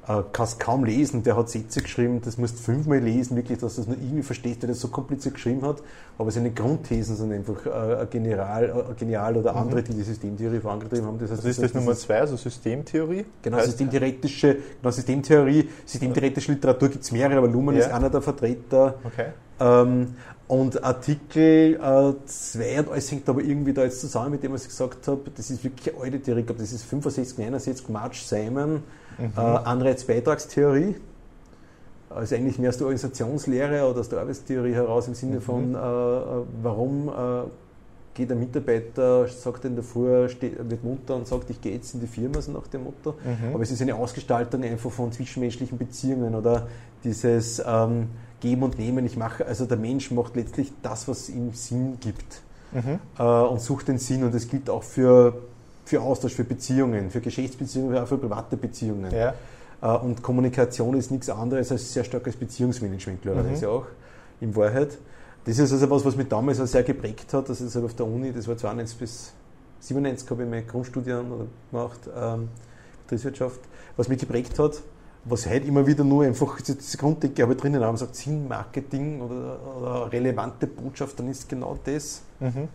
Äh, 0.09 0.23
kannst 0.33 0.59
kaum 0.59 0.85
lesen, 0.85 1.23
der 1.23 1.37
hat 1.37 1.51
Sätze 1.51 1.83
geschrieben, 1.83 2.23
das 2.25 2.39
musst 2.39 2.59
du 2.59 2.63
fünfmal 2.63 2.99
lesen, 2.99 3.37
wirklich, 3.37 3.59
dass 3.59 3.75
du 3.75 3.83
das 3.83 3.89
nur 3.89 3.99
irgendwie 3.99 4.23
verstehst, 4.23 4.63
der 4.63 4.71
das 4.71 4.81
so 4.81 4.89
kompliziert 4.89 5.35
geschrieben 5.35 5.63
hat. 5.63 5.83
Aber 6.17 6.31
seine 6.31 6.51
Grundthesen 6.51 7.17
sind 7.17 7.33
einfach 7.33 7.67
äh, 7.67 8.07
general, 8.11 8.87
äh, 8.91 8.95
genial 8.99 9.37
oder 9.37 9.53
mhm. 9.53 9.59
andere, 9.59 9.83
die 9.83 9.93
die 9.93 10.03
Systemtheorie 10.03 10.61
vorangetrieben 10.61 11.07
haben. 11.07 11.19
Das 11.19 11.31
heißt, 11.31 11.41
also 11.41 11.49
ist 11.49 11.63
das, 11.63 11.73
das 11.73 11.81
Nummer 11.81 11.95
zwei, 11.95 12.21
also 12.21 12.37
Systemtheorie? 12.37 13.27
Genau, 13.43 13.61
systemtheoretische, 13.61 14.57
genau, 14.81 14.91
Systemtheorie, 14.91 15.69
systemtheoretische 15.85 16.53
Literatur 16.53 16.89
gibt 16.89 17.05
es 17.05 17.13
mehrere, 17.13 17.37
aber 17.37 17.49
Luhmann 17.49 17.77
ja. 17.77 17.83
ist 17.83 17.93
einer 17.93 18.09
der 18.09 18.23
Vertreter. 18.23 18.95
Okay. 19.05 19.27
Ähm, 19.61 20.15
und 20.51 20.83
Artikel 20.83 21.79
2 21.79 22.59
äh, 22.59 22.79
und 22.81 22.91
alles 22.91 23.13
hängt 23.13 23.29
aber 23.29 23.41
irgendwie 23.41 23.73
da 23.73 23.85
jetzt 23.85 24.01
zusammen 24.01 24.33
mit 24.33 24.43
dem, 24.43 24.53
was 24.53 24.63
ich 24.63 24.69
gesagt 24.71 25.07
habe. 25.07 25.31
Das 25.37 25.49
ist 25.49 25.63
wirklich 25.63 25.95
eine 25.95 26.03
alte 26.03 26.21
Theorie. 26.21 26.41
Ich 26.41 26.47
glaube, 26.47 26.61
das 26.61 26.73
ist 26.73 26.83
65, 26.87 27.39
69, 27.39 27.89
March 27.89 28.27
Simon, 28.27 28.83
mhm. 29.17 29.33
äh, 29.37 29.41
Anreizbeitragstheorie. 29.41 30.97
Also 32.09 32.35
eigentlich 32.35 32.59
mehr 32.59 32.71
aus 32.71 32.79
der 32.79 32.87
Organisationslehre 32.89 33.89
oder 33.89 34.01
aus 34.01 34.09
der 34.09 34.19
Arbeitstheorie 34.19 34.73
heraus 34.73 35.07
im 35.07 35.15
Sinne 35.15 35.37
mhm. 35.37 35.41
von, 35.41 35.75
äh, 35.77 35.79
äh 35.79 36.45
warum 36.65 37.09
äh, 37.09 37.13
geht 38.15 38.33
ein 38.33 38.41
Mitarbeiter, 38.41 39.29
sagt 39.29 39.65
in 39.67 39.77
der 39.77 39.85
Früh, 39.85 40.29
steht, 40.31 40.69
wird 40.69 40.83
munter 40.83 41.15
und 41.15 41.29
sagt, 41.29 41.49
ich 41.51 41.61
gehe 41.61 41.75
jetzt 41.75 41.95
in 41.95 42.01
die 42.01 42.09
Firma, 42.09 42.43
so 42.43 42.51
nach 42.51 42.67
dem 42.67 42.83
Motto. 42.83 43.15
Mhm. 43.23 43.55
Aber 43.55 43.63
es 43.63 43.71
ist 43.71 43.83
eine 43.83 43.95
Ausgestaltung 43.95 44.65
einfach 44.65 44.91
von 44.91 45.13
zwischenmenschlichen 45.13 45.79
Beziehungen 45.79 46.35
oder 46.35 46.67
dieses... 47.05 47.63
Ähm, 47.65 48.09
Geben 48.41 48.63
und 48.63 48.79
Nehmen. 48.79 49.07
Ich 49.07 49.17
mache, 49.17 49.47
also 49.47 49.67
der 49.67 49.77
Mensch 49.77 50.11
macht 50.11 50.37
letztlich 50.37 50.73
das, 50.83 51.07
was 51.09 51.29
ihm 51.29 51.53
Sinn 51.53 51.99
gibt 52.01 52.43
mhm. 52.73 52.99
äh, 53.19 53.23
und 53.23 53.61
sucht 53.61 53.89
den 53.89 53.99
Sinn. 53.99 54.25
Und 54.25 54.35
das 54.35 54.49
gilt 54.49 54.69
auch 54.69 54.83
für, 54.83 55.35
für 55.85 56.01
Austausch, 56.01 56.35
für 56.35 56.45
Beziehungen, 56.45 57.11
für 57.11 57.21
Geschäftsbeziehungen, 57.21 57.97
auch 57.99 58.09
für 58.09 58.19
private 58.19 58.57
Beziehungen. 58.57 59.13
Ja. 59.13 59.35
Äh, 59.83 59.99
und 59.99 60.23
Kommunikation 60.23 60.97
ist 60.97 61.11
nichts 61.11 61.29
anderes 61.29 61.71
als 61.71 61.93
sehr 61.93 62.05
starkes 62.05 62.37
Beziehungsmanagement, 62.37 63.23
klarerweise 63.23 63.67
mhm. 63.67 63.73
auch, 63.73 63.87
in 64.41 64.55
Wahrheit. 64.57 64.99
Das 65.45 65.59
ist 65.59 65.73
also 65.73 65.89
was, 65.91 66.05
was 66.05 66.17
mich 66.17 66.29
damals 66.29 66.61
auch 66.61 66.67
sehr 66.67 66.83
geprägt 66.83 67.33
hat. 67.33 67.49
Das 67.49 67.61
ist 67.61 67.75
halt 67.75 67.85
auf 67.85 67.95
der 67.95 68.07
Uni, 68.07 68.33
das 68.33 68.47
war 68.47 68.57
92 68.57 68.99
bis 68.99 69.33
97 69.81 70.31
habe 70.31 70.43
ich 70.43 70.51
meine 70.51 70.63
Grundstudien 70.65 71.25
gemacht, 71.71 72.01
ähm, 72.15 72.49
Betriebswirtschaft, 73.05 73.61
was 73.97 74.09
mich 74.09 74.19
geprägt 74.19 74.59
hat 74.59 74.83
was 75.25 75.47
heute 75.47 75.67
immer 75.67 75.87
wieder 75.87 76.05
nur 76.05 76.25
einfach 76.25 76.61
diese 76.61 76.97
Grunddenke 76.97 77.43
habe 77.43 77.55
drinnen 77.55 77.83
haben, 77.85 77.97
sagt 77.97 78.17
Sinn, 78.17 78.49
Marketing 78.49 79.21
oder, 79.21 79.59
oder, 79.79 80.13
relevante 80.13 80.67
Botschaft, 80.67 81.19
dann 81.19 81.29
ist 81.29 81.49
genau 81.49 81.79
das, 81.85 82.23
mhm. 82.41 82.69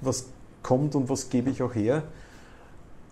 was 0.00 0.26
kommt 0.62 0.94
und 0.94 1.08
was 1.08 1.30
gebe 1.30 1.50
ich 1.50 1.62
auch 1.62 1.74
her. 1.74 2.02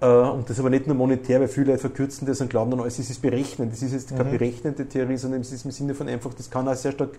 Äh, 0.01 0.07
und 0.07 0.51
das 0.51 0.59
aber 0.59 0.71
nicht 0.71 0.89
nur 0.89 0.97
monetär, 0.97 1.41
weil 1.41 1.47
viele 1.47 1.67
Leute 1.67 1.79
verkürzen 1.79 2.27
das 2.27 2.41
und 2.41 2.51
glauben 2.51 2.73
dann, 2.73 2.81
alles 2.81 2.99
ist 2.99 3.11
es 3.11 3.19
berechnen. 3.19 3.71
Das 3.71 3.81
ist 3.81 3.93
jetzt 3.93 4.11
keine 4.11 4.25
mhm. 4.25 4.39
berechnende 4.39 4.89
Theorie, 4.89 5.17
sondern 5.17 5.43
es 5.43 5.53
ist 5.53 5.65
im 5.65 5.71
Sinne 5.71 5.95
von 5.95 6.09
einfach, 6.09 6.35
das 6.35 6.51
kann 6.51 6.67
auch 6.67 6.75
sehr 6.75 6.93
stark 6.93 7.11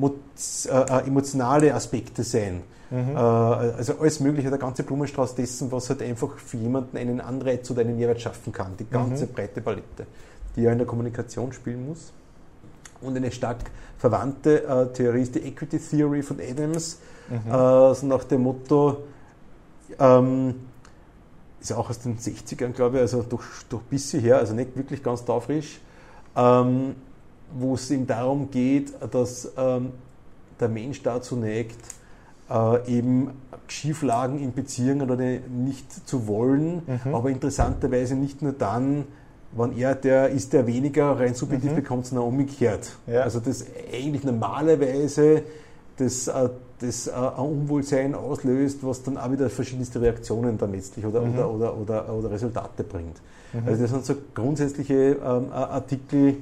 äh, 0.00 0.68
äh, 0.68 1.06
emotionale 1.06 1.74
Aspekte 1.74 2.22
sein. 2.22 2.62
Mhm. 2.92 3.14
also 3.14 4.00
alles 4.00 4.18
Mögliche, 4.18 4.50
der 4.50 4.58
ganze 4.58 4.82
Blumenstrauß 4.82 5.36
dessen, 5.36 5.70
was 5.70 5.88
halt 5.90 6.02
einfach 6.02 6.36
für 6.38 6.56
jemanden 6.56 6.96
einen 6.96 7.20
Anreiz 7.20 7.70
oder 7.70 7.82
einen 7.82 7.96
Mehrwert 7.96 8.20
schaffen 8.20 8.52
kann. 8.52 8.76
Die 8.80 8.90
ganze 8.90 9.26
mhm. 9.26 9.32
breite 9.32 9.60
Palette 9.60 10.06
die 10.60 10.64
ja 10.64 10.72
in 10.72 10.78
der 10.78 10.86
Kommunikation 10.86 11.52
spielen 11.52 11.88
muss. 11.88 12.12
Und 13.00 13.16
eine 13.16 13.32
stark 13.32 13.58
verwandte 13.96 14.64
äh, 14.64 14.92
Theorie 14.92 15.22
ist 15.22 15.34
die 15.34 15.40
Equity 15.40 15.78
Theory 15.78 16.22
von 16.22 16.38
Adams, 16.38 16.98
mhm. 17.30 17.50
äh, 17.50 17.54
also 17.54 18.06
nach 18.06 18.24
dem 18.24 18.42
Motto, 18.42 19.04
ähm, 19.98 20.54
ist 21.60 21.70
ja 21.70 21.76
auch 21.76 21.88
aus 21.88 21.98
den 22.00 22.18
60ern, 22.18 22.72
glaube 22.72 22.96
ich, 22.96 23.02
also 23.02 23.22
doch 23.22 23.42
ein 23.72 23.80
bisschen 23.88 24.20
her, 24.20 24.38
also 24.38 24.54
nicht 24.54 24.76
wirklich 24.76 25.02
ganz 25.02 25.24
taufrisch, 25.24 25.80
ähm, 26.36 26.94
wo 27.54 27.74
es 27.74 27.90
ihm 27.90 28.06
darum 28.06 28.50
geht, 28.50 28.92
dass 29.12 29.50
ähm, 29.56 29.92
der 30.58 30.68
Mensch 30.68 31.02
dazu 31.02 31.36
neigt, 31.36 31.78
äh, 32.50 32.98
eben 32.98 33.30
Schieflagen 33.66 34.38
in 34.38 34.52
Beziehungen 34.52 35.10
oder 35.10 35.16
nicht 35.16 36.06
zu 36.06 36.26
wollen, 36.26 36.82
mhm. 36.86 37.14
aber 37.14 37.30
interessanterweise 37.30 38.14
nicht 38.14 38.42
nur 38.42 38.52
dann, 38.52 39.06
wenn 39.52 39.76
er 39.76 39.94
der 39.94 40.28
ist, 40.30 40.52
der 40.52 40.66
weniger 40.66 41.18
rein 41.18 41.34
subjektiv 41.34 41.72
mhm. 41.72 41.76
bekommt, 41.76 42.06
sondern 42.06 42.26
umgekehrt. 42.26 42.92
Ja. 43.06 43.22
Also 43.22 43.40
das 43.40 43.64
eigentlich 43.92 44.24
normalerweise 44.24 45.42
das, 45.96 46.28
äh, 46.28 46.48
das 46.80 47.06
äh, 47.06 47.10
ein 47.10 47.44
Unwohlsein 47.44 48.14
auslöst, 48.14 48.78
was 48.82 49.02
dann 49.02 49.18
auch 49.18 49.30
wieder 49.30 49.50
verschiedenste 49.50 50.00
Reaktionen 50.00 50.56
dann 50.56 50.72
letztlich 50.72 51.04
oder, 51.04 51.20
mhm. 51.20 51.38
oder, 51.38 51.50
oder, 51.50 51.76
oder, 51.76 52.14
oder, 52.14 52.30
Resultate 52.30 52.84
bringt. 52.84 53.20
Mhm. 53.52 53.62
Also 53.66 53.82
das 53.82 53.90
sind 53.90 54.04
so 54.04 54.14
grundsätzliche 54.34 55.16
ähm, 55.22 55.52
Artikel, 55.52 56.36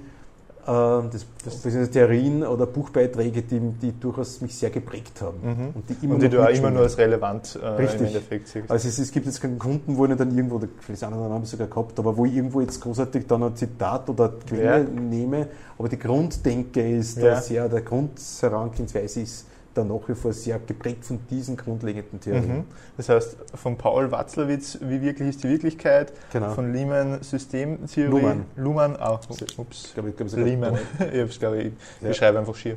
das, 0.68 1.24
das, 1.44 1.62
das 1.62 1.90
Theorien 1.90 2.44
oder 2.44 2.66
Buchbeiträge, 2.66 3.40
die, 3.40 3.58
die 3.58 3.98
durchaus 3.98 4.42
mich 4.42 4.54
sehr 4.54 4.68
geprägt 4.68 5.22
haben. 5.22 5.38
Mhm. 5.42 5.68
Und 5.74 5.88
die, 5.88 6.04
immer 6.04 6.14
und 6.14 6.22
die 6.22 6.28
du 6.28 6.42
auch 6.42 6.50
immer 6.50 6.70
nur 6.70 6.82
als 6.82 6.98
relevant 6.98 7.58
äh, 7.62 7.66
Richtig. 7.66 8.00
im 8.00 8.06
Endeffekt 8.08 8.48
siehst. 8.48 8.70
Also 8.70 8.86
es, 8.86 8.98
es, 8.98 9.10
gibt 9.10 9.24
jetzt 9.24 9.40
keinen 9.40 9.58
Kunden, 9.58 9.96
wo 9.96 10.04
ich 10.04 10.14
dann 10.14 10.36
irgendwo, 10.36 10.60
vielleicht 10.80 11.04
anderen 11.04 11.32
haben 11.32 11.46
sogar 11.46 11.68
gehabt, 11.68 11.98
aber 11.98 12.14
wo 12.14 12.26
ich 12.26 12.36
irgendwo 12.36 12.60
jetzt 12.60 12.82
großartig 12.82 13.26
dann 13.26 13.44
ein 13.44 13.56
Zitat 13.56 14.10
oder 14.10 14.34
Quelle 14.46 14.80
ja. 14.80 14.84
nehme, 14.84 15.48
aber 15.78 15.88
die 15.88 15.98
Grunddenke 15.98 16.96
ist 16.98 17.16
ja. 17.16 17.30
da 17.30 17.40
sehr, 17.40 17.68
der 17.70 17.80
Grundherangehensweise 17.80 19.22
ist 19.22 19.46
da 19.78 19.84
nach 19.84 20.08
wie 20.08 20.14
vor 20.14 20.32
sehr 20.32 20.58
geprägt 20.58 21.04
von 21.04 21.20
diesen 21.30 21.56
grundlegenden 21.56 22.20
Theorien. 22.20 22.58
Mhm. 22.58 22.64
Das 22.96 23.08
heißt, 23.08 23.36
von 23.54 23.76
Paul 23.76 24.10
Watzlawick, 24.10 24.62
wie 24.80 25.00
wirklich 25.00 25.28
ist 25.30 25.44
die 25.44 25.48
Wirklichkeit, 25.48 26.12
genau. 26.32 26.50
von 26.50 26.72
Lehman 26.72 27.22
Systemtheorie, 27.22 28.10
Luhmann, 28.10 28.44
Luhmann 28.56 28.96
auch, 28.96 29.20
ups, 29.56 29.94
glaube 29.94 30.10
ich, 30.10 30.16
glaube 30.16 30.36
Lehman, 30.42 30.78
ich, 31.12 31.38
glaube, 31.38 31.58
ich, 31.62 31.72
ja. 32.00 32.10
ich 32.10 32.16
schreibe 32.16 32.38
einfach 32.38 32.54
schier. 32.54 32.76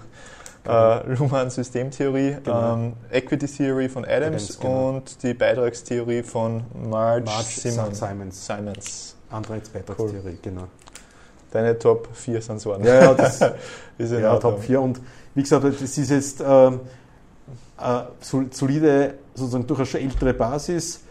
Uh, 0.63 0.99
Luhmann 1.07 1.49
Systemtheorie, 1.49 2.37
genau. 2.43 2.75
ähm, 2.75 2.93
Equity 3.09 3.47
Theory 3.47 3.89
von 3.89 4.05
Adams, 4.05 4.43
Adams 4.43 4.59
genau. 4.59 4.89
und 4.89 5.23
die 5.23 5.33
Beitragstheorie 5.33 6.21
von 6.21 6.63
Marge, 6.87 7.25
Marge 7.25 7.45
Simons. 7.45 7.97
Simons. 7.97 8.45
Simons. 8.45 9.15
Anreizbeitragstheorie, 9.31 10.21
cool. 10.23 10.37
genau. 10.39 10.67
Deine 11.51 11.77
Top 11.79 12.09
4 12.13 12.41
sind 12.41 12.61
so. 12.61 12.75
Ja, 12.75 13.01
ja, 13.01 13.13
das 13.13 13.41
ist 13.97 14.11
ja, 14.11 14.37
Top 14.37 14.61
4 14.61 14.79
und 14.79 15.01
wie 15.35 15.41
gesagt, 15.41 15.63
das 15.63 15.97
ist 15.97 16.09
jetzt 16.09 16.43
ähm, 16.45 16.79
eine 17.77 18.07
solide, 18.51 19.15
sozusagen 19.33 19.65
durchaus 19.65 19.89
schon 19.89 20.01
ältere 20.01 20.33
Basis, 20.33 21.01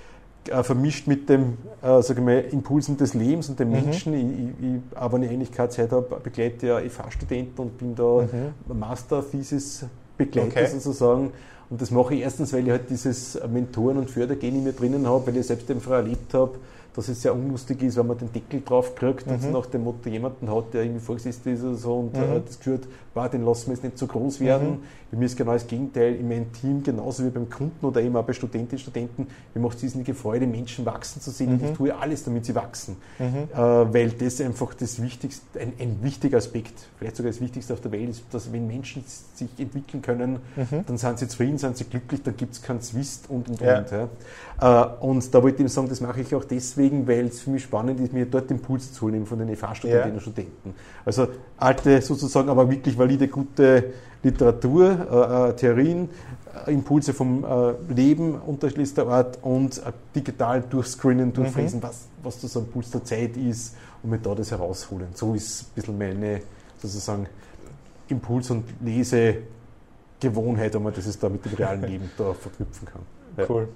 äh, 0.49 0.63
vermischt 0.63 1.07
mit 1.07 1.29
dem 1.29 1.59
äh, 1.83 2.03
sagen 2.03 2.27
wir, 2.27 2.51
Impulsen 2.53 2.97
des 2.97 3.15
Lebens 3.15 3.49
und 3.49 3.61
dem 3.61 3.69
mhm. 3.69 3.75
Menschen. 3.75 4.15
Ich, 4.15 4.67
ich, 4.67 4.97
aber 4.97 5.15
wenn 5.15 5.25
ich 5.25 5.31
eigentlich 5.31 5.53
keine 5.53 5.69
Zeit 5.69 5.93
habe, 5.93 6.21
begleite 6.23 6.67
ja 6.67 6.81
FH-Studenten 6.81 7.61
und 7.61 7.79
bin 7.79 7.95
da 7.95 8.23
mhm. 8.23 8.79
Master-Thesis-Begleiter 8.79 10.49
okay. 10.49 10.67
sozusagen. 10.67 11.33
Und 11.69 11.81
das 11.81 11.91
mache 11.91 12.15
ich 12.15 12.23
erstens, 12.23 12.53
weil 12.53 12.65
ich 12.65 12.71
halt 12.71 12.91
dieses 12.91 13.39
Mentoren- 13.49 13.99
und 13.99 14.11
Fördergehen 14.11 14.57
in 14.57 14.65
mir 14.65 14.73
drinnen 14.73 15.07
habe, 15.07 15.27
weil 15.29 15.37
ich 15.37 15.47
selbst 15.47 15.71
eben 15.71 15.81
vorher 15.81 16.03
erlebt 16.03 16.35
habe, 16.35 16.53
dass 16.95 17.09
es 17.09 17.23
sehr 17.23 17.35
unlustig 17.35 17.83
ist, 17.83 17.97
wenn 17.97 18.07
man 18.07 18.19
den 18.19 18.33
Deckel 18.33 18.63
drauf 18.63 18.95
kriegt 18.95 19.27
mhm. 19.27 19.35
und 19.35 19.53
nach 19.53 19.67
dem 19.67 19.85
Motto 19.85 20.09
jemanden 20.09 20.51
hat, 20.51 20.75
der 20.75 20.83
irgendwie 20.83 21.01
vorgesessen 21.01 21.53
ist 21.53 21.63
oder 21.63 21.75
so 21.75 21.95
und 21.99 22.15
mhm. 22.15 22.23
äh, 22.23 22.41
das 22.45 22.59
gehört, 22.61 22.87
war, 23.15 23.29
den 23.29 23.45
lassen 23.45 23.67
wir 23.69 23.75
jetzt 23.75 23.83
nicht 23.83 23.99
so 23.99 24.07
groß 24.07 24.41
werden. 24.41 24.71
Mhm. 24.71 24.83
Bei 25.11 25.19
mir 25.19 25.25
ist 25.25 25.37
genau 25.37 25.53
das 25.53 25.67
Gegenteil, 25.67 26.15
in 26.15 26.29
meinem 26.29 26.53
Team, 26.53 26.83
genauso 26.85 27.25
wie 27.25 27.31
beim 27.31 27.51
Kunden 27.51 27.85
oder 27.85 28.01
eben 28.01 28.15
auch 28.17 28.25
bei 28.25 28.33
Studentinnen 28.33 28.73
und 28.73 28.81
Studenten, 28.81 29.27
mir 29.55 29.61
macht 29.61 29.77
es 29.79 29.83
riesige 29.83 30.15
Freude, 30.15 30.47
Menschen 30.47 30.87
wachsen 30.87 31.21
zu 31.21 31.31
sehen 31.31 31.55
und 31.55 31.63
ich 31.63 31.71
mhm. 31.71 31.75
tue 31.75 31.97
alles, 31.97 32.23
damit 32.23 32.47
sie 32.47 32.55
wachsen. 32.55 32.97
Mhm. 33.19 33.49
Äh, 33.53 33.57
weil 33.57 34.11
das 34.11 34.41
einfach 34.41 34.73
das 34.75 35.03
Wichtigste, 35.03 35.59
ein, 35.59 35.73
ein, 35.81 35.99
wichtiger 36.03 36.39
Aspekt, 36.39 36.75
vielleicht 36.99 37.17
sogar 37.17 37.33
das 37.33 37.41
Wichtigste 37.41 37.73
auf 37.73 37.81
der 37.81 37.91
Welt 37.91 38.11
ist, 38.11 38.23
dass 38.31 38.53
wenn 38.53 38.69
Menschen 38.69 39.05
sich 39.35 39.49
entwickeln 39.59 40.03
können, 40.03 40.39
mhm. 40.55 40.85
dann 40.87 40.97
sind 40.97 41.19
sie 41.19 41.27
zufrieden, 41.27 41.59
sind 41.59 41.77
sie 41.77 41.85
glücklich, 41.85 42.23
dann 42.23 42.37
gibt 42.37 42.55
es 42.55 42.63
keinen 42.63 42.81
Zwist 42.81 43.29
und 43.29 43.49
und 43.49 43.61
ja. 43.61 43.79
und. 43.79 43.91
Ja. 43.91 44.09
Äh, 44.61 45.05
und 45.05 45.35
da 45.35 45.43
wollte 45.43 45.57
ich 45.57 45.61
eben 45.61 45.69
sagen, 45.69 45.89
das 45.89 46.01
mache 46.01 46.21
ich 46.21 46.35
auch 46.35 46.45
deswegen, 46.45 46.80
weil 47.07 47.27
es 47.27 47.41
für 47.41 47.51
mich 47.51 47.63
spannend 47.63 48.01
ist, 48.01 48.13
mir 48.13 48.27
dort 48.27 48.51
Impuls 48.51 48.93
zu 48.93 49.07
holen 49.07 49.27
von 49.27 49.39
den 49.39 49.55
FH-Studentinnen 49.55 50.09
ja. 50.09 50.15
und 50.15 50.21
Studenten. 50.21 50.75
Also 51.05 51.29
alte 51.57 52.01
sozusagen, 52.01 52.49
aber 52.49 52.71
wirklich 52.71 52.97
valide, 52.99 53.29
gute 53.29 53.93
Literatur, 54.23 54.91
äh, 55.11 55.51
äh, 55.51 55.57
Theorien, 55.57 56.09
äh, 56.67 56.73
Impulse 56.73 57.15
vom 57.15 57.45
äh, 57.45 57.93
Leben 57.93 58.35
unterschiedlichster 58.35 59.07
Art 59.07 59.39
und 59.43 59.79
äh, 59.79 59.93
digital 60.15 60.63
durchscreenen, 60.63 61.33
durchfräsen, 61.33 61.81
mhm. 61.81 61.85
was, 61.85 62.09
was 62.23 62.41
das 62.41 62.57
ein 62.57 62.67
Puls 62.67 62.91
der 62.91 63.05
Zeit 63.05 63.37
ist 63.37 63.77
und 64.03 64.11
mir 64.11 64.19
da 64.19 64.35
das 64.35 64.51
herausholen. 64.51 65.09
So 65.15 65.35
ist 65.35 65.63
ein 65.63 65.67
bisschen 65.75 65.99
meine 65.99 66.41
sozusagen 66.79 67.27
Impuls- 68.09 68.51
und 68.51 68.65
Lesegewohnheit, 68.81 70.75
wenn 70.75 70.83
man 70.83 70.93
das 70.95 71.19
da 71.19 71.29
mit 71.29 71.45
dem 71.45 71.55
realen 71.55 71.83
Leben 71.89 72.11
da 72.17 72.35
verknüpfen 72.35 72.87
kann. 72.87 73.03
Ja. 73.37 73.45
Cool. 73.49 73.69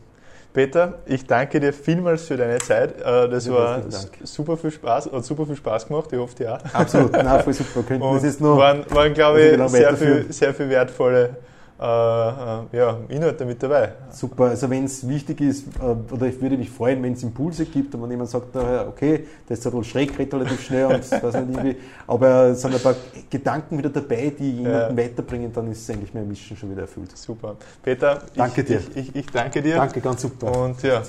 Peter, 0.55 1.01
ich 1.07 1.27
danke 1.27 1.59
dir 1.59 1.73
vielmals 1.73 2.29
für 2.29 2.37
deine 2.37 2.59
Zeit. 2.59 3.01
Äh, 3.01 3.29
das 3.29 3.47
ja, 3.47 3.53
war 3.53 3.83
super 4.23 4.57
viel 4.57 4.71
Spaß, 4.71 5.11
hat 5.13 5.25
super 5.25 5.45
viel 5.47 5.57
Spaß 5.57 5.89
gemacht, 5.89 6.11
ich 6.13 6.19
hoffe 6.19 6.55
auch. 6.55 6.61
Absolut, 6.73 7.11
nein, 7.11 7.43
voll 7.43 7.53
super. 7.53 7.83
Könnten 7.89 8.15
das 8.15 8.23
jetzt 8.23 8.41
noch 8.41 8.57
waren, 8.57 8.85
waren 8.91 9.13
glaube 9.13 9.43
ich, 9.43 9.51
genau 9.51 9.67
sehr 9.67 9.97
viel, 9.97 10.33
sehr 10.33 10.55
viel 10.55 10.69
wertvolle 10.69 11.37
ja, 11.79 12.99
Inhalte 13.09 13.45
mit 13.45 13.63
dabei. 13.63 13.93
Super, 14.11 14.45
also 14.45 14.71
wenn 14.71 14.85
es 14.85 15.07
wichtig 15.09 15.41
ist, 15.41 15.67
äh, 15.81 16.13
oder 16.13 16.27
ich 16.27 16.41
würde 16.41 16.57
mich 16.57 16.71
freuen, 16.71 17.03
wenn 17.03 17.15
es 17.15 17.23
Impulse 17.23 17.65
gibt 17.67 17.95
und 17.95 18.03
wenn 18.03 18.11
jemand 18.11 18.31
sagt, 18.31 18.55
okay, 18.55 19.27
das 19.49 19.59
ist 19.59 19.67
ein 19.67 19.73
bisschen 19.73 19.85
schräg, 19.85 20.19
redet 20.19 20.35
relativ 20.35 20.65
schnell 20.65 20.87
und 20.87 21.11
weiß 21.11 21.23
nicht 21.23 21.35
irgendwie, 21.35 21.77
aber 22.07 22.45
es 22.47 22.63
sind 22.63 22.75
ein 22.75 22.81
paar 22.81 22.95
Gedanken 23.29 23.79
wieder 23.79 23.91
dabei, 23.91 24.33
die 24.39 24.59
jemanden 24.59 24.97
ja. 24.97 25.05
weiterbringen, 25.05 25.53
dann 25.53 25.71
ist 25.71 25.83
es 25.83 25.91
eigentlich 25.91 26.15
mein 26.15 26.29
Mission 26.29 26.57
schon 26.57 26.71
wieder 26.71 26.83
erfüllt. 26.83 27.17
Super. 27.17 27.57
Peter, 27.83 28.23
danke 28.37 28.61
ich, 28.61 28.67
dir. 28.67 28.81
Ich, 28.95 28.97
ich, 28.97 29.17
ich, 29.17 29.27
danke 29.27 29.61
dir. 29.61 29.77
Danke, 29.77 30.01
ganz 30.01 30.23
super. 30.23 30.57
Und 30.57 30.83
ja, 30.83 31.03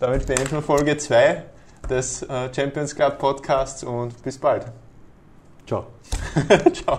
damit 0.00 0.26
beenden 0.26 0.52
wir 0.52 0.62
Folge 0.62 0.96
2 0.96 1.42
des 1.88 2.22
äh, 2.22 2.54
Champions 2.54 2.94
Club 2.94 3.18
Podcasts 3.18 3.84
und 3.84 4.22
bis 4.22 4.38
bald. 4.38 4.66
Ciao. 5.66 5.86
Ciao. 6.72 6.98